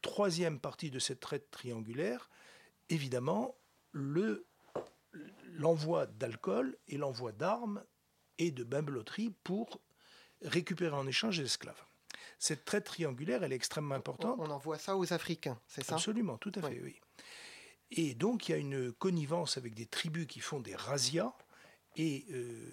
troisième 0.00 0.58
partie 0.58 0.90
de 0.90 0.98
cette 0.98 1.20
traite 1.20 1.50
triangulaire, 1.50 2.28
évidemment, 2.88 3.54
l'envoi 5.52 6.06
d'alcool 6.06 6.76
et 6.88 6.96
l'envoi 6.96 7.30
d'armes 7.32 7.84
et 8.38 8.50
de 8.50 8.64
bimbeloterie 8.64 9.32
pour 9.44 9.80
récupérer 10.44 10.94
en 10.94 11.06
échange 11.06 11.38
des 11.38 11.44
esclaves. 11.44 11.82
Cette 12.38 12.64
traite 12.64 12.84
triangulaire, 12.84 13.44
elle 13.44 13.52
est 13.52 13.56
extrêmement 13.56 13.94
importante. 13.94 14.36
On 14.38 14.50
envoie 14.50 14.78
ça 14.78 14.96
aux 14.96 15.12
Africains, 15.12 15.58
c'est 15.68 15.84
ça? 15.84 15.94
Absolument, 15.94 16.38
tout 16.38 16.52
à 16.56 16.62
fait, 16.62 16.80
oui. 16.82 16.96
Et 17.92 18.14
donc, 18.14 18.48
il 18.48 18.52
y 18.52 18.54
a 18.54 18.58
une 18.58 18.92
connivence 18.92 19.58
avec 19.58 19.74
des 19.74 19.86
tribus 19.86 20.26
qui 20.26 20.40
font 20.40 20.60
des 20.60 20.74
razzias 20.74 21.34
et 21.96 22.24
euh, 22.30 22.72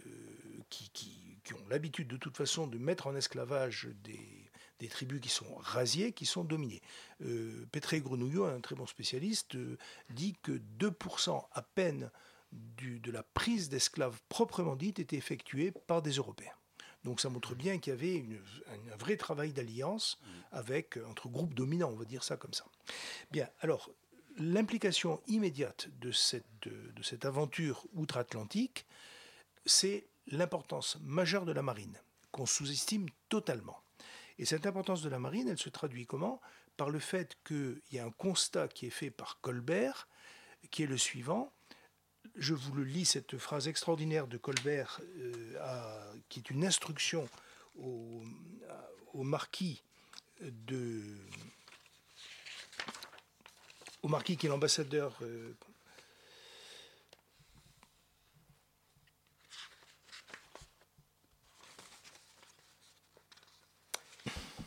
qui, 0.69 1.35
ont 1.53 1.67
l'habitude 1.67 2.07
de 2.07 2.17
toute 2.17 2.37
façon 2.37 2.67
de 2.67 2.77
mettre 2.77 3.07
en 3.07 3.15
esclavage 3.15 3.89
des, 4.03 4.87
tribus 4.87 5.19
qui 5.19 5.29
sont 5.29 5.55
rasiées, 5.55 6.13
qui 6.13 6.25
sont 6.25 6.43
dominées. 6.43 6.81
Euh, 7.21 7.65
Petré 7.71 8.01
Grenouillot, 8.01 8.45
un 8.45 8.61
très 8.61 8.75
bon 8.75 8.85
spécialiste, 8.85 9.55
euh, 9.55 9.77
dit 10.09 10.35
que 10.41 10.61
2% 10.79 11.43
à 11.51 11.61
peine 11.61 12.11
de 12.51 13.11
la 13.11 13.23
prise 13.23 13.69
d'esclaves 13.69 14.19
proprement 14.29 14.75
dite 14.75 14.99
était 14.99 15.17
effectuée 15.17 15.71
par 15.71 16.01
des 16.01 16.13
Européens. 16.13 16.53
Donc 17.03 17.21
ça 17.21 17.29
montre 17.29 17.55
bien 17.55 17.79
qu'il 17.79 17.93
y 17.93 17.95
avait 17.95 18.25
un 18.91 18.97
vrai 18.97 19.15
travail 19.15 19.53
d'alliance 19.53 20.19
avec 20.51 20.97
entre 21.07 21.29
groupes 21.29 21.53
dominants, 21.53 21.91
on 21.91 21.95
va 21.95 22.05
dire 22.05 22.23
ça 22.23 22.35
comme 22.37 22.53
ça. 22.53 22.65
Bien, 23.31 23.47
alors 23.61 23.89
l'implication 24.37 25.21
immédiate 25.27 25.89
de 25.99 26.11
cette, 26.11 26.45
de, 26.63 27.03
cette 27.03 27.25
aventure 27.25 27.85
outre-Atlantique, 27.93 28.85
c'est 29.65 30.07
l'importance 30.27 30.97
majeure 31.01 31.45
de 31.45 31.51
la 31.51 31.61
marine, 31.61 31.97
qu'on 32.31 32.45
sous-estime 32.45 33.07
totalement. 33.27 33.81
Et 34.37 34.45
cette 34.45 34.65
importance 34.65 35.01
de 35.01 35.09
la 35.09 35.19
marine, 35.19 35.49
elle 35.49 35.57
se 35.57 35.69
traduit 35.69 36.05
comment? 36.05 36.39
Par 36.77 36.89
le 36.89 36.99
fait 36.99 37.37
qu'il 37.45 37.81
y 37.91 37.99
a 37.99 38.05
un 38.05 38.11
constat 38.11 38.69
qui 38.69 38.85
est 38.85 38.91
fait 38.91 39.11
par 39.11 39.41
Colbert, 39.41 40.07
qui 40.71 40.83
est 40.83 40.87
le 40.87 40.97
suivant, 40.97 41.51
je 42.35 42.53
vous 42.53 42.73
le 42.73 42.83
lis, 42.83 43.05
cette 43.05 43.37
phrase 43.37 43.67
extraordinaire 43.67 44.27
de 44.27 44.37
Colbert, 44.37 45.01
euh, 45.17 46.13
qui 46.29 46.39
est 46.39 46.49
une 46.49 46.65
instruction 46.65 47.27
au, 47.77 48.23
marquis 49.23 49.81
de. 50.41 51.01
Au 54.01 54.07
marquis 54.07 54.37
qui 54.37 54.45
est 54.45 54.49
l'ambassadeur. 54.49 55.17
Euh, 55.21 55.53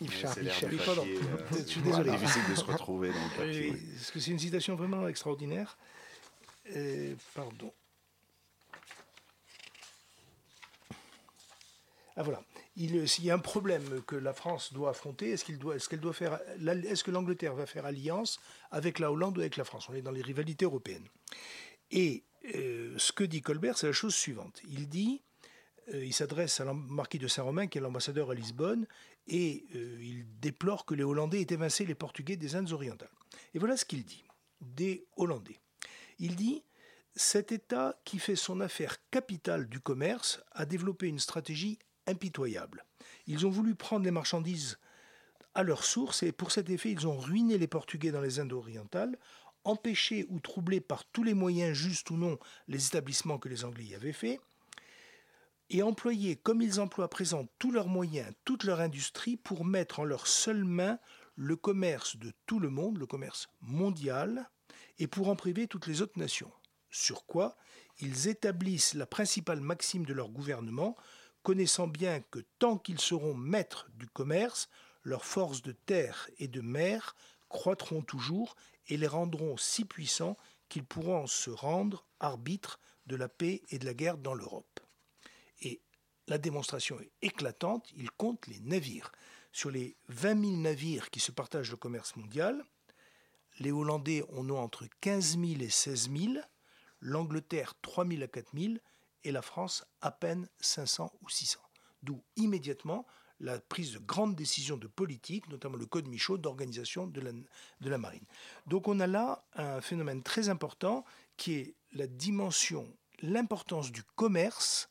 Yves 0.02 0.84
pardon. 0.84 1.06
Euh, 1.06 1.20
je 1.52 1.62
suis 1.64 1.80
désolé. 1.80 2.10
difficile 2.10 2.42
de 2.50 2.54
se 2.54 2.64
retrouver 2.64 3.08
dans 3.08 3.28
Parce 3.36 4.10
que 4.10 4.20
c'est 4.20 4.30
une 4.30 4.38
citation 4.38 4.74
vraiment 4.74 5.06
extraordinaire. 5.08 5.76
Euh, 6.70 7.14
pardon. 7.34 7.72
Ah 12.16 12.22
voilà. 12.22 12.42
Il, 12.76 12.94
y 13.20 13.30
a 13.30 13.34
un 13.34 13.38
problème 13.38 14.02
que 14.06 14.16
la 14.16 14.32
France 14.32 14.72
doit 14.72 14.90
affronter, 14.90 15.30
est-ce 15.30 15.50
doit, 15.52 16.12
faire, 16.12 16.40
est-ce 16.86 17.04
que 17.04 17.10
l'Angleterre 17.10 17.54
va 17.54 17.66
faire 17.66 17.86
alliance 17.86 18.38
avec 18.70 18.98
la 18.98 19.10
Hollande 19.10 19.38
ou 19.38 19.40
avec 19.40 19.56
la 19.56 19.64
France? 19.64 19.88
On 19.88 19.94
est 19.94 20.02
dans 20.02 20.10
les 20.10 20.22
rivalités 20.22 20.64
européennes. 20.64 21.06
Et 21.90 22.24
euh, 22.54 22.94
ce 22.98 23.12
que 23.12 23.24
dit 23.24 23.42
Colbert, 23.42 23.78
c'est 23.78 23.86
la 23.86 23.92
chose 23.92 24.14
suivante. 24.14 24.60
Il 24.68 24.88
dit, 24.88 25.22
euh, 25.92 26.04
il 26.04 26.12
s'adresse 26.12 26.60
à 26.60 26.72
marquis 26.72 27.18
de 27.18 27.28
Saint-Romain, 27.28 27.66
qui 27.66 27.78
est 27.78 27.80
l'ambassadeur 27.80 28.30
à 28.30 28.34
Lisbonne, 28.34 28.86
et 29.26 29.64
il 29.72 30.26
déplore 30.40 30.84
que 30.84 30.94
les 30.94 31.04
Hollandais 31.04 31.40
aient 31.40 31.54
évincé 31.54 31.86
les 31.86 31.94
Portugais 31.94 32.36
des 32.36 32.56
Indes 32.56 32.72
orientales. 32.72 33.12
Et 33.54 33.58
voilà 33.58 33.76
ce 33.76 33.84
qu'il 33.84 34.04
dit 34.04 34.24
des 34.60 35.06
Hollandais. 35.16 35.61
Il 36.18 36.36
dit 36.36 36.64
Cet 37.14 37.52
État 37.52 38.00
qui 38.04 38.18
fait 38.18 38.36
son 38.36 38.60
affaire 38.60 38.96
capitale 39.10 39.68
du 39.68 39.80
commerce 39.80 40.42
a 40.52 40.66
développé 40.66 41.08
une 41.08 41.18
stratégie 41.18 41.78
impitoyable. 42.06 42.84
Ils 43.26 43.46
ont 43.46 43.50
voulu 43.50 43.74
prendre 43.74 44.04
les 44.04 44.10
marchandises 44.10 44.78
à 45.54 45.62
leur 45.62 45.84
source 45.84 46.22
et 46.22 46.32
pour 46.32 46.50
cet 46.50 46.70
effet, 46.70 46.90
ils 46.90 47.06
ont 47.06 47.16
ruiné 47.16 47.58
les 47.58 47.66
Portugais 47.66 48.10
dans 48.10 48.20
les 48.20 48.40
Indes 48.40 48.52
orientales, 48.52 49.18
empêché 49.64 50.26
ou 50.28 50.40
troublé 50.40 50.80
par 50.80 51.04
tous 51.04 51.22
les 51.22 51.34
moyens, 51.34 51.76
justes 51.76 52.10
ou 52.10 52.16
non, 52.16 52.38
les 52.68 52.86
établissements 52.86 53.38
que 53.38 53.48
les 53.48 53.64
Anglais 53.64 53.84
y 53.84 53.94
avaient 53.94 54.12
faits, 54.12 54.40
et 55.70 55.82
employé 55.82 56.36
comme 56.36 56.62
ils 56.62 56.80
emploient 56.80 57.06
à 57.06 57.08
présent 57.08 57.48
tous 57.58 57.70
leurs 57.70 57.88
moyens, 57.88 58.32
toute 58.44 58.64
leur 58.64 58.80
industrie 58.80 59.36
pour 59.36 59.64
mettre 59.64 60.00
en 60.00 60.04
leurs 60.04 60.26
seules 60.26 60.64
mains 60.64 60.98
le 61.34 61.56
commerce 61.56 62.16
de 62.16 62.32
tout 62.46 62.58
le 62.58 62.68
monde, 62.68 62.98
le 62.98 63.06
commerce 63.06 63.48
mondial, 63.60 64.50
et 64.98 65.06
pour 65.06 65.28
en 65.28 65.36
priver 65.36 65.66
toutes 65.66 65.86
les 65.86 66.02
autres 66.02 66.18
nations. 66.18 66.50
Sur 66.90 67.26
quoi 67.26 67.56
ils 68.00 68.28
établissent 68.28 68.94
la 68.94 69.06
principale 69.06 69.60
maxime 69.60 70.04
de 70.04 70.14
leur 70.14 70.28
gouvernement, 70.28 70.96
connaissant 71.42 71.86
bien 71.86 72.20
que 72.20 72.40
tant 72.58 72.78
qu'ils 72.78 73.00
seront 73.00 73.34
maîtres 73.34 73.88
du 73.94 74.06
commerce, 74.06 74.68
leurs 75.02 75.24
forces 75.24 75.62
de 75.62 75.72
terre 75.72 76.30
et 76.38 76.48
de 76.48 76.60
mer 76.60 77.16
croîtront 77.48 78.02
toujours 78.02 78.54
et 78.88 78.96
les 78.96 79.06
rendront 79.06 79.56
si 79.56 79.84
puissants 79.84 80.36
qu'ils 80.68 80.84
pourront 80.84 81.26
se 81.26 81.50
rendre 81.50 82.06
arbitres 82.20 82.80
de 83.06 83.16
la 83.16 83.28
paix 83.28 83.62
et 83.70 83.78
de 83.78 83.84
la 83.84 83.94
guerre 83.94 84.16
dans 84.16 84.34
l'Europe. 84.34 84.80
Et 85.60 85.82
la 86.28 86.38
démonstration 86.38 87.00
est 87.00 87.12
éclatante, 87.20 87.90
ils 87.94 88.10
comptent 88.10 88.46
les 88.46 88.60
navires. 88.60 89.12
Sur 89.52 89.70
les 89.70 89.96
20 90.08 90.40
000 90.40 90.56
navires 90.56 91.10
qui 91.10 91.20
se 91.20 91.30
partagent 91.30 91.70
le 91.70 91.76
commerce 91.76 92.16
mondial, 92.16 92.64
les 93.62 93.72
Hollandais 93.72 94.24
en 94.36 94.48
ont 94.50 94.58
entre 94.58 94.86
15 95.00 95.38
000 95.38 95.60
et 95.60 95.70
16 95.70 96.10
000, 96.10 96.32
l'Angleterre 97.00 97.74
3 97.80 98.06
000 98.06 98.22
à 98.22 98.26
4 98.26 98.48
000 98.58 98.74
et 99.24 99.32
la 99.32 99.42
France 99.42 99.84
à 100.00 100.10
peine 100.10 100.48
500 100.60 101.12
ou 101.22 101.28
600. 101.28 101.60
D'où 102.02 102.22
immédiatement 102.36 103.06
la 103.38 103.58
prise 103.60 103.92
de 103.92 103.98
grandes 103.98 104.36
décisions 104.36 104.76
de 104.76 104.86
politique, 104.86 105.48
notamment 105.48 105.76
le 105.76 105.86
Code 105.86 106.06
Michaud 106.08 106.38
d'organisation 106.38 107.06
de 107.06 107.20
la, 107.20 107.32
de 107.32 107.90
la 107.90 107.98
marine. 107.98 108.24
Donc 108.66 108.88
on 108.88 109.00
a 109.00 109.06
là 109.06 109.44
un 109.54 109.80
phénomène 109.80 110.22
très 110.22 110.48
important 110.48 111.04
qui 111.36 111.54
est 111.54 111.74
la 111.92 112.06
dimension, 112.06 112.86
l'importance 113.20 113.90
du 113.90 114.02
commerce, 114.16 114.88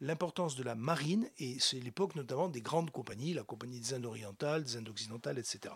l'importance 0.00 0.56
de 0.56 0.62
la 0.62 0.74
marine, 0.74 1.30
et 1.38 1.58
c'est 1.58 1.80
l'époque 1.80 2.14
notamment 2.16 2.48
des 2.48 2.60
grandes 2.60 2.90
compagnies, 2.90 3.32
la 3.32 3.44
compagnie 3.44 3.80
des 3.80 3.94
Indes 3.94 4.06
orientales, 4.06 4.64
des 4.64 4.76
Indes 4.76 4.90
occidentales, 4.90 5.38
etc. 5.38 5.74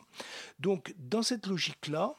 Donc 0.59 0.95
dans 0.99 1.23
cette 1.23 1.47
logique-là, 1.47 2.15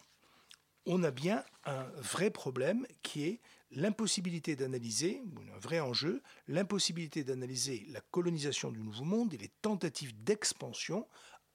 on 0.86 1.04
a 1.04 1.12
bien 1.12 1.44
un 1.66 1.84
vrai 2.02 2.32
problème 2.32 2.86
qui 3.04 3.24
est 3.24 3.42
l'impossibilité 3.72 4.56
d'analyser, 4.56 5.22
un 5.54 5.60
vrai 5.60 5.80
enjeu, 5.80 6.22
l'impossibilité 6.48 7.24
d'analyser 7.24 7.86
la 7.90 8.02
colonisation 8.02 8.72
du 8.72 8.82
Nouveau 8.82 9.06
Monde 9.06 9.34
et 9.34 9.38
les 9.38 9.52
tentatives 9.62 10.14
d'expansion 10.24 11.08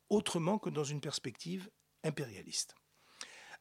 autrement 0.08 0.58
que 0.58 0.70
dans 0.70 0.84
une 0.84 1.00
perspective 1.00 1.68
impérialiste. 2.04 2.74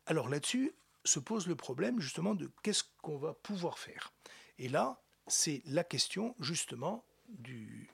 Alors 0.06 0.30
là-dessus 0.30 0.74
se 1.04 1.20
pose 1.20 1.48
le 1.48 1.56
problème 1.56 2.00
justement 2.00 2.36
de 2.36 2.50
qu'est-ce 2.64 2.84
qu'on 3.02 3.18
va 3.18 3.34
pouvoir 3.34 3.80
faire. 3.80 4.14
Et 4.58 4.70
là, 4.70 5.02
c'est 5.28 5.62
la 5.66 5.84
question 5.84 6.36
justement 6.40 7.06
du, 7.28 7.90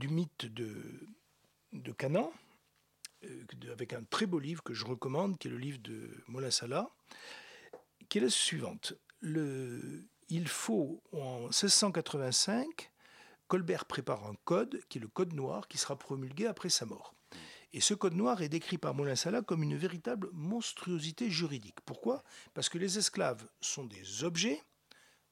mythe 0.00 0.46
de, 0.46 1.08
de 1.72 1.92
Canaan, 1.92 2.32
avec 3.70 3.92
un 3.92 4.02
très 4.04 4.26
beau 4.26 4.38
livre 4.38 4.62
que 4.62 4.74
je 4.74 4.84
recommande, 4.84 5.38
qui 5.38 5.48
est 5.48 5.50
le 5.50 5.58
livre 5.58 5.78
de 5.82 6.10
Mola 6.28 6.50
Salah, 6.50 6.90
qui 8.08 8.18
est 8.18 8.22
la 8.22 8.30
suivante. 8.30 8.94
Il 9.22 10.48
faut, 10.48 11.02
en 11.12 11.42
1685, 11.42 12.90
Colbert 13.48 13.84
prépare 13.84 14.26
un 14.26 14.34
code, 14.44 14.80
qui 14.88 14.98
est 14.98 15.00
le 15.00 15.08
code 15.08 15.34
noir, 15.34 15.68
qui 15.68 15.78
sera 15.78 15.98
promulgué 15.98 16.46
après 16.46 16.70
sa 16.70 16.86
mort. 16.86 17.14
Et 17.74 17.80
ce 17.80 17.94
code 17.94 18.14
noir 18.14 18.42
est 18.42 18.48
décrit 18.48 18.78
par 18.78 18.94
Molin 18.94 19.16
Salah 19.16 19.40
comme 19.42 19.62
une 19.62 19.76
véritable 19.76 20.28
monstruosité 20.32 21.30
juridique. 21.30 21.80
Pourquoi? 21.86 22.22
Parce 22.52 22.68
que 22.68 22.78
les 22.78 22.98
esclaves 22.98 23.48
sont 23.60 23.84
des 23.84 24.24
objets, 24.24 24.62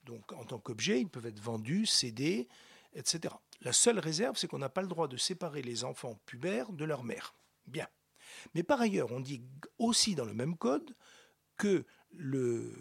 donc 0.05 0.33
en 0.33 0.45
tant 0.45 0.59
qu'objets, 0.59 1.01
ils 1.01 1.09
peuvent 1.09 1.27
être 1.27 1.41
vendus, 1.41 1.85
cédés, 1.85 2.49
etc. 2.95 3.35
La 3.61 3.75
seule 3.75 3.99
réserve, 3.99 4.37
c'est 4.37 4.49
qu'on 4.49 4.59
n'a 4.59 4.71
pas 4.71 4.81
le 4.81 4.89
droit 4.89 5.07
de 5.07 5.19
séparer 5.19 5.61
les 5.61 5.85
enfants 5.85 6.19
pubères 6.25 6.73
de 6.73 6.85
leur 6.85 7.05
mère. 7.05 7.35
Bien. 7.71 7.87
Mais 8.55 8.63
par 8.63 8.81
ailleurs, 8.81 9.13
on 9.13 9.21
dit 9.21 9.43
aussi 9.79 10.15
dans 10.15 10.25
le 10.25 10.35
même 10.35 10.57
code 10.57 10.95
que 11.57 11.85
le, 12.13 12.75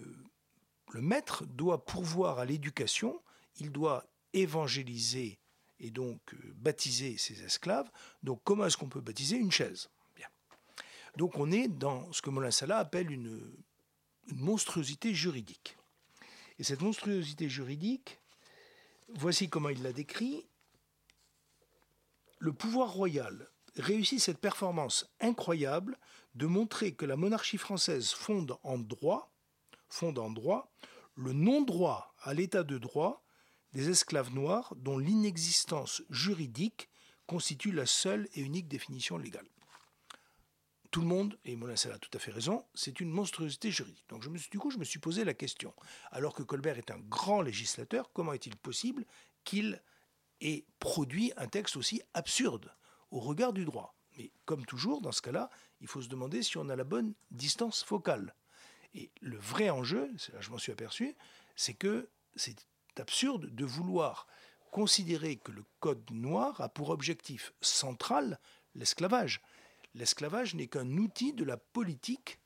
maître 0.96 1.46
doit 1.46 1.86
pourvoir 1.86 2.40
à 2.40 2.46
l'éducation, 2.46 3.22
il 3.58 3.72
doit 3.72 4.06
évangéliser 4.34 5.40
et 5.80 5.92
donc 5.92 6.34
euh, 6.34 6.54
baptiser 6.56 7.18
ses 7.18 7.44
esclaves. 7.44 7.90
Donc 8.24 8.42
comment 8.44 8.66
est-ce 8.66 8.78
qu'on 8.78 8.90
peut 8.90 9.02
baptiser 9.02 9.38
une 9.38 9.52
chaise? 9.52 9.90
Bien. 10.16 10.28
Donc 11.18 11.38
on 11.38 11.52
est 11.52 11.68
dans 11.68 12.12
ce 12.12 12.22
que 12.22 12.30
Molin 12.30 12.52
Salah 12.52 12.80
appelle 12.80 13.12
une 13.12 13.40
monstruosité 14.34 15.14
juridique. 15.14 15.78
Et 16.58 16.64
cette 16.64 16.82
monstruosité 16.82 17.48
juridique, 17.48 18.20
voici 19.10 19.50
comment 19.50 19.70
il 19.70 19.82
l'a 19.84 19.94
décrit. 19.94 20.46
Le 22.40 22.54
pouvoir 22.54 22.92
royal 22.92 23.50
réussit 23.80 24.19
cette 24.19 24.39
performance 24.39 25.09
incroyable 25.19 25.97
de 26.36 26.45
montrer 26.45 26.93
que 26.93 27.05
la 27.05 27.15
monarchie 27.15 27.57
française 27.57 28.11
fonde 28.11 28.57
en 28.63 28.77
droit, 28.77 29.34
le 31.15 31.34
non-droit 31.34 32.13
à 32.21 32.34
l'état 32.34 32.63
de 32.63 32.77
droit 32.77 33.23
des 33.73 33.89
esclaves 33.89 34.34
noirs 34.34 34.73
dont 34.77 34.97
l'inexistence 34.97 36.01
juridique 36.09 36.89
constitue 37.27 37.71
la 37.71 37.86
seule 37.86 38.27
et 38.34 38.41
unique 38.41 38.67
définition 38.67 39.17
légale. 39.17 39.47
Tout 40.91 41.01
le 41.01 41.07
monde, 41.07 41.38
et 41.45 41.55
Molin 41.55 41.75
a 41.75 41.99
tout 41.99 42.09
à 42.15 42.19
fait 42.19 42.32
raison, 42.32 42.65
c'est 42.73 42.99
une 42.99 43.11
monstruosité 43.11 43.69
juridique. 43.69 44.09
Donc 44.09 44.27
du 44.27 44.57
coup, 44.57 44.71
je 44.71 44.80
me 44.80 44.84
suis 44.84 44.97
posé 44.97 45.23
la 45.23 45.36
question, 45.36 45.71
alors 46.09 46.34
que 46.34 46.41
Colbert 46.41 46.80
est 46.80 46.89
un 46.89 46.97
grand 46.97 47.43
législateur, 47.43 48.11
comment 48.11 48.34
est-il 48.34 48.55
possible 48.55 49.05
qu'il 49.43 49.84
ait 50.41 50.65
produit 50.80 51.32
un 51.38 51.47
texte 51.47 51.77
aussi 51.77 52.01
absurde 52.15 52.73
au 53.12 53.20
regard 53.20 53.53
du 53.53 53.66
droit. 53.66 53.95
Mais 54.18 54.32
comme 54.45 54.66
toujours, 54.66 55.01
dans 55.01 55.12
ce 55.12 55.22
cas-là, 55.22 55.49
il 55.82 55.88
faut 55.88 56.01
se 56.01 56.10
demander 56.10 56.43
si 56.43 56.57
on 56.57 56.70
a 56.70 56.76
la 56.76 56.84
bonne 56.84 57.14
distance 57.32 57.84
focale. 57.84 58.36
Et 58.93 59.12
le 59.22 59.38
vrai 59.38 59.70
enjeu, 59.70 60.12
là 60.34 60.41
je 60.41 60.49
m'en 60.49 60.57
suis 60.57 60.72
aperçu, 60.72 61.16
c'est 61.55 61.74
que 61.74 62.10
c'est 62.36 62.66
absurde 62.97 63.53
de 63.53 63.66
vouloir 63.66 64.28
considérer 64.72 65.38
que 65.38 65.51
le 65.51 65.64
code 65.80 66.10
noir 66.12 66.60
a 66.62 66.70
pour 66.70 66.89
objectif 66.89 67.53
central 67.62 68.39
l'esclavage. 68.76 69.41
L'esclavage 69.95 70.55
n'est 70.55 70.68
qu'un 70.68 70.97
outil 70.97 71.34
de 71.34 71.43
la 71.43 71.57
politique 71.57 72.39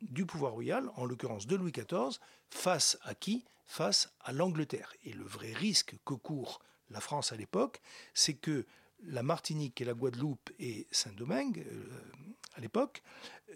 du 0.00 0.26
pouvoir 0.26 0.52
royal, 0.52 0.90
en 0.96 1.04
l'occurrence 1.04 1.46
de 1.46 1.56
Louis 1.56 1.72
XIV, 1.72 2.18
face 2.50 2.98
à 3.02 3.14
qui? 3.14 3.44
Face 3.66 4.12
à 4.20 4.32
l'Angleterre. 4.32 4.94
Et 5.02 5.12
le 5.12 5.24
vrai 5.24 5.52
risque 5.52 5.96
que 6.04 6.14
court 6.14 6.60
la 6.88 7.00
France 7.00 7.32
à 7.32 7.36
l'époque, 7.36 7.80
c'est 8.14 8.34
que 8.36 8.64
la 9.06 9.22
Martinique 9.22 9.80
et 9.80 9.84
la 9.84 9.94
Guadeloupe 9.94 10.50
et 10.58 10.86
Saint-Domingue, 10.90 11.64
euh, 11.70 11.84
à 12.54 12.60
l'époque, 12.60 13.02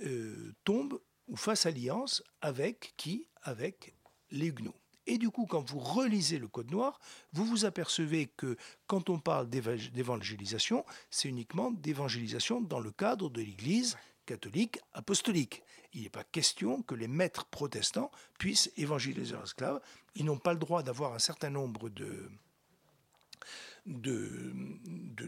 euh, 0.03 0.55
tombent 0.65 1.01
ou 1.29 1.37
fassent 1.37 1.67
alliance 1.67 2.23
avec 2.41 2.95
qui? 2.97 3.27
Avec 3.43 3.95
les 4.31 4.47
Huguenots. 4.47 4.75
Et 5.07 5.19
du 5.19 5.31
coup, 5.31 5.47
quand 5.47 5.69
vous 5.69 5.79
relisez 5.79 6.39
le 6.39 6.47
Code 6.47 6.71
noir, 6.71 7.01
vous 7.33 7.45
vous 7.45 7.65
apercevez 7.65 8.27
que 8.27 8.57
quand 8.87 9.11
on 9.11 9.19
parle 9.19 9.49
d'évangélisation, 9.49 10.85
c'est 11.11 11.29
uniquement 11.29 11.71
d'évangélisation 11.71 12.61
dans 12.61 12.81
le 12.81 12.93
cadre 12.93 13.31
de 13.31 13.41
l'Église 13.41 13.97
catholique 14.27 14.79
apostolique. 14.93 15.63
Il 15.93 16.03
n'est 16.03 16.11
pas 16.11 16.23
question 16.23 16.83
que 16.83 16.95
les 16.95 17.09
maîtres 17.09 17.47
protestants 17.47 18.13
puissent 18.39 18.71
évangéliser 18.77 19.33
leurs 19.33 19.45
esclaves. 19.45 19.81
Ils 20.15 20.25
n'ont 20.25 20.39
pas 20.39 20.53
le 20.53 20.61
droit 20.61 20.83
d'avoir 20.83 21.15
un 21.15 21.19
certain 21.19 21.51
nombre 21.51 21.89
de, 21.89 22.31
de, 23.87 24.53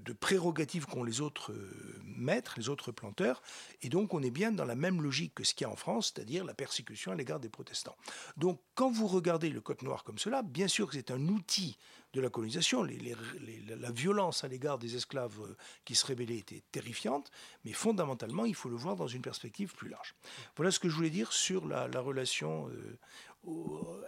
de, 0.04 0.12
prérogatives 0.12 0.86
qu'ont 0.86 1.04
les 1.04 1.20
autres 1.20 1.52
euh, 1.52 2.00
maîtres, 2.04 2.54
les 2.56 2.68
autres 2.68 2.92
planteurs, 2.92 3.42
et 3.82 3.88
donc 3.88 4.14
on 4.14 4.22
est 4.22 4.30
bien 4.30 4.52
dans 4.52 4.64
la 4.64 4.74
même 4.74 5.02
logique 5.02 5.34
que 5.34 5.44
ce 5.44 5.54
qu'il 5.54 5.66
y 5.66 5.68
a 5.68 5.72
en 5.72 5.76
France, 5.76 6.12
c'est-à-dire 6.14 6.44
la 6.44 6.54
persécution 6.54 7.12
à 7.12 7.14
l'égard 7.14 7.40
des 7.40 7.48
protestants. 7.48 7.96
Donc 8.36 8.60
quand 8.74 8.90
vous 8.90 9.06
regardez 9.06 9.50
le 9.50 9.60
Code 9.60 9.82
noir 9.82 10.04
comme 10.04 10.18
cela, 10.18 10.42
bien 10.42 10.68
sûr 10.68 10.88
que 10.88 10.94
c'est 10.94 11.10
un 11.10 11.28
outil 11.28 11.76
de 12.12 12.20
la 12.20 12.28
colonisation, 12.28 12.82
la 12.84 13.90
violence 13.90 14.44
à 14.44 14.48
l'égard 14.48 14.78
des 14.78 14.96
esclaves 14.96 15.40
euh, 15.40 15.56
qui 15.84 15.94
se 15.94 16.04
rébellaient 16.04 16.36
était 16.36 16.62
terrifiante, 16.70 17.30
mais 17.64 17.72
fondamentalement 17.72 18.44
il 18.44 18.54
faut 18.54 18.68
le 18.68 18.76
voir 18.76 18.96
dans 18.96 19.06
une 19.06 19.22
perspective 19.22 19.74
plus 19.74 19.88
large. 19.88 20.14
Voilà 20.56 20.70
ce 20.70 20.78
que 20.78 20.88
je 20.88 20.94
voulais 20.94 21.10
dire 21.10 21.32
sur 21.32 21.66
la, 21.66 21.86
relation 22.00 22.68
euh, 22.68 22.98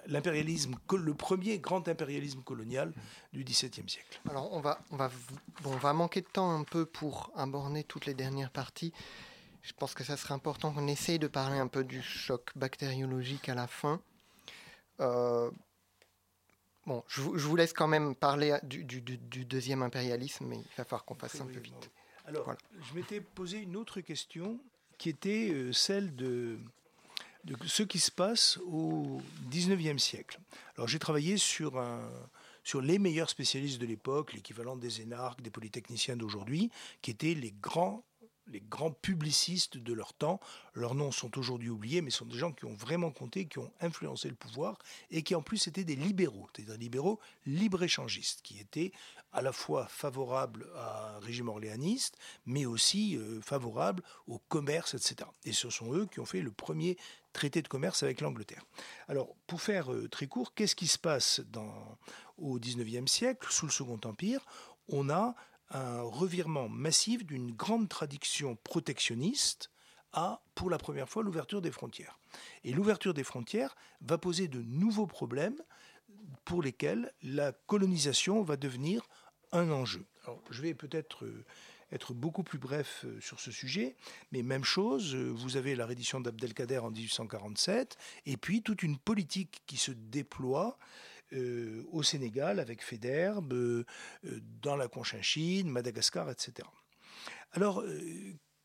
l'impérialisme, 0.07 0.77
le 0.97 1.15
premier 1.15 1.59
grand 1.59 1.89
impérialisme 1.89 2.43
colonial 2.43 2.93
du 3.33 3.45
XVIIe 3.45 3.89
siècle. 3.89 4.21
Alors 4.29 4.53
on 4.53 4.61
va, 4.61 4.81
on, 4.91 4.97
va, 4.97 5.11
on 5.65 5.77
va 5.77 5.93
manquer 5.93 6.21
de 6.21 6.27
temps 6.27 6.51
un 6.51 6.65
peu 6.65 6.87
pour 6.87 7.31
aborder 7.35 7.85
toutes 7.85 8.07
les 8.07 8.15
dernières 8.15 8.51
parties. 8.51 8.93
Je 9.63 9.73
pense 9.73 9.95
que 9.95 10.05
ça 10.05 10.17
serait 10.17 10.35
important 10.35 10.73
qu'on 10.73 10.87
essaye 10.87 11.19
de 11.19 11.27
parler 11.27 11.59
un 11.59 11.69
peu 11.69 11.85
du 11.85 12.03
choc 12.03 12.51
bactériologique 12.55 13.49
à 13.49 13.55
la 13.55 13.67
fin. 13.67 14.01
Euh, 15.01 15.51
bon, 16.87 17.03
je, 17.09 17.23
vous 17.23 17.57
laisse 17.57 17.73
quand 17.73 17.89
même 17.89 18.15
parler 18.15 18.59
du, 18.63 18.85
deuxième 18.85 19.83
impérialisme, 19.83 20.47
mais 20.47 20.59
il 20.59 20.77
va 20.77 20.85
falloir 20.85 21.05
qu'on 21.07 21.15
fasse 21.15 21.41
un 21.41 21.47
peu 21.47 21.59
vite. 21.59 21.91
Alors, 22.27 22.55
je 22.83 22.95
m'étais 22.95 23.21
posé 23.21 23.59
une 23.59 23.77
autre 23.77 24.01
question 24.01 24.61
qui 24.99 25.09
était 25.09 25.51
euh, 25.51 25.73
celle 25.73 26.15
de 26.15 26.59
de 27.45 27.57
ce 27.67 27.83
qui 27.83 27.99
se 27.99 28.11
passe 28.11 28.59
au 28.67 29.21
19e 29.51 29.99
siècle. 29.99 30.41
Alors 30.77 30.89
j'ai 30.89 30.99
travaillé 30.99 31.37
sur 31.37 31.81
les 32.81 32.99
meilleurs 32.99 33.31
spécialistes 33.31 33.81
de 33.81 33.87
l'époque, 33.87 34.33
l'équivalent 34.33 34.77
des 34.77 35.03
énarques, 35.03 35.43
des 35.43 35.51
polytechniciens 35.51 36.17
d'aujourd'hui, 36.17 36.71
qui 37.03 37.11
étaient 37.11 37.35
les 37.35 37.53
grands 37.53 38.05
les 38.49 38.61
grands 38.61 38.91
publicistes 38.91 39.79
de 39.79 39.93
leur 39.93 40.13
temps. 40.13 40.41
Leurs 40.75 40.95
noms 40.95 41.13
sont 41.13 41.39
aujourd'hui 41.39 41.71
oubliés, 41.71 42.03
mais 42.03 42.11
sont 42.11 42.27
des 42.27 42.39
gens 42.39 42.53
qui 42.53 42.65
ont 42.65 42.75
vraiment 42.75 43.11
compté, 43.11 43.47
qui 43.47 43.59
ont 43.59 43.73
influencé 43.81 44.29
le 44.29 44.35
pouvoir 44.35 44.79
et 45.11 45.23
qui 45.23 45.35
en 45.35 45.43
plus 45.43 45.67
étaient 45.67 45.85
des 45.85 45.97
libéraux, 45.97 46.49
c'est-à-dire 46.55 46.77
libéraux 46.77 47.21
libre-échangistes, 47.47 48.43
qui 48.43 48.59
étaient 48.59 48.93
à 49.33 49.43
la 49.43 49.53
fois 49.53 49.87
favorables 49.89 50.67
à 50.77 51.17
un 51.17 51.19
régime 51.19 51.49
orléaniste, 51.49 52.17
mais 52.47 52.67
aussi 52.67 53.17
euh, 53.17 53.41
favorables 53.41 54.03
au 54.29 54.39
commerce, 54.49 54.95
etc. 54.95 55.29
Et 55.45 55.53
ce 55.53 55.71
sont 55.71 55.93
eux 55.93 56.07
qui 56.07 56.21
ont 56.21 56.27
fait 56.27 56.41
le 56.41 56.53
premier 56.53 56.97
traité 57.35 57.61
de 57.61 57.69
commerce 57.69 58.03
avec 58.03 58.23
l'Angleterre. 58.23 58.65
Alors, 59.09 59.35
pour 59.47 59.61
faire 59.61 59.93
euh, 59.93 60.09
très 60.09 60.27
court, 60.27 60.55
qu'est-ce 60.55 60.75
qui 60.75 60.87
se 60.87 60.99
passe 60.99 61.43
au 62.39 62.59
XIXe 62.59 63.11
siècle, 63.11 63.47
sous 63.51 63.67
le 63.67 63.73
Second 63.73 64.01
Empire? 64.05 64.41
On 64.89 65.11
a 65.11 65.35
un 65.71 66.03
revirement 66.03 66.69
massif 66.69 67.27
d'une 67.27 67.53
grande 67.53 67.89
tradition 67.89 68.57
protectionniste 68.57 69.71
à, 70.13 70.41
pour 70.55 70.71
la 70.71 70.79
première 70.79 71.09
fois, 71.09 71.23
l'ouverture 71.23 71.61
des 71.61 71.73
frontières. 71.73 72.19
Et 72.63 72.73
l'ouverture 72.73 73.13
des 73.13 73.25
frontières 73.25 73.75
va 74.01 74.17
poser 74.17 74.47
de 74.49 74.63
nouveaux 74.63 75.09
problèmes 75.09 75.61
pour 76.45 76.63
lesquels 76.63 77.13
la 77.23 77.53
colonisation 77.53 78.43
va 78.43 78.57
devenir 78.57 79.03
un 79.53 79.71
enjeu. 79.71 80.07
Alors, 80.25 80.41
je 80.51 80.63
vais 80.63 80.75
peut-être 80.75 81.25
euh, 81.25 81.45
être 81.95 82.13
beaucoup 82.13 82.43
plus 82.43 82.59
bref 82.59 83.05
euh, 83.05 83.21
sur 83.21 83.41
ce 83.41 83.51
sujet, 83.51 83.95
mais 84.33 84.43
même 84.43 84.65
chose, 84.65 85.15
euh, 85.15 85.31
vous 85.31 85.57
avez 85.57 85.77
la 85.77 85.87
reddition 85.87 86.21
d'Abdelkader 86.21 86.79
en 86.79 86.91
1847, 86.91 87.97
et 88.27 88.37
puis 88.37 88.63
toute 88.63 88.83
une 88.83 88.99
politique 88.99 89.63
qui 89.67 89.77
se 89.77 89.93
déploie 89.93 90.77
euh, 91.33 91.85
au 91.93 92.03
Sénégal 92.03 92.59
avec 92.61 92.83
Fédère, 92.83 93.41
dans 94.63 94.77
la 94.77 94.89
Conchinchine, 94.89 95.71
Madagascar, 95.71 96.31
etc. 96.31 96.69
Alors, 97.53 97.85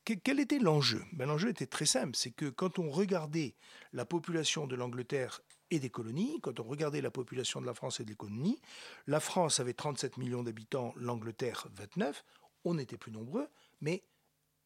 quel 0.03 0.39
était 0.39 0.59
l'enjeu? 0.59 1.03
Ben, 1.13 1.27
L'enjeu 1.27 1.49
était 1.49 1.67
très 1.67 1.85
simple, 1.85 2.15
c'est 2.15 2.31
que 2.31 2.49
quand 2.49 2.79
on 2.79 2.89
regardait 2.89 3.55
la 3.93 4.05
population 4.05 4.65
de 4.65 4.75
l'Angleterre 4.75 5.41
et 5.71 5.79
des 5.79 5.89
colonies, 5.89 6.39
quand 6.41 6.59
on 6.59 6.63
regardait 6.63 7.01
la 7.01 7.11
population 7.11 7.61
de 7.61 7.65
la 7.65 7.73
France 7.73 7.99
et 7.99 8.05
des 8.05 8.15
colonies, 8.15 8.59
la 9.07 9.19
France 9.19 9.59
avait 9.59 9.73
37 9.73 10.17
millions 10.17 10.43
d'habitants, 10.43 10.93
l'Angleterre 10.95 11.67
29, 11.75 12.23
on 12.65 12.77
était 12.77 12.97
plus 12.97 13.11
nombreux, 13.11 13.47
mais 13.81 14.03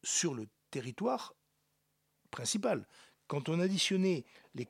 sur 0.02 0.34
le 0.34 0.48
territoire 0.70 1.34
principal. 2.30 2.86
Quand 3.26 3.48
on 3.48 3.60
additionnait 3.60 4.24
les 4.54 4.68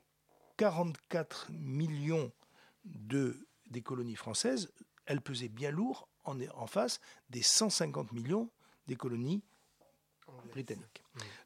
44 0.56 1.50
millions 1.52 2.32
de, 2.84 3.46
des 3.70 3.82
colonies 3.82 4.16
françaises, 4.16 4.72
elles 5.06 5.20
pesaient 5.20 5.48
bien 5.48 5.70
lourd 5.70 6.08
en, 6.24 6.40
en 6.54 6.66
face 6.66 7.00
des 7.30 7.42
150 7.42 8.12
millions 8.12 8.50
des 8.86 8.96
colonies 8.96 9.42
britanniques. 10.50 11.02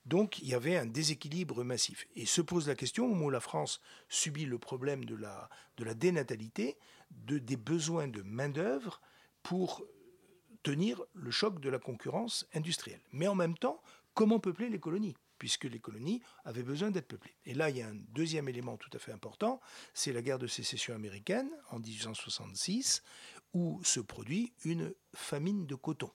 Donc 0.07 0.39
il 0.39 0.49
y 0.49 0.55
avait 0.55 0.77
un 0.77 0.87
déséquilibre 0.87 1.65
massif. 1.65 2.07
Et 2.15 2.27
se 2.27 2.41
pose 2.41 2.69
la 2.69 2.75
question, 2.75 3.07
au 3.07 3.09
moment 3.09 3.27
où 3.27 3.31
la 3.31 3.41
France 3.41 3.81
subit 4.09 4.47
le 4.47 4.59
problème 4.59 5.05
de 5.05 5.15
la, 5.15 5.49
de 5.77 5.85
la 5.85 5.95
dénatalité, 5.95 6.77
de, 7.11 7.39
des 7.39 7.57
besoins 7.57 8.09
de 8.09 8.23
main-d'œuvre 8.23 9.01
pour 9.43 9.85
tenir 10.63 11.03
le 11.15 11.31
choc 11.31 11.61
de 11.61 11.69
la 11.69 11.79
concurrence 11.79 12.47
industrielle. 12.55 13.01
Mais 13.13 13.29
en 13.29 13.35
même 13.35 13.57
temps, 13.57 13.83
comment 14.15 14.39
peupler 14.39 14.69
les 14.69 14.81
colonies? 14.81 15.17
Puisque 15.39 15.65
les 15.65 15.79
colonies 15.79 16.21
avaient 16.45 16.65
besoin 16.65 16.91
d'être 16.91 17.07
peuplées. 17.07 17.37
Et 17.45 17.55
là, 17.55 17.71
il 17.71 17.77
y 17.77 17.83
a 17.83 17.89
un 17.89 17.95
deuxième 17.95 18.49
élément 18.49 18.77
tout 18.77 18.91
à 18.93 18.99
fait 18.99 19.13
important, 19.13 19.61
c'est 19.95 20.13
la 20.13 20.23
guerre 20.23 20.39
de 20.39 20.49
sécession 20.49 20.95
américaine 20.95 21.49
en 21.71 21.79
1866, 21.79 23.03
où 23.55 23.81
se 23.85 24.01
produit 24.01 24.53
une 24.65 24.93
famine 25.15 25.67
de 25.67 25.75
coton. 25.75 26.11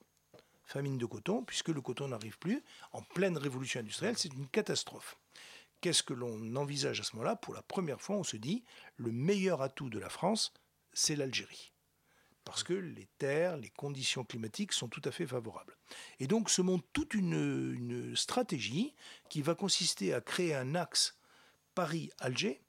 Famine 0.66 0.98
de 0.98 1.06
coton, 1.06 1.42
puisque 1.42 1.68
le 1.68 1.80
coton 1.80 2.08
n'arrive 2.08 2.38
plus, 2.38 2.62
en 2.92 3.02
pleine 3.02 3.36
révolution 3.36 3.80
industrielle, 3.80 4.18
c'est 4.18 4.32
une 4.32 4.48
catastrophe. 4.48 5.18
Qu'est-ce 5.80 6.02
que 6.02 6.14
l'on 6.14 6.56
envisage 6.56 7.00
à 7.00 7.02
ce 7.02 7.16
moment-là? 7.16 7.36
Pour 7.36 7.54
la 7.54 7.62
première 7.62 8.00
fois, 8.00 8.16
on 8.16 8.24
se 8.24 8.36
dit, 8.36 8.64
le 8.96 9.12
meilleur 9.12 9.60
atout 9.60 9.90
de 9.90 9.98
la 9.98 10.08
France, 10.08 10.52
c'est 10.92 11.16
l'Algérie 11.16 11.73
parce 12.44 12.62
que 12.62 12.74
les 12.74 13.08
terres, 13.18 13.56
les 13.56 13.70
conditions 13.70 14.24
climatiques 14.24 14.72
sont 14.72 14.88
tout 14.88 15.02
à 15.04 15.10
fait 15.10 15.26
favorables. 15.26 15.76
Et 16.20 16.26
donc 16.26 16.50
se 16.50 16.62
monte 16.62 16.84
toute 16.92 17.14
une, 17.14 18.14
stratégie 18.16 18.94
qui 19.28 19.42
va 19.42 19.54
consister 19.54 20.14
à 20.14 20.20
créer 20.20 20.54
un 20.54 20.74
axe 20.74 21.18
Paris-Alger, 21.74 22.60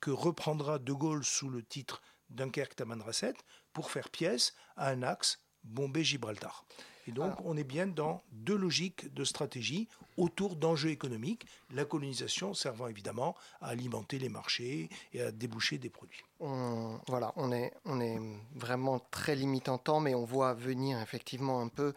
que 0.00 0.10
reprendra 0.10 0.78
De 0.78 0.92
Gaulle 0.92 1.24
sous 1.24 1.50
le 1.50 1.62
titre 1.62 2.00
Dunkerque-Tamanrasset, 2.30 3.34
pour 3.72 3.90
faire 3.90 4.08
pièce 4.08 4.54
à 4.76 4.90
un 4.90 5.02
axe 5.02 5.40
Bombay-Gibraltar. 5.64 6.64
Et 7.08 7.12
donc, 7.12 7.32
on 7.42 7.56
est 7.56 7.64
bien 7.64 7.86
dans 7.86 8.22
deux 8.32 8.56
logiques 8.56 9.14
de 9.14 9.24
stratégie 9.24 9.88
autour 10.18 10.56
d'enjeux 10.56 10.90
économiques, 10.90 11.46
la 11.72 11.86
colonisation 11.86 12.52
servant 12.52 12.86
évidemment 12.86 13.34
à 13.62 13.68
alimenter 13.68 14.18
les 14.18 14.28
marchés 14.28 14.90
et 15.14 15.22
à 15.22 15.32
déboucher 15.32 15.78
des 15.78 15.88
produits. 15.88 16.22
voilà, 16.38 17.32
on 17.36 17.50
est, 17.50 17.72
on 17.86 17.98
est 18.02 18.20
vraiment 18.54 18.98
très 19.10 19.34
limité 19.34 19.70
en 19.70 19.78
temps, 19.78 20.00
mais 20.00 20.14
on 20.14 20.26
voit 20.26 20.52
venir 20.52 21.00
effectivement 21.00 21.62
un 21.62 21.68
peu 21.68 21.94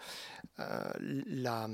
euh, 0.59 0.93
la 0.99 1.67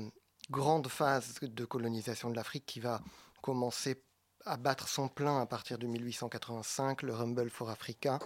grande 0.50 0.88
phase 0.88 1.38
de 1.40 1.64
colonisation 1.64 2.30
de 2.30 2.34
l'Afrique 2.34 2.66
qui 2.66 2.80
va 2.80 3.00
commencer 3.40 4.02
à 4.46 4.56
battre 4.56 4.88
son 4.88 5.06
plein 5.06 5.40
à 5.40 5.46
partir 5.46 5.78
de 5.78 5.86
1885, 5.86 7.02
le 7.02 7.14
Rumble 7.14 7.50
for 7.50 7.70
Africa. 7.70 8.18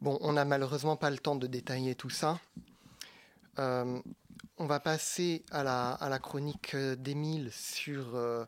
Bon, 0.00 0.18
on 0.20 0.34
n'a 0.34 0.44
malheureusement 0.44 0.96
pas 0.96 1.10
le 1.10 1.18
temps 1.18 1.34
de 1.34 1.48
détailler 1.48 1.96
tout 1.96 2.10
ça. 2.10 2.38
Euh, 3.58 4.00
on 4.60 4.66
va 4.66 4.78
passer 4.78 5.42
à 5.50 5.64
la, 5.64 5.92
à 5.92 6.08
la 6.10 6.18
chronique 6.18 6.76
d'Émile 6.76 7.50
sur 7.50 8.14
euh, 8.14 8.44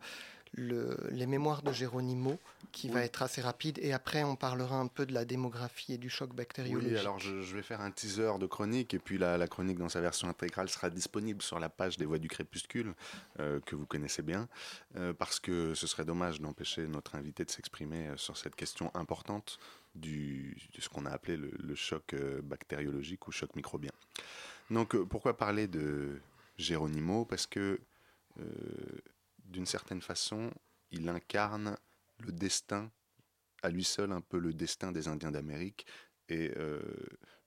le, 0.52 0.98
les 1.10 1.26
mémoires 1.26 1.62
de 1.62 1.72
Géronimo, 1.72 2.38
qui 2.70 2.90
va 2.90 3.02
être 3.02 3.22
assez 3.22 3.40
rapide, 3.40 3.78
et 3.80 3.94
après 3.94 4.22
on 4.22 4.36
parlera 4.36 4.76
un 4.76 4.88
peu 4.88 5.06
de 5.06 5.14
la 5.14 5.24
démographie 5.24 5.94
et 5.94 5.98
du 5.98 6.10
choc 6.10 6.34
bactériologique. 6.34 6.92
Oui, 6.92 6.98
alors 6.98 7.18
je, 7.18 7.54
vais 7.54 7.62
faire 7.62 7.80
un 7.80 7.90
teaser 7.90 8.38
de 8.38 8.46
chronique, 8.46 8.92
et 8.92 8.98
puis 8.98 9.16
la, 9.16 9.46
chronique 9.48 9.78
dans 9.78 9.88
sa 9.88 10.02
version 10.02 10.28
intégrale 10.28 10.68
sera 10.68 10.90
disponible 10.90 11.40
sur 11.40 11.58
la 11.58 11.70
page 11.70 11.96
des 11.96 12.04
Voix 12.04 12.18
du 12.18 12.28
Crépuscule, 12.28 12.92
euh, 13.40 13.60
que 13.60 13.74
vous 13.74 13.86
connaissez 13.86 14.22
bien, 14.22 14.48
parce 15.18 15.40
que 15.40 15.72
ce 15.72 15.86
serait 15.86 16.04
dommage 16.04 16.42
d'empêcher 16.42 16.86
notre 16.88 17.14
invité 17.14 17.46
de 17.46 17.50
s'exprimer 17.50 18.10
sur 18.16 18.36
cette 18.36 18.54
question 18.54 18.90
importante 18.94 19.58
du, 19.94 20.58
de 20.74 20.80
ce 20.82 20.90
qu'on 20.90 21.06
a 21.06 21.10
appelé 21.10 21.38
le 21.38 21.74
choc 21.74 22.14
bactériologique 22.42 23.26
ou 23.28 23.32
choc 23.32 23.56
microbien. 23.56 23.92
Donc 24.70 24.94
euh, 24.94 25.04
pourquoi 25.04 25.36
parler 25.36 25.66
de 25.66 26.20
Geronimo? 26.56 27.24
Parce 27.24 27.46
que 27.46 27.80
euh, 28.40 28.44
d'une 29.44 29.66
certaine 29.66 30.00
façon, 30.00 30.50
il 30.90 31.08
incarne 31.08 31.76
le 32.18 32.32
destin, 32.32 32.90
à 33.62 33.68
lui 33.68 33.84
seul 33.84 34.12
un 34.12 34.20
peu 34.20 34.38
le 34.38 34.52
destin 34.52 34.92
des 34.92 35.08
Indiens 35.08 35.30
d'Amérique 35.30 35.86
et 36.28 36.52
euh, 36.56 36.80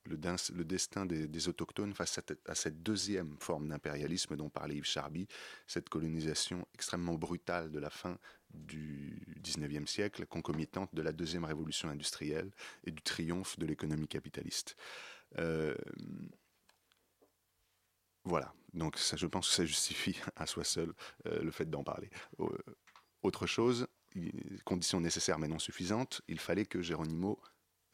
le, 0.06 0.64
destin 0.64 1.06
des, 1.06 1.48
autochtones 1.48 1.94
face 1.94 2.20
à, 2.46 2.56
cette 2.56 2.84
deuxième 2.84 3.36
forme 3.40 3.70
d'impérialisme 3.70 4.36
dont 4.36 4.50
parlait 4.50 4.76
Yves 4.76 4.86
Charby, 4.86 5.28
cette 5.66 5.90
colonisation 5.90 6.68
extrêmement 6.76 7.16
brutale 7.16 7.72
de 7.72 7.80
la 7.80 7.90
fin 7.90 8.18
du 8.54 9.20
XIXe 9.42 9.90
siècle, 9.90 10.26
concomitante 10.28 10.94
de 10.94 11.02
la 11.02 11.12
deuxième 11.12 11.46
révolution 11.46 11.90
industrielle 11.90 12.52
et 12.86 12.92
du 12.92 13.02
triomphe 13.02 13.58
de 13.58 13.66
l'économie 13.66 14.08
capitaliste. 14.08 14.76
Voilà, 18.26 18.54
donc 18.74 18.98
ça, 18.98 19.16
je 19.16 19.28
pense 19.28 19.48
que 19.48 19.54
ça 19.54 19.66
justifie 19.66 20.20
à 20.36 20.46
soi 20.46 20.64
seul 20.64 20.94
euh, 21.28 21.42
le 21.42 21.52
fait 21.52 21.70
d'en 21.70 21.84
parler. 21.84 22.10
Euh, 22.40 22.48
autre 23.22 23.48
chose, 23.48 23.88
condition 24.66 25.00
nécessaire 25.00 25.40
mais 25.40 25.48
non 25.48 25.60
suffisante, 25.60 26.22
il 26.28 26.40
fallait 26.40 26.66
que 26.66 26.82
Géronimo 26.82 27.40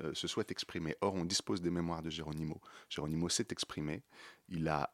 euh, 0.02 0.14
se 0.14 0.28
soit 0.28 0.50
exprimé. 0.52 0.96
Or, 1.02 1.16
on 1.16 1.26
dispose 1.26 1.62
des 1.62 1.70
mémoires 1.70 2.02
de 2.02 2.10
Géronimo. 2.10 2.62
Géronimo 2.90 3.28
s'est 3.30 3.48
exprimé. 3.52 4.04
Il 4.50 4.68
a 4.68 4.94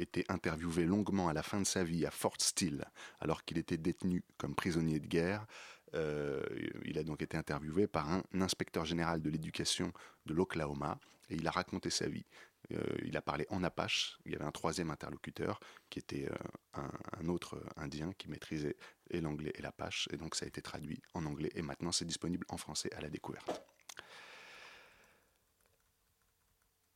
été 0.00 0.24
interviewé 0.28 0.84
longuement 0.84 1.28
à 1.28 1.32
la 1.32 1.44
fin 1.44 1.60
de 1.60 1.66
sa 1.66 1.84
vie 1.84 2.04
à 2.06 2.10
Fort 2.10 2.36
Steele, 2.38 2.84
alors 3.20 3.44
qu'il 3.44 3.58
était 3.58 3.76
détenu 3.76 4.24
comme 4.36 4.56
prisonnier 4.56 4.98
de 4.98 5.06
guerre. 5.06 5.46
Il 5.94 6.98
a 6.98 7.02
donc 7.02 7.22
été 7.22 7.36
interviewé 7.36 7.86
par 7.86 8.10
un 8.10 8.22
inspecteur 8.40 8.84
général 8.84 9.22
de 9.22 9.30
l'éducation 9.30 9.92
de 10.26 10.34
l'Oklahoma 10.34 10.98
et 11.30 11.34
il 11.34 11.46
a 11.46 11.50
raconté 11.50 11.90
sa 11.90 12.08
vie. 12.08 12.26
Euh, 12.72 12.82
il 13.04 13.16
a 13.16 13.22
parlé 13.22 13.46
en 13.50 13.62
apache. 13.62 14.18
Il 14.24 14.32
y 14.32 14.34
avait 14.34 14.44
un 14.44 14.52
troisième 14.52 14.90
interlocuteur 14.90 15.60
qui 15.88 15.98
était 15.98 16.28
euh, 16.30 16.82
un, 17.20 17.28
autre 17.28 17.62
indien 17.76 18.12
qui 18.18 18.28
maîtrisait 18.28 18.76
l'anglais 19.12 19.52
et 19.54 19.62
l'apache. 19.62 20.08
Et 20.12 20.16
donc 20.16 20.34
ça 20.34 20.44
a 20.44 20.48
été 20.48 20.62
traduit 20.62 21.00
en 21.14 21.24
anglais 21.26 21.50
et 21.54 21.62
maintenant 21.62 21.92
c'est 21.92 22.04
disponible 22.04 22.46
en 22.48 22.56
français 22.56 22.92
à 22.94 23.00
la 23.00 23.08
découverte. 23.08 23.62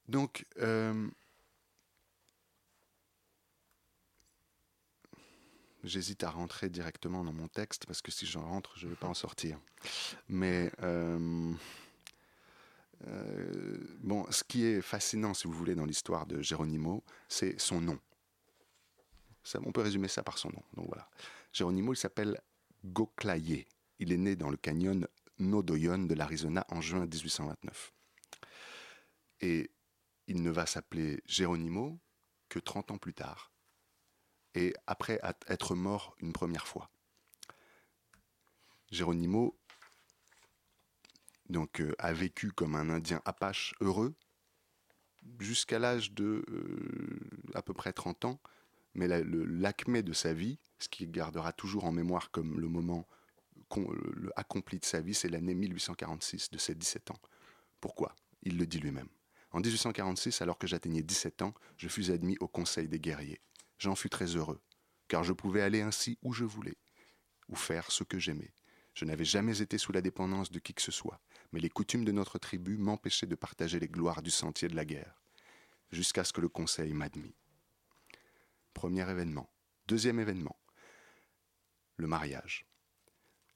Donc, 0.09 0.45
j'hésite 5.85 6.25
à 6.25 6.31
rentrer 6.31 6.69
directement 6.69 7.25
dans 7.25 7.33
mon 7.33 7.49
texte 7.49 7.87
parce 7.87 8.03
que 8.03 8.11
si 8.11 8.27
j'en 8.27 8.43
rentre, 8.43 8.79
je 8.79 8.87
ne 8.87 8.91
vais 8.91 8.97
pas 8.97 9.09
en 9.09 9.15
sortir. 9.15 9.59
Mais 10.29 10.71
Euh, 13.07 13.79
bon, 14.01 14.27
ce 14.31 14.45
qui 14.45 14.65
est 14.65 14.83
fascinant, 14.83 15.35
si 15.35 15.47
vous 15.47 15.53
voulez, 15.55 15.75
dans 15.75 15.87
l'histoire 15.87 16.27
de 16.27 16.43
Geronimo, 16.43 17.03
c'est 17.29 17.59
son 17.61 17.81
nom. 17.81 17.99
on 19.55 19.73
peut 19.73 19.81
résumer 19.81 20.09
ça 20.09 20.23
par 20.23 20.39
son 20.39 20.51
nom. 20.51 20.63
Donc 20.75 20.87
voilà. 20.87 21.09
Geronimo, 21.53 21.95
il 21.95 21.97
s'appelle 21.97 22.41
Goclaye. 22.85 23.67
Il 23.99 24.13
est 24.13 24.19
né 24.19 24.37
dans 24.37 24.51
le 24.51 24.57
canyon 24.57 25.07
Nodoyon 25.39 26.05
de 26.07 26.15
l'Arizona 26.15 26.67
en 26.69 26.81
juin 26.81 27.07
1829. 27.07 27.93
Et 29.41 29.71
il 30.27 30.43
ne 30.43 30.51
va 30.51 30.67
s'appeler 30.67 31.23
Geronimo 31.27 31.99
que 32.49 32.59
30 32.59 32.91
ans 32.91 32.99
plus 32.99 33.15
tard, 33.15 33.51
et 34.55 34.75
après 34.87 35.21
être 35.49 35.75
mort 35.75 36.15
une 36.21 36.33
première 36.33 36.67
fois. 36.67 36.91
Geronimo 38.91 39.57
donc, 41.51 41.81
euh, 41.81 41.95
a 41.99 42.13
vécu 42.13 42.53
comme 42.53 42.77
un 42.77 42.89
Indien 42.91 43.21
apache 43.25 43.75
heureux 43.81 44.15
jusqu'à 45.41 45.79
l'âge 45.79 46.13
de 46.13 46.45
euh, 46.49 47.21
à 47.55 47.63
peu 47.63 47.75
près 47.75 47.93
30 47.93 48.25
ans, 48.25 48.41
mais 48.95 49.09
l'acmé 49.09 50.03
de 50.03 50.13
sa 50.13 50.33
vie, 50.33 50.59
ce 50.79 50.89
qu'il 50.89 51.11
gardera 51.11 51.53
toujours 51.53 51.85
en 51.85 51.93
mémoire 51.93 52.31
comme 52.31 52.61
le 52.61 52.69
moment 52.69 53.07
accompli 54.37 54.79
de 54.79 54.85
sa 54.85 55.01
vie, 55.01 55.15
c'est 55.15 55.29
l'année 55.29 55.55
1846 55.55 56.51
de 56.51 56.59
ses 56.59 56.75
17 56.75 57.11
ans. 57.13 57.21
Pourquoi? 57.81 58.15
Il 58.43 58.57
le 58.57 58.67
dit 58.67 58.79
lui-même. 58.79 59.09
En 59.53 59.61
1846, 59.61 60.43
alors 60.43 60.59
que 60.59 60.67
j'atteignais 60.67 61.03
17 61.03 61.43
ans, 61.43 61.55
je 61.77 61.89
fus 61.89 62.11
admis 62.11 62.37
au 62.41 62.49
Conseil 62.49 62.89
des 62.89 62.99
guerriers. 62.99 63.41
J'en 63.81 63.95
fus 63.95 64.11
très 64.11 64.37
heureux, 64.37 64.61
car 65.09 65.25
je 65.25 65.33
pouvais 65.33 65.63
aller 65.63 65.81
ainsi 65.81 66.19
où 66.21 66.35
je 66.35 66.45
voulais, 66.45 66.77
ou 67.49 67.57
faire 67.57 67.91
ce 67.91 68.05
que 68.05 68.19
j'aimais. 68.19 68.53
Je 68.93 69.07
n'avais 69.07 69.25
jamais 69.25 69.63
été 69.63 69.79
sous 69.79 69.91
la 69.91 70.03
dépendance 70.03 70.51
de 70.51 70.59
qui 70.59 70.75
que 70.75 70.83
ce 70.83 70.93
soit, 70.93 71.19
mais 71.51 71.61
les 71.61 71.71
coutumes 71.71 72.05
de 72.05 72.13
notre 72.13 72.39
tribu 72.39 72.77
m'empêchaient 72.77 73.27
de 73.27 73.35
partager 73.35 73.81
les 73.81 73.89
gloires 73.89 74.21
du 74.21 74.31
sentier 74.31 74.69
de 74.69 74.77
la 74.77 74.85
guerre, 74.85 75.23
jusqu'à 75.91 76.25
ce 76.25 76.35
que 76.35 76.43
le 76.43 76.51
Conseil 76.51 76.93
m'admit. 76.93 77.35
Premier 78.75 79.09
événement. 79.11 79.51
Deuxième 79.87 80.21
événement. 80.21 80.61
Le 81.97 82.07
mariage. 82.07 82.67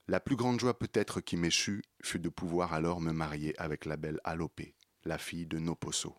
La 0.07 0.19
plus 0.19 0.35
grande 0.35 0.59
joie 0.59 0.79
peut-être 0.79 1.21
qui 1.21 1.37
m'échut 1.37 1.83
fut 2.01 2.19
de 2.19 2.29
pouvoir 2.29 2.73
alors 2.73 2.99
me 2.99 3.11
marier 3.11 3.53
avec 3.61 3.85
la 3.85 3.95
belle 3.95 4.19
Alopé, 4.23 4.75
la 5.03 5.19
fille 5.19 5.45
de 5.45 5.59
Noposo. 5.59 6.17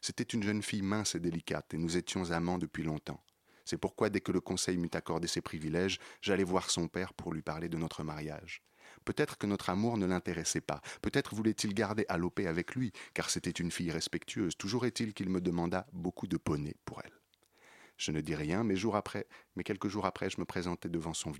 C'était 0.00 0.24
une 0.24 0.42
jeune 0.42 0.62
fille 0.62 0.82
mince 0.82 1.14
et 1.14 1.20
délicate, 1.20 1.72
et 1.72 1.78
nous 1.78 1.96
étions 1.96 2.32
amants 2.32 2.58
depuis 2.58 2.82
longtemps. 2.82 3.24
C'est 3.64 3.78
pourquoi 3.78 4.10
dès 4.10 4.20
que 4.20 4.32
le 4.32 4.40
conseil 4.40 4.76
m'eut 4.76 4.90
accordé 4.92 5.26
ses 5.26 5.40
privilèges, 5.40 5.98
j'allais 6.20 6.44
voir 6.44 6.70
son 6.70 6.88
père 6.88 7.14
pour 7.14 7.32
lui 7.32 7.42
parler 7.42 7.68
de 7.68 7.76
notre 7.76 8.04
mariage. 8.04 8.62
Peut-être 9.04 9.38
que 9.38 9.46
notre 9.46 9.70
amour 9.70 9.98
ne 9.98 10.06
l'intéressait 10.06 10.60
pas, 10.60 10.80
peut-être 11.02 11.34
voulait-il 11.34 11.74
garder 11.74 12.06
Alopé 12.08 12.46
avec 12.46 12.74
lui, 12.74 12.92
car 13.12 13.30
c'était 13.30 13.50
une 13.50 13.70
fille 13.70 13.90
respectueuse. 13.90 14.56
Toujours 14.56 14.86
est-il 14.86 15.14
qu'il 15.14 15.30
me 15.30 15.40
demanda 15.40 15.86
beaucoup 15.92 16.26
de 16.26 16.36
poneys 16.36 16.76
pour 16.84 17.02
elle. 17.04 17.12
Je 17.96 18.10
ne 18.10 18.20
dis 18.20 18.34
rien, 18.34 18.64
mais, 18.64 18.74
quelques 19.64 19.88
jours 19.88 20.06
après, 20.06 20.30
je 20.30 20.40
me 20.40 20.44
présentais 20.44 20.88
devant 20.88 21.14
son 21.14 21.32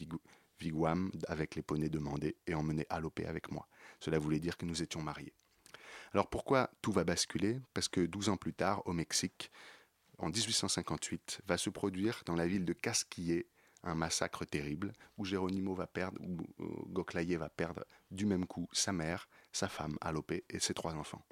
wigwam 0.61 1.11
avec 1.27 1.55
les 1.55 1.63
poneys 1.63 1.89
demandés 1.89 2.37
et 2.47 2.55
emmenai 2.55 2.87
Alopé 2.91 3.27
avec 3.27 3.51
moi. 3.51 3.69
Cela 4.01 4.19
voulait 4.19 4.41
dire 4.41 4.57
que 4.57 4.67
nous 4.67 4.83
étions 4.83 5.03
mariés. 5.03 5.35
Alors 6.13 6.29
pourquoi 6.29 6.71
tout 6.81 6.93
va 6.93 7.03
basculer? 7.03 7.59
Parce 7.73 7.89
que 7.89 8.01
12 8.01 8.29
ans 8.29 8.37
plus 8.37 8.55
tard, 8.55 8.83
au 8.87 8.93
Mexique, 8.93 9.51
en 10.19 10.29
1858, 10.29 11.41
va 11.47 11.57
se 11.57 11.71
produire 11.71 12.23
dans 12.27 12.35
la 12.35 12.47
ville 12.47 12.65
de 12.65 12.73
Casquillé 12.73 13.47
un 13.85 13.95
massacre 13.95 14.45
terrible 14.45 14.93
où 15.19 15.25
Geronimo 15.25 15.75
va 15.75 15.87
perdre, 15.87 16.19
où 16.21 16.39
euh, 16.61 16.67
Goclaye 16.89 17.37
va 17.37 17.49
perdre 17.49 17.85
du 18.11 18.27
même 18.27 18.47
coup 18.47 18.69
sa 18.73 18.93
mère, 18.93 19.29
sa 19.53 19.69
femme, 19.69 19.97
Alopé, 20.01 20.45
et 20.51 20.59
ses 20.59 20.75
trois 20.75 20.95
enfants. 20.95 21.25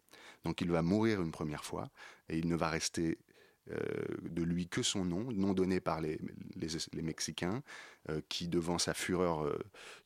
Donc 0.45 0.61
il 0.61 0.71
va 0.71 0.83
mourir 0.83 1.23
une 1.23 1.33
première 1.33 1.65
fois 1.65 1.91
et 2.29 2.39
il 2.39 2.49
ne 2.49 2.57
va 2.57 2.69
rester 2.69 3.19
euh, 3.71 3.79
de 4.23 4.43
lui 4.43 4.69
que 4.69 4.83
son 4.83 5.05
nom, 5.05 5.31
nom 5.33 5.55
donné 5.55 5.81
par 5.81 6.01
les, 6.01 6.19
Mexicains, 6.95 7.63
euh, 8.11 8.21
qui, 8.29 8.49
devant 8.49 8.79
sa 8.79 8.93
fureur 8.93 9.51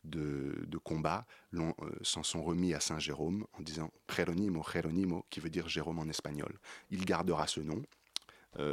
de, 0.05 0.79
combat, 0.85 1.27
s'en 2.03 2.23
sont 2.23 2.43
remis 2.43 2.75
à 2.75 2.81
Saint 2.81 2.99
Jérôme 2.99 3.47
en 3.55 3.63
disant 3.63 3.91
Jeronimo, 4.15 4.63
Jeronimo, 4.63 5.27
qui 5.31 5.41
veut 5.41 5.51
dire 5.51 5.69
Jérôme 5.69 5.99
en 5.99 6.09
espagnol. 6.09 6.59
Il 6.91 7.05
gardera 7.05 7.47
ce 7.47 7.61
nom, 7.61 7.83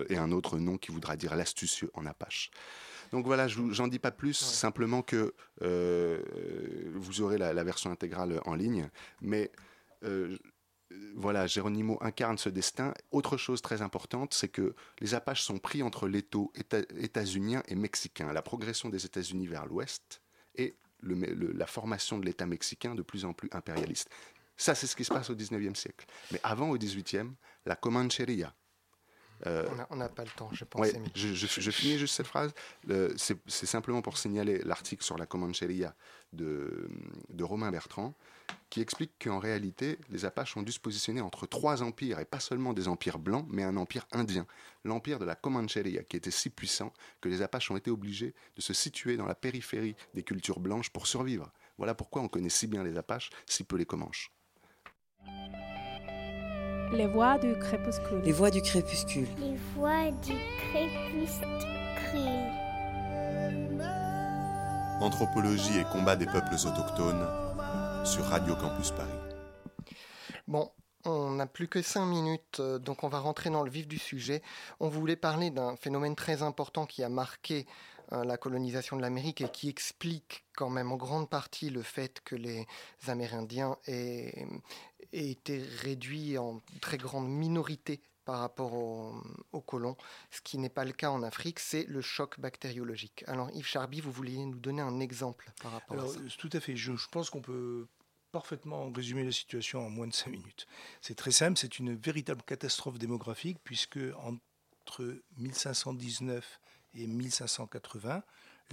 et 0.09 0.17
un 0.17 0.31
autre 0.31 0.57
nom 0.57 0.77
qui 0.77 0.91
voudra 0.91 1.15
dire 1.15 1.36
l'astucieux 1.36 1.91
en 1.93 2.05
apache. 2.05 2.51
Donc 3.11 3.25
voilà, 3.25 3.47
j'en 3.47 3.88
dis 3.88 3.99
pas 3.99 4.11
plus, 4.11 4.34
simplement 4.34 5.01
que 5.01 5.34
vous 5.61 7.21
aurez 7.21 7.38
la, 7.38 7.53
la, 7.53 7.63
version 7.63 7.91
intégrale 7.91 8.41
en 8.45 8.55
ligne, 8.55 8.89
mais 9.21 9.51
voilà, 11.15 11.47
Geronimo 11.47 11.97
incarne 12.01 12.38
ce 12.38 12.49
destin. 12.49 12.93
Autre 13.11 13.38
chose 13.38 13.61
très 13.61 13.81
importante, 13.81 14.34
c'est 14.34 14.47
que 14.47 14.75
les 14.99 15.13
Apaches 15.13 15.41
sont 15.41 15.59
pris 15.59 15.84
entre 15.84 16.07
l'étau 16.07 16.51
états-unien 16.55 17.63
et 17.67 17.75
mexicain. 17.75 18.34
La 18.34 18.41
progression 18.41 18.89
des 18.89 19.05
États-Unis 19.05 19.47
vers 19.47 19.65
l'ouest 19.65 20.21
et 20.55 20.75
la 21.01 21.67
formation 21.67 22.17
de 22.17 22.25
l'État 22.25 22.45
mexicain 22.45 22.95
de 22.95 23.01
plus 23.01 23.25
en 23.25 23.34
plus 23.34 23.49
impérialiste. 23.51 24.09
Ça, 24.55 24.75
c'est 24.75 24.88
ce 24.88 24.95
qui 24.95 25.03
se 25.03 25.13
passe 25.13 25.29
au 25.29 25.36
19e 25.36 25.75
siècle. 25.75 26.05
Mais 26.31 26.39
avant, 26.43 26.69
au 26.69 26.77
18e, 26.77 27.31
la 27.65 27.75
Comancheria, 27.75 28.53
euh, 29.45 29.67
on 29.89 29.95
n'a 29.97 30.09
pas 30.09 30.23
le 30.23 30.29
temps, 30.29 30.49
je 30.53 30.63
pense. 30.63 30.88
je, 31.15 31.71
finis 31.71 31.97
juste 31.97 32.15
cette 32.15 32.27
phrase. 32.27 32.53
C'est 33.17 33.65
simplement 33.65 34.01
pour 34.01 34.17
signaler 34.17 34.59
l'article 34.63 35.03
sur 35.03 35.17
la 35.17 35.25
Comancheria 35.25 35.95
de, 36.31 36.89
de 37.29 37.43
Romain 37.43 37.71
Bertrand, 37.71 38.13
qui 38.69 38.81
explique 38.81 39.11
qu'en 39.21 39.39
réalité, 39.39 39.99
les 40.09 40.25
Apaches 40.25 40.57
ont 40.57 40.63
dû 40.63 40.71
se 40.71 40.79
positionner 40.79 41.21
entre 41.21 41.45
trois 41.45 41.84
empires, 41.84 42.19
et 42.19 42.25
pas 42.25 42.39
seulement 42.39 42.73
des 42.73 42.88
empires 42.88 43.19
blancs, 43.19 43.45
mais 43.49 43.63
un 43.63 43.77
empire 43.77 44.07
indien. 44.11 44.47
L'empire 44.84 45.19
de 45.19 45.25
la 45.25 45.36
Comancheria, 45.36 46.03
qui 46.03 46.17
était 46.17 46.31
si 46.31 46.49
puissant 46.49 46.93
que 47.21 47.29
les 47.29 47.41
Apaches 47.41 47.69
ont 47.71 47.77
été 47.77 47.91
obligés 47.91 48.34
de 48.55 48.61
se 48.61 48.73
situer 48.73 49.17
dans 49.17 49.25
la 49.25 49.36
périphérie 49.36 49.95
des 50.13 50.23
cultures 50.23 50.59
blanches 50.59 50.89
pour 50.89 51.07
survivre. 51.07 51.51
Voilà 51.77 51.93
pourquoi 51.95 52.21
on 52.21 52.27
connaît 52.27 52.49
si 52.49 52.67
bien 52.67 52.84
les 52.84 52.97
Apaches, 52.97 53.29
si 53.45 53.63
peu 53.63 53.75
les 53.75 53.86
Comanches. 53.86 54.31
Les 56.94 57.08
voix 57.08 57.39
du 57.39 57.58
crépuscule. 57.58 58.22
Les 58.24 58.32
voix 58.32 58.52
du 58.52 58.62
crépuscule. 58.62 59.28
Les 59.39 59.56
voix 59.76 60.12
du 60.12 60.34
crépuscule. 60.58 61.41
Anthropologie 65.02 65.80
et 65.80 65.86
combat 65.86 66.16
des 66.16 66.28
peuples 66.28 66.54
autochtones 66.54 67.28
sur 68.06 68.24
Radio 68.26 68.56
Campus 68.56 68.91
Paris. 68.91 69.10
Bon, 70.48 70.70
on 71.06 71.32
n'a 71.32 71.48
plus 71.48 71.68
que 71.68 71.82
cinq 71.82 72.06
minutes, 72.06 72.60
euh, 72.60 72.78
donc 72.78 73.04
on 73.04 73.08
va 73.08 73.18
rentrer 73.18 73.50
dans 73.50 73.64
le 73.64 73.72
vif 73.72 73.88
du 73.88 73.98
sujet. 73.98 74.44
On 74.80 74.88
voulait 74.88 75.16
parler 75.16 75.50
d'un 75.50 75.76
phénomène 75.76 76.16
très 76.16 76.44
important 76.44 76.86
qui 76.86 77.04
a 77.04 77.10
marqué 77.10 77.66
euh, 78.12 78.24
la 78.24 78.38
colonisation 78.38 78.98
de 78.98 79.02
l'Amérique 79.02 79.41
et 79.41 79.50
qui 79.50 79.68
explique 79.70 80.44
quand 80.56 80.70
même 80.70 80.91
en 80.91 80.98
grande 80.98 81.30
partie 81.30 81.70
le 81.70 81.82
fait 81.82 82.22
que 82.24 82.36
les 82.36 82.68
Amérindiens 83.08 83.78
aient, 83.88 84.46
été 85.14 85.61
réduits 85.82 86.38
en 86.38 86.61
très 86.82 86.97
grande 86.97 87.30
minorité 87.30 88.01
par 88.26 88.39
rapport 88.39 88.74
aux, 88.74 89.61
colons, 89.61 89.97
ce 90.32 90.41
qui 90.41 90.57
n'est 90.57 90.70
pas 90.70 90.86
le 90.86 90.93
cas 90.93 91.11
en 91.11 91.24
Afrique, 91.24 91.59
c'est 91.59 91.86
le 91.86 92.01
choc 92.01 92.39
bactériologique. 92.39 93.24
Alors 93.28 93.49
Yves 93.51 93.66
Charby, 93.66 93.99
vous 93.99 94.11
vouliez 94.11 94.45
nous 94.45 94.59
donner 94.59 94.82
un 94.82 94.99
exemple 94.99 95.51
par 95.61 95.74
rapport 95.74 95.99
à 95.99 96.07
ça 96.07 96.20
Tout 96.38 96.49
à 96.53 96.59
fait, 96.59 96.76
je, 96.76 96.91
pense 97.11 97.30
qu'on 97.30 97.41
peut 97.41 97.88
parfaitement 98.32 98.91
résumer 98.91 99.24
la 99.24 99.32
situation 99.32 99.86
en 99.86 99.89
moins 99.89 100.07
de 100.07 100.14
cinq 100.14 100.32
minutes. 100.32 100.66
C'est 101.01 101.16
très 101.16 101.32
simple, 101.32 101.57
c'est 101.57 101.80
une 101.80 101.95
véritable 101.95 102.41
catastrophe 102.43 102.97
démographique 102.97 103.57
puisque 103.64 103.99
entre 104.18 105.22
1519 105.38 106.59
et 106.95 107.07
1580, 107.07 108.24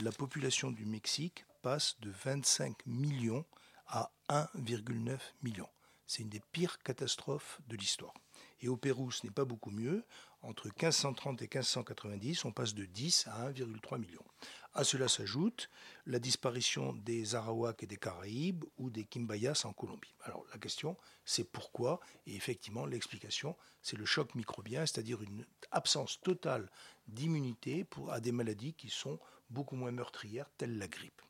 la 0.02 0.12
population 0.12 0.70
du 0.70 0.86
Mexique 0.86 1.44
passe 1.62 1.96
de 2.00 2.10
25 2.24 2.86
millions 2.86 3.44
à 3.86 4.10
1,9 4.28 5.18
million. 5.42 5.68
C'est 6.10 6.24
une 6.24 6.28
des 6.28 6.42
pires 6.50 6.80
catastrophes 6.80 7.60
de 7.68 7.76
l'histoire. 7.76 8.12
Et 8.60 8.66
au 8.66 8.76
Pérou, 8.76 9.12
ce 9.12 9.24
n'est 9.24 9.32
pas 9.32 9.44
beaucoup 9.44 9.70
mieux. 9.70 10.04
Entre 10.42 10.66
1530 10.66 11.40
et 11.40 11.44
1590, 11.44 12.46
on 12.46 12.50
passe 12.50 12.74
de 12.74 12.84
10 12.84 13.28
à 13.28 13.52
1,3 13.52 14.00
million. 14.00 14.24
À 14.74 14.82
cela 14.82 15.06
s'ajoute 15.06 15.70
la 16.06 16.18
disparition 16.18 16.94
des 16.94 17.36
Arawaks 17.36 17.84
et 17.84 17.86
des 17.86 17.96
Caraïbes 17.96 18.64
ou 18.76 18.90
des 18.90 19.04
Quimbayas 19.04 19.62
en 19.66 19.72
Colombie. 19.72 20.12
Alors 20.24 20.44
la 20.52 20.58
question, 20.58 20.96
c'est 21.24 21.44
pourquoi? 21.44 22.00
Et 22.26 22.34
effectivement, 22.34 22.86
l'explication, 22.86 23.56
c'est 23.80 23.96
le 23.96 24.04
choc 24.04 24.34
microbien, 24.34 24.86
c'est-à-dire 24.86 25.22
une 25.22 25.46
absence 25.70 26.20
totale 26.22 26.72
d'immunité 27.06 27.86
à 28.10 28.18
des 28.18 28.32
maladies 28.32 28.74
qui 28.74 28.90
sont 28.90 29.20
beaucoup 29.48 29.76
moins 29.76 29.92
meurtrières, 29.92 30.50
telles 30.58 30.76
la 30.76 30.88
grippe. 30.88 31.22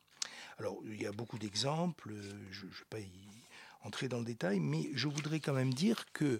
Alors, 0.57 0.79
il 0.85 0.99
y 0.99 1.05
a 1.05 1.11
beaucoup 1.11 1.37
d'exemples, 1.37 2.15
je 2.49 2.65
ne 2.65 2.71
vais 2.71 2.85
pas 2.89 2.99
y 2.99 3.40
entrer 3.83 4.07
dans 4.07 4.19
le 4.19 4.25
détail, 4.25 4.59
mais 4.59 4.89
je 4.93 5.07
voudrais 5.07 5.39
quand 5.39 5.53
même 5.53 5.73
dire 5.73 6.11
que 6.13 6.39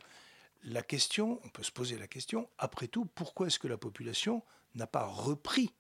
la 0.63 0.81
question, 0.81 1.39
on 1.43 1.49
peut 1.49 1.63
se 1.63 1.71
poser 1.71 1.97
la 1.97 2.07
question, 2.07 2.49
après 2.57 2.87
tout, 2.87 3.05
pourquoi 3.05 3.47
est-ce 3.47 3.59
que 3.59 3.67
la 3.67 3.77
population 3.77 4.43
n'a 4.75 4.87
pas 4.87 5.05
repris 5.05 5.73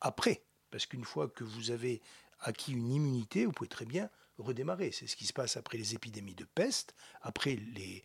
après? 0.00 0.42
Parce 0.70 0.86
qu'une 0.86 1.04
fois 1.04 1.28
que 1.28 1.42
vous 1.42 1.70
avez 1.70 2.00
acquis 2.40 2.72
une 2.72 2.92
immunité, 2.92 3.44
vous 3.44 3.52
pouvez 3.52 3.68
très 3.68 3.86
bien 3.86 4.08
redémarrer. 4.38 4.92
C'est 4.92 5.06
ce 5.06 5.16
qui 5.16 5.26
se 5.26 5.32
passe 5.32 5.56
après 5.56 5.78
les 5.78 5.94
épidémies 5.94 6.34
de 6.34 6.44
peste. 6.44 6.94
Après, 7.22 7.56
les, 7.74 8.02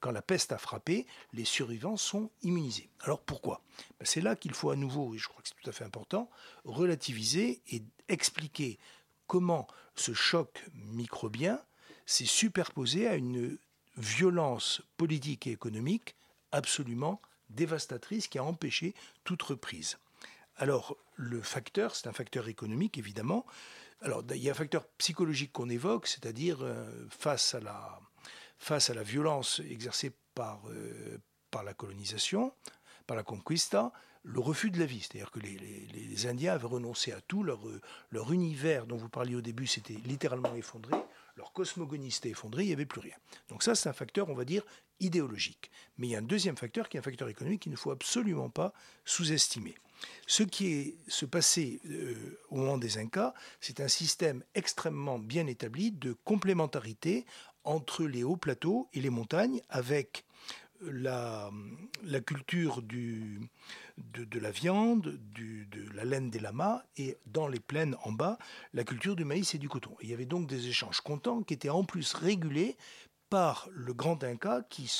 quand 0.00 0.12
la 0.12 0.22
peste 0.22 0.52
a 0.52 0.58
frappé, 0.58 1.06
les 1.32 1.44
survivants 1.44 1.96
sont 1.96 2.30
immunisés. 2.42 2.90
Alors 3.00 3.20
pourquoi? 3.20 3.62
Ben, 3.98 4.06
C'est 4.06 4.20
là 4.20 4.36
qu'il 4.36 4.54
faut 4.54 4.70
à 4.70 4.76
nouveau, 4.76 5.14
et 5.14 5.18
je 5.18 5.28
crois 5.28 5.42
que 5.42 5.48
c'est 5.48 5.60
tout 5.60 5.68
à 5.68 5.72
fait 5.72 5.84
important, 5.84 6.30
relativiser 6.64 7.62
et 7.72 7.82
expliquer 8.08 8.78
comment 9.26 9.66
ce 9.96 10.12
choc 10.12 10.64
microbien 10.74 11.60
s'est 12.10 12.26
superposé 12.26 13.06
à 13.06 13.14
une 13.14 13.56
violence 13.96 14.82
politique 14.96 15.46
et 15.46 15.52
économique 15.52 16.16
absolument 16.50 17.22
dévastatrice 17.50 18.26
qui 18.26 18.38
a 18.38 18.44
empêché 18.44 18.94
toute 19.22 19.42
reprise. 19.42 19.98
Alors, 20.56 20.96
le 21.14 21.40
facteur, 21.40 21.94
c'est 21.94 22.08
un 22.08 22.12
facteur 22.12 22.48
économique, 22.48 22.98
évidemment. 22.98 23.46
Alors, 24.02 24.24
il 24.30 24.42
y 24.42 24.48
a 24.48 24.52
un 24.52 24.56
facteur 24.56 24.86
psychologique 24.98 25.52
qu'on 25.52 25.68
évoque, 25.68 26.08
c'est-à-dire 26.08 26.58
euh, 26.62 26.84
face, 27.10 27.54
à 27.54 27.60
la, 27.60 28.00
face 28.58 28.90
à 28.90 28.94
la 28.94 29.04
violence 29.04 29.60
exercée 29.60 30.12
par, 30.34 30.60
euh, 30.68 31.18
par 31.52 31.62
la 31.62 31.74
colonisation, 31.74 32.52
par 33.06 33.16
la 33.16 33.22
conquista, 33.22 33.92
le 34.24 34.40
refus 34.40 34.70
de 34.70 34.80
la 34.80 34.86
vie. 34.86 35.00
C'est-à-dire 35.00 35.30
que 35.30 35.40
les, 35.40 35.56
les, 35.56 36.26
Indiens 36.26 36.54
avaient 36.54 36.66
renoncé 36.66 37.12
à 37.12 37.20
tout, 37.20 37.42
leur, 37.42 37.60
leur 38.10 38.32
univers 38.32 38.86
dont 38.86 38.96
vous 38.96 39.08
parliez 39.08 39.36
au 39.36 39.40
début 39.40 39.66
s'était 39.66 39.98
littéralement 40.04 40.54
effondré, 40.56 40.94
leur 41.36 41.52
cosmogonie 41.52 42.10
s'était 42.10 42.30
effondrée, 42.30 42.64
il 42.64 42.68
n'y 42.68 42.72
avait 42.72 42.86
plus 42.86 43.00
rien. 43.00 43.16
Donc 43.48 43.62
ça, 43.62 43.74
c'est 43.74 43.88
un 43.88 43.92
facteur, 43.92 44.28
on 44.28 44.34
va 44.34 44.44
dire, 44.44 44.64
idéologique. 45.00 45.70
Mais 45.98 46.08
il 46.08 46.10
y 46.10 46.14
a 46.14 46.18
un 46.18 46.22
deuxième 46.22 46.56
facteur 46.56 46.88
qui 46.88 46.96
est 46.96 47.00
un 47.00 47.02
facteur 47.02 47.28
économique 47.28 47.62
qu'il 47.62 47.72
ne 47.72 47.76
faut 47.76 47.90
absolument 47.90 48.50
pas 48.50 48.72
sous-estimer. 49.04 49.74
Ce 50.26 50.42
qui 50.42 50.72
est 50.72 50.96
se 51.08 51.26
passé 51.26 51.80
euh, 51.86 52.38
au 52.48 52.56
moment 52.56 52.78
des 52.78 52.98
Incas, 52.98 53.34
c'est 53.60 53.80
un 53.80 53.88
système 53.88 54.42
extrêmement 54.54 55.18
bien 55.18 55.46
établi 55.46 55.92
de 55.92 56.14
complémentarité 56.24 57.26
entre 57.64 58.04
les 58.04 58.24
hauts 58.24 58.36
plateaux 58.36 58.88
et 58.94 59.00
les 59.00 59.10
montagnes, 59.10 59.60
avec 59.68 60.24
la, 60.82 61.50
culture 62.26 62.82
du, 62.82 63.40
de, 63.98 64.38
la 64.38 64.50
viande, 64.50 65.18
de 65.34 65.94
la 65.94 66.04
laine 66.04 66.30
des 66.30 66.38
lamas, 66.38 66.82
et 66.96 67.16
dans 67.26 67.48
les 67.48 67.60
plaines 67.60 67.96
en 68.04 68.12
bas, 68.12 68.38
la 68.72 68.84
culture 68.84 69.16
du 69.16 69.24
maïs 69.24 69.54
et 69.54 69.58
du 69.58 69.68
coton. 69.68 69.96
il 70.00 70.08
y 70.08 70.14
avait 70.14 70.26
donc 70.26 70.46
des 70.46 70.68
échanges 70.68 71.00
contents 71.00 71.42
qui 71.42 71.54
étaient 71.54 71.70
en 71.70 71.84
plus 71.84 72.14
régulés 72.14 72.76
par 73.30 73.68
le 73.70 73.94
grand 73.94 74.22
Inca 74.24 74.62
qui, 74.68 74.92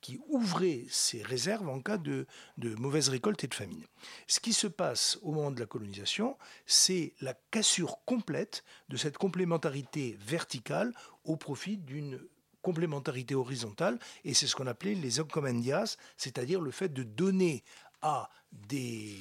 qui 0.00 0.20
ouvrait 0.28 0.84
ses 0.90 1.22
réserves 1.22 1.68
en 1.68 1.80
cas 1.80 1.98
de, 1.98 2.26
de 2.58 2.74
mauvaise 2.74 3.08
récolte 3.08 3.44
et 3.44 3.46
de 3.46 3.54
famine. 3.54 3.84
Ce 4.26 4.40
qui 4.40 4.52
se 4.52 4.66
passe 4.66 5.18
au 5.22 5.30
moment 5.30 5.52
de 5.52 5.60
la 5.60 5.66
colonisation, 5.66 6.36
c'est 6.66 7.14
la 7.20 7.34
cassure 7.52 8.00
complète 8.04 8.64
de 8.88 8.96
cette 8.96 9.18
complémentarité 9.18 10.18
verticale 10.20 10.92
au 11.24 11.36
profit 11.36 11.76
d'une 11.76 12.20
complémentarité 12.62 13.34
horizontale, 13.34 13.98
et 14.24 14.34
c'est 14.34 14.46
ce 14.46 14.56
qu'on 14.56 14.66
appelait 14.66 14.94
les 14.94 15.20
encomendias, 15.20 15.96
c'est-à-dire 16.16 16.60
le 16.60 16.70
fait 16.70 16.88
de 16.92 17.02
donner 17.02 17.64
à 18.02 18.30
des, 18.52 19.16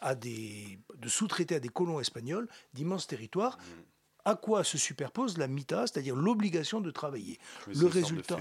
à 0.00 0.14
des 0.14 0.78
de 0.96 1.08
sous-traiter 1.08 1.56
à 1.56 1.60
des 1.60 1.68
colons 1.68 2.00
espagnols 2.00 2.48
d'immenses 2.74 3.06
territoires. 3.06 3.58
Mmh 3.58 3.82
à 4.26 4.34
quoi 4.34 4.64
se 4.64 4.76
superpose 4.76 5.38
la 5.38 5.46
mita, 5.46 5.86
c'est-à-dire 5.86 6.16
l'obligation 6.16 6.80
de 6.80 6.90
travailler. 6.90 7.38
le 7.68 7.86
résultat, 7.86 8.36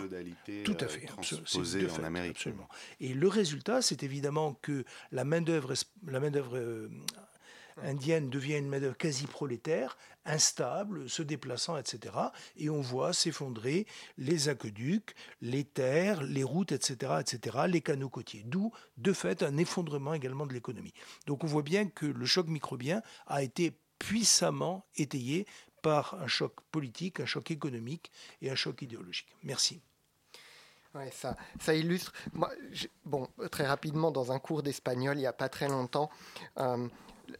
tout 0.63 0.77
à 0.79 0.87
fait, 0.87 1.05
euh, 1.07 1.89
en 1.99 2.03
Amérique. 2.03 2.37
Absolument. 2.37 2.67
Et 2.99 3.13
le 3.13 3.27
résultat, 3.27 3.83
c'est 3.83 4.01
évidemment 4.01 4.55
que 4.63 4.83
la 5.11 5.23
main 5.23 5.41
d'œuvre, 5.41 5.73
la 6.07 6.19
main 6.19 6.31
d'œuvre 6.31 6.57
euh, 6.57 6.89
indienne 7.81 8.29
devient 8.29 8.57
une 8.57 8.67
main 8.67 8.79
d'œuvre 8.79 8.97
quasi 8.97 9.27
prolétaire, 9.27 9.97
instable, 10.25 11.09
se 11.09 11.21
déplaçant, 11.21 11.77
etc. 11.77 12.15
Et 12.57 12.69
on 12.69 12.81
voit 12.81 13.13
s'effondrer 13.13 13.85
les 14.17 14.49
aqueducs, 14.49 15.13
les 15.41 15.63
terres, 15.63 16.23
les 16.23 16.43
routes, 16.43 16.71
etc., 16.71 17.13
etc., 17.19 17.57
les 17.67 17.81
canaux 17.81 18.09
côtiers. 18.09 18.43
D'où, 18.45 18.71
de 18.97 19.13
fait, 19.13 19.43
un 19.43 19.57
effondrement 19.57 20.13
également 20.13 20.45
de 20.45 20.53
l'économie. 20.53 20.93
Donc 21.27 21.43
on 21.43 21.47
voit 21.47 21.63
bien 21.63 21.87
que 21.87 22.05
le 22.05 22.25
choc 22.25 22.47
microbien 22.47 23.01
a 23.27 23.43
été 23.43 23.77
puissamment 23.99 24.85
étayé 24.97 25.45
par 25.81 26.15
un 26.15 26.27
choc 26.27 26.53
politique, 26.71 27.19
un 27.19 27.25
choc 27.25 27.51
économique 27.51 28.11
et 28.41 28.49
un 28.49 28.55
choc 28.55 28.81
idéologique. 28.81 29.27
Merci. 29.43 29.81
Ouais, 30.95 31.11
ça, 31.11 31.35
ça 31.59 31.75
illustre. 31.75 32.13
Bon, 33.03 33.27
très 33.51 33.67
rapidement, 33.67 34.11
dans 34.11 34.31
un 34.31 34.39
cours 34.39 34.63
d'espagnol, 34.63 35.17
il 35.17 35.19
n'y 35.19 35.27
a 35.27 35.33
pas 35.33 35.49
très 35.49 35.67
longtemps, 35.67 36.09
euh, 36.57 36.87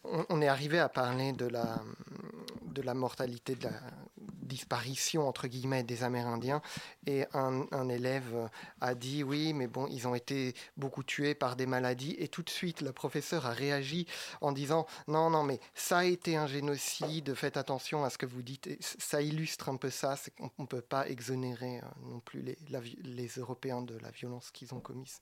on, 0.03 0.41
est 0.41 0.47
arrivé 0.47 0.79
à 0.79 0.89
parler 0.89 1.33
de 1.33 1.47
la, 1.47 2.93
mortalité, 2.93 3.55
de 3.55 3.65
la 3.65 3.73
disparition, 4.17 5.27
entre 5.27 5.47
guillemets, 5.47 5.83
des 5.83 6.03
Amérindiens. 6.03 6.61
Et 7.07 7.25
un, 7.33 7.89
élève 7.89 8.49
a 8.81 8.95
dit, 8.95 9.23
oui, 9.23 9.53
mais 9.53 9.67
bon, 9.67 9.87
ils 9.87 10.07
ont 10.07 10.15
été 10.15 10.53
beaucoup 10.77 11.03
tués 11.03 11.35
par 11.35 11.55
des 11.55 11.65
maladies. 11.65 12.15
Et 12.19 12.27
tout 12.27 12.43
de 12.43 12.49
suite, 12.49 12.81
le 12.81 12.91
professeur 12.91 13.45
a 13.45 13.51
réagi 13.51 14.07
en 14.41 14.51
disant, 14.51 14.85
non, 15.07 15.29
non, 15.29 15.43
mais 15.43 15.59
ça 15.73 15.99
a 15.99 16.03
été 16.05 16.35
un 16.37 16.47
génocide, 16.47 17.33
faites 17.33 17.57
attention 17.57 18.03
à 18.03 18.09
ce 18.09 18.17
que 18.17 18.25
vous 18.25 18.41
dites. 18.41 18.69
ça 18.81 19.21
illustre 19.21 19.69
un 19.69 19.77
peu 19.77 19.89
ça, 19.89 20.15
qu'on 20.37 20.63
ne 20.63 20.67
peut 20.67 20.81
pas 20.81 21.07
exonérer 21.09 21.79
euh, 21.79 21.81
non 22.03 22.19
plus 22.19 22.41
les 22.41 23.27
Européens 23.37 23.81
de 23.81 23.97
la 23.97 24.11
violence 24.11 24.51
qu'ils 24.51 24.73
ont 24.73 24.79
commise. 24.79 25.21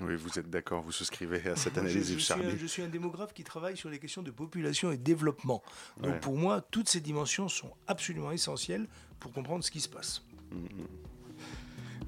Oui, 0.00 0.14
vous 0.14 0.38
êtes 0.38 0.48
d'accord, 0.48 0.82
vous 0.82 0.92
souscrivez 0.92 1.48
à 1.48 1.56
cette 1.56 1.76
analyse, 1.76 2.08
je, 2.08 2.14
je, 2.14 2.18
suis 2.18 2.32
un, 2.32 2.56
je, 2.56 2.66
suis 2.66 2.82
un, 2.82 2.88
démographe 2.88 3.32
qui 3.32 3.42
travaille 3.42 3.76
sur 3.76 3.90
les 3.90 3.98
questions 3.98 4.22
de 4.22 4.30
population 4.30 4.92
et 4.92 4.96
développement. 4.96 5.62
Donc 6.00 6.20
pour 6.20 6.36
moi, 6.36 6.60
toutes 6.60 6.88
ces 6.88 7.00
dimensions 7.00 7.48
sont 7.48 7.72
absolument 7.88 8.30
essentielles 8.30 8.86
pour 9.18 9.32
comprendre 9.32 9.64
ce 9.64 9.70
qui 9.70 9.80
se 9.80 9.88
passe. 9.88 10.22
Mm-hmm. 10.54 11.08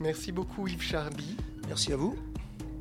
Merci 0.01 0.33
beaucoup 0.33 0.69
Yves 0.69 0.83
Charby. 0.83 1.37
Merci 1.67 1.93
à 1.93 1.97
vous. 1.97 2.17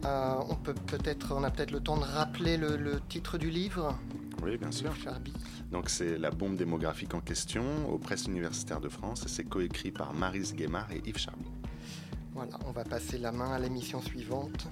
Euh, 0.06 0.36
on, 0.48 0.56
peut 0.56 0.74
peut-être, 0.74 1.36
on 1.36 1.44
a 1.44 1.52
peut-être 1.52 1.72
le 1.72 1.82
temps 1.82 1.98
de 1.98 2.06
rappeler 2.06 2.56
le, 2.56 3.02
titre 3.10 3.38
du 3.38 3.50
livre? 3.50 3.98
Oui, 4.42 4.58
bien 4.58 4.72
sûr. 4.72 4.96
Charby. 4.96 5.34
Donc 5.72 5.90
c'est 5.90 6.18
La 6.18 6.32
bombe 6.32 6.56
démographique 6.56 7.14
en 7.14 7.20
question 7.20 7.64
aux 7.92 7.98
presses 7.98 8.26
universitaires 8.26 8.80
de 8.80 8.90
France 8.90 9.24
et 9.26 9.28
c'est 9.28 9.44
coécrit 9.44 9.92
par 9.92 10.14
Marise 10.14 10.56
Guémard 10.56 10.92
et 10.92 11.02
Yves 11.06 11.18
Charby. 11.18 11.46
Voilà, 12.34 12.58
on 12.66 12.72
va 12.72 12.86
passer 12.86 13.18
la 13.18 13.32
main 13.32 13.52
à 13.52 13.60
l'émission 13.60 14.02
suivante. 14.02 14.68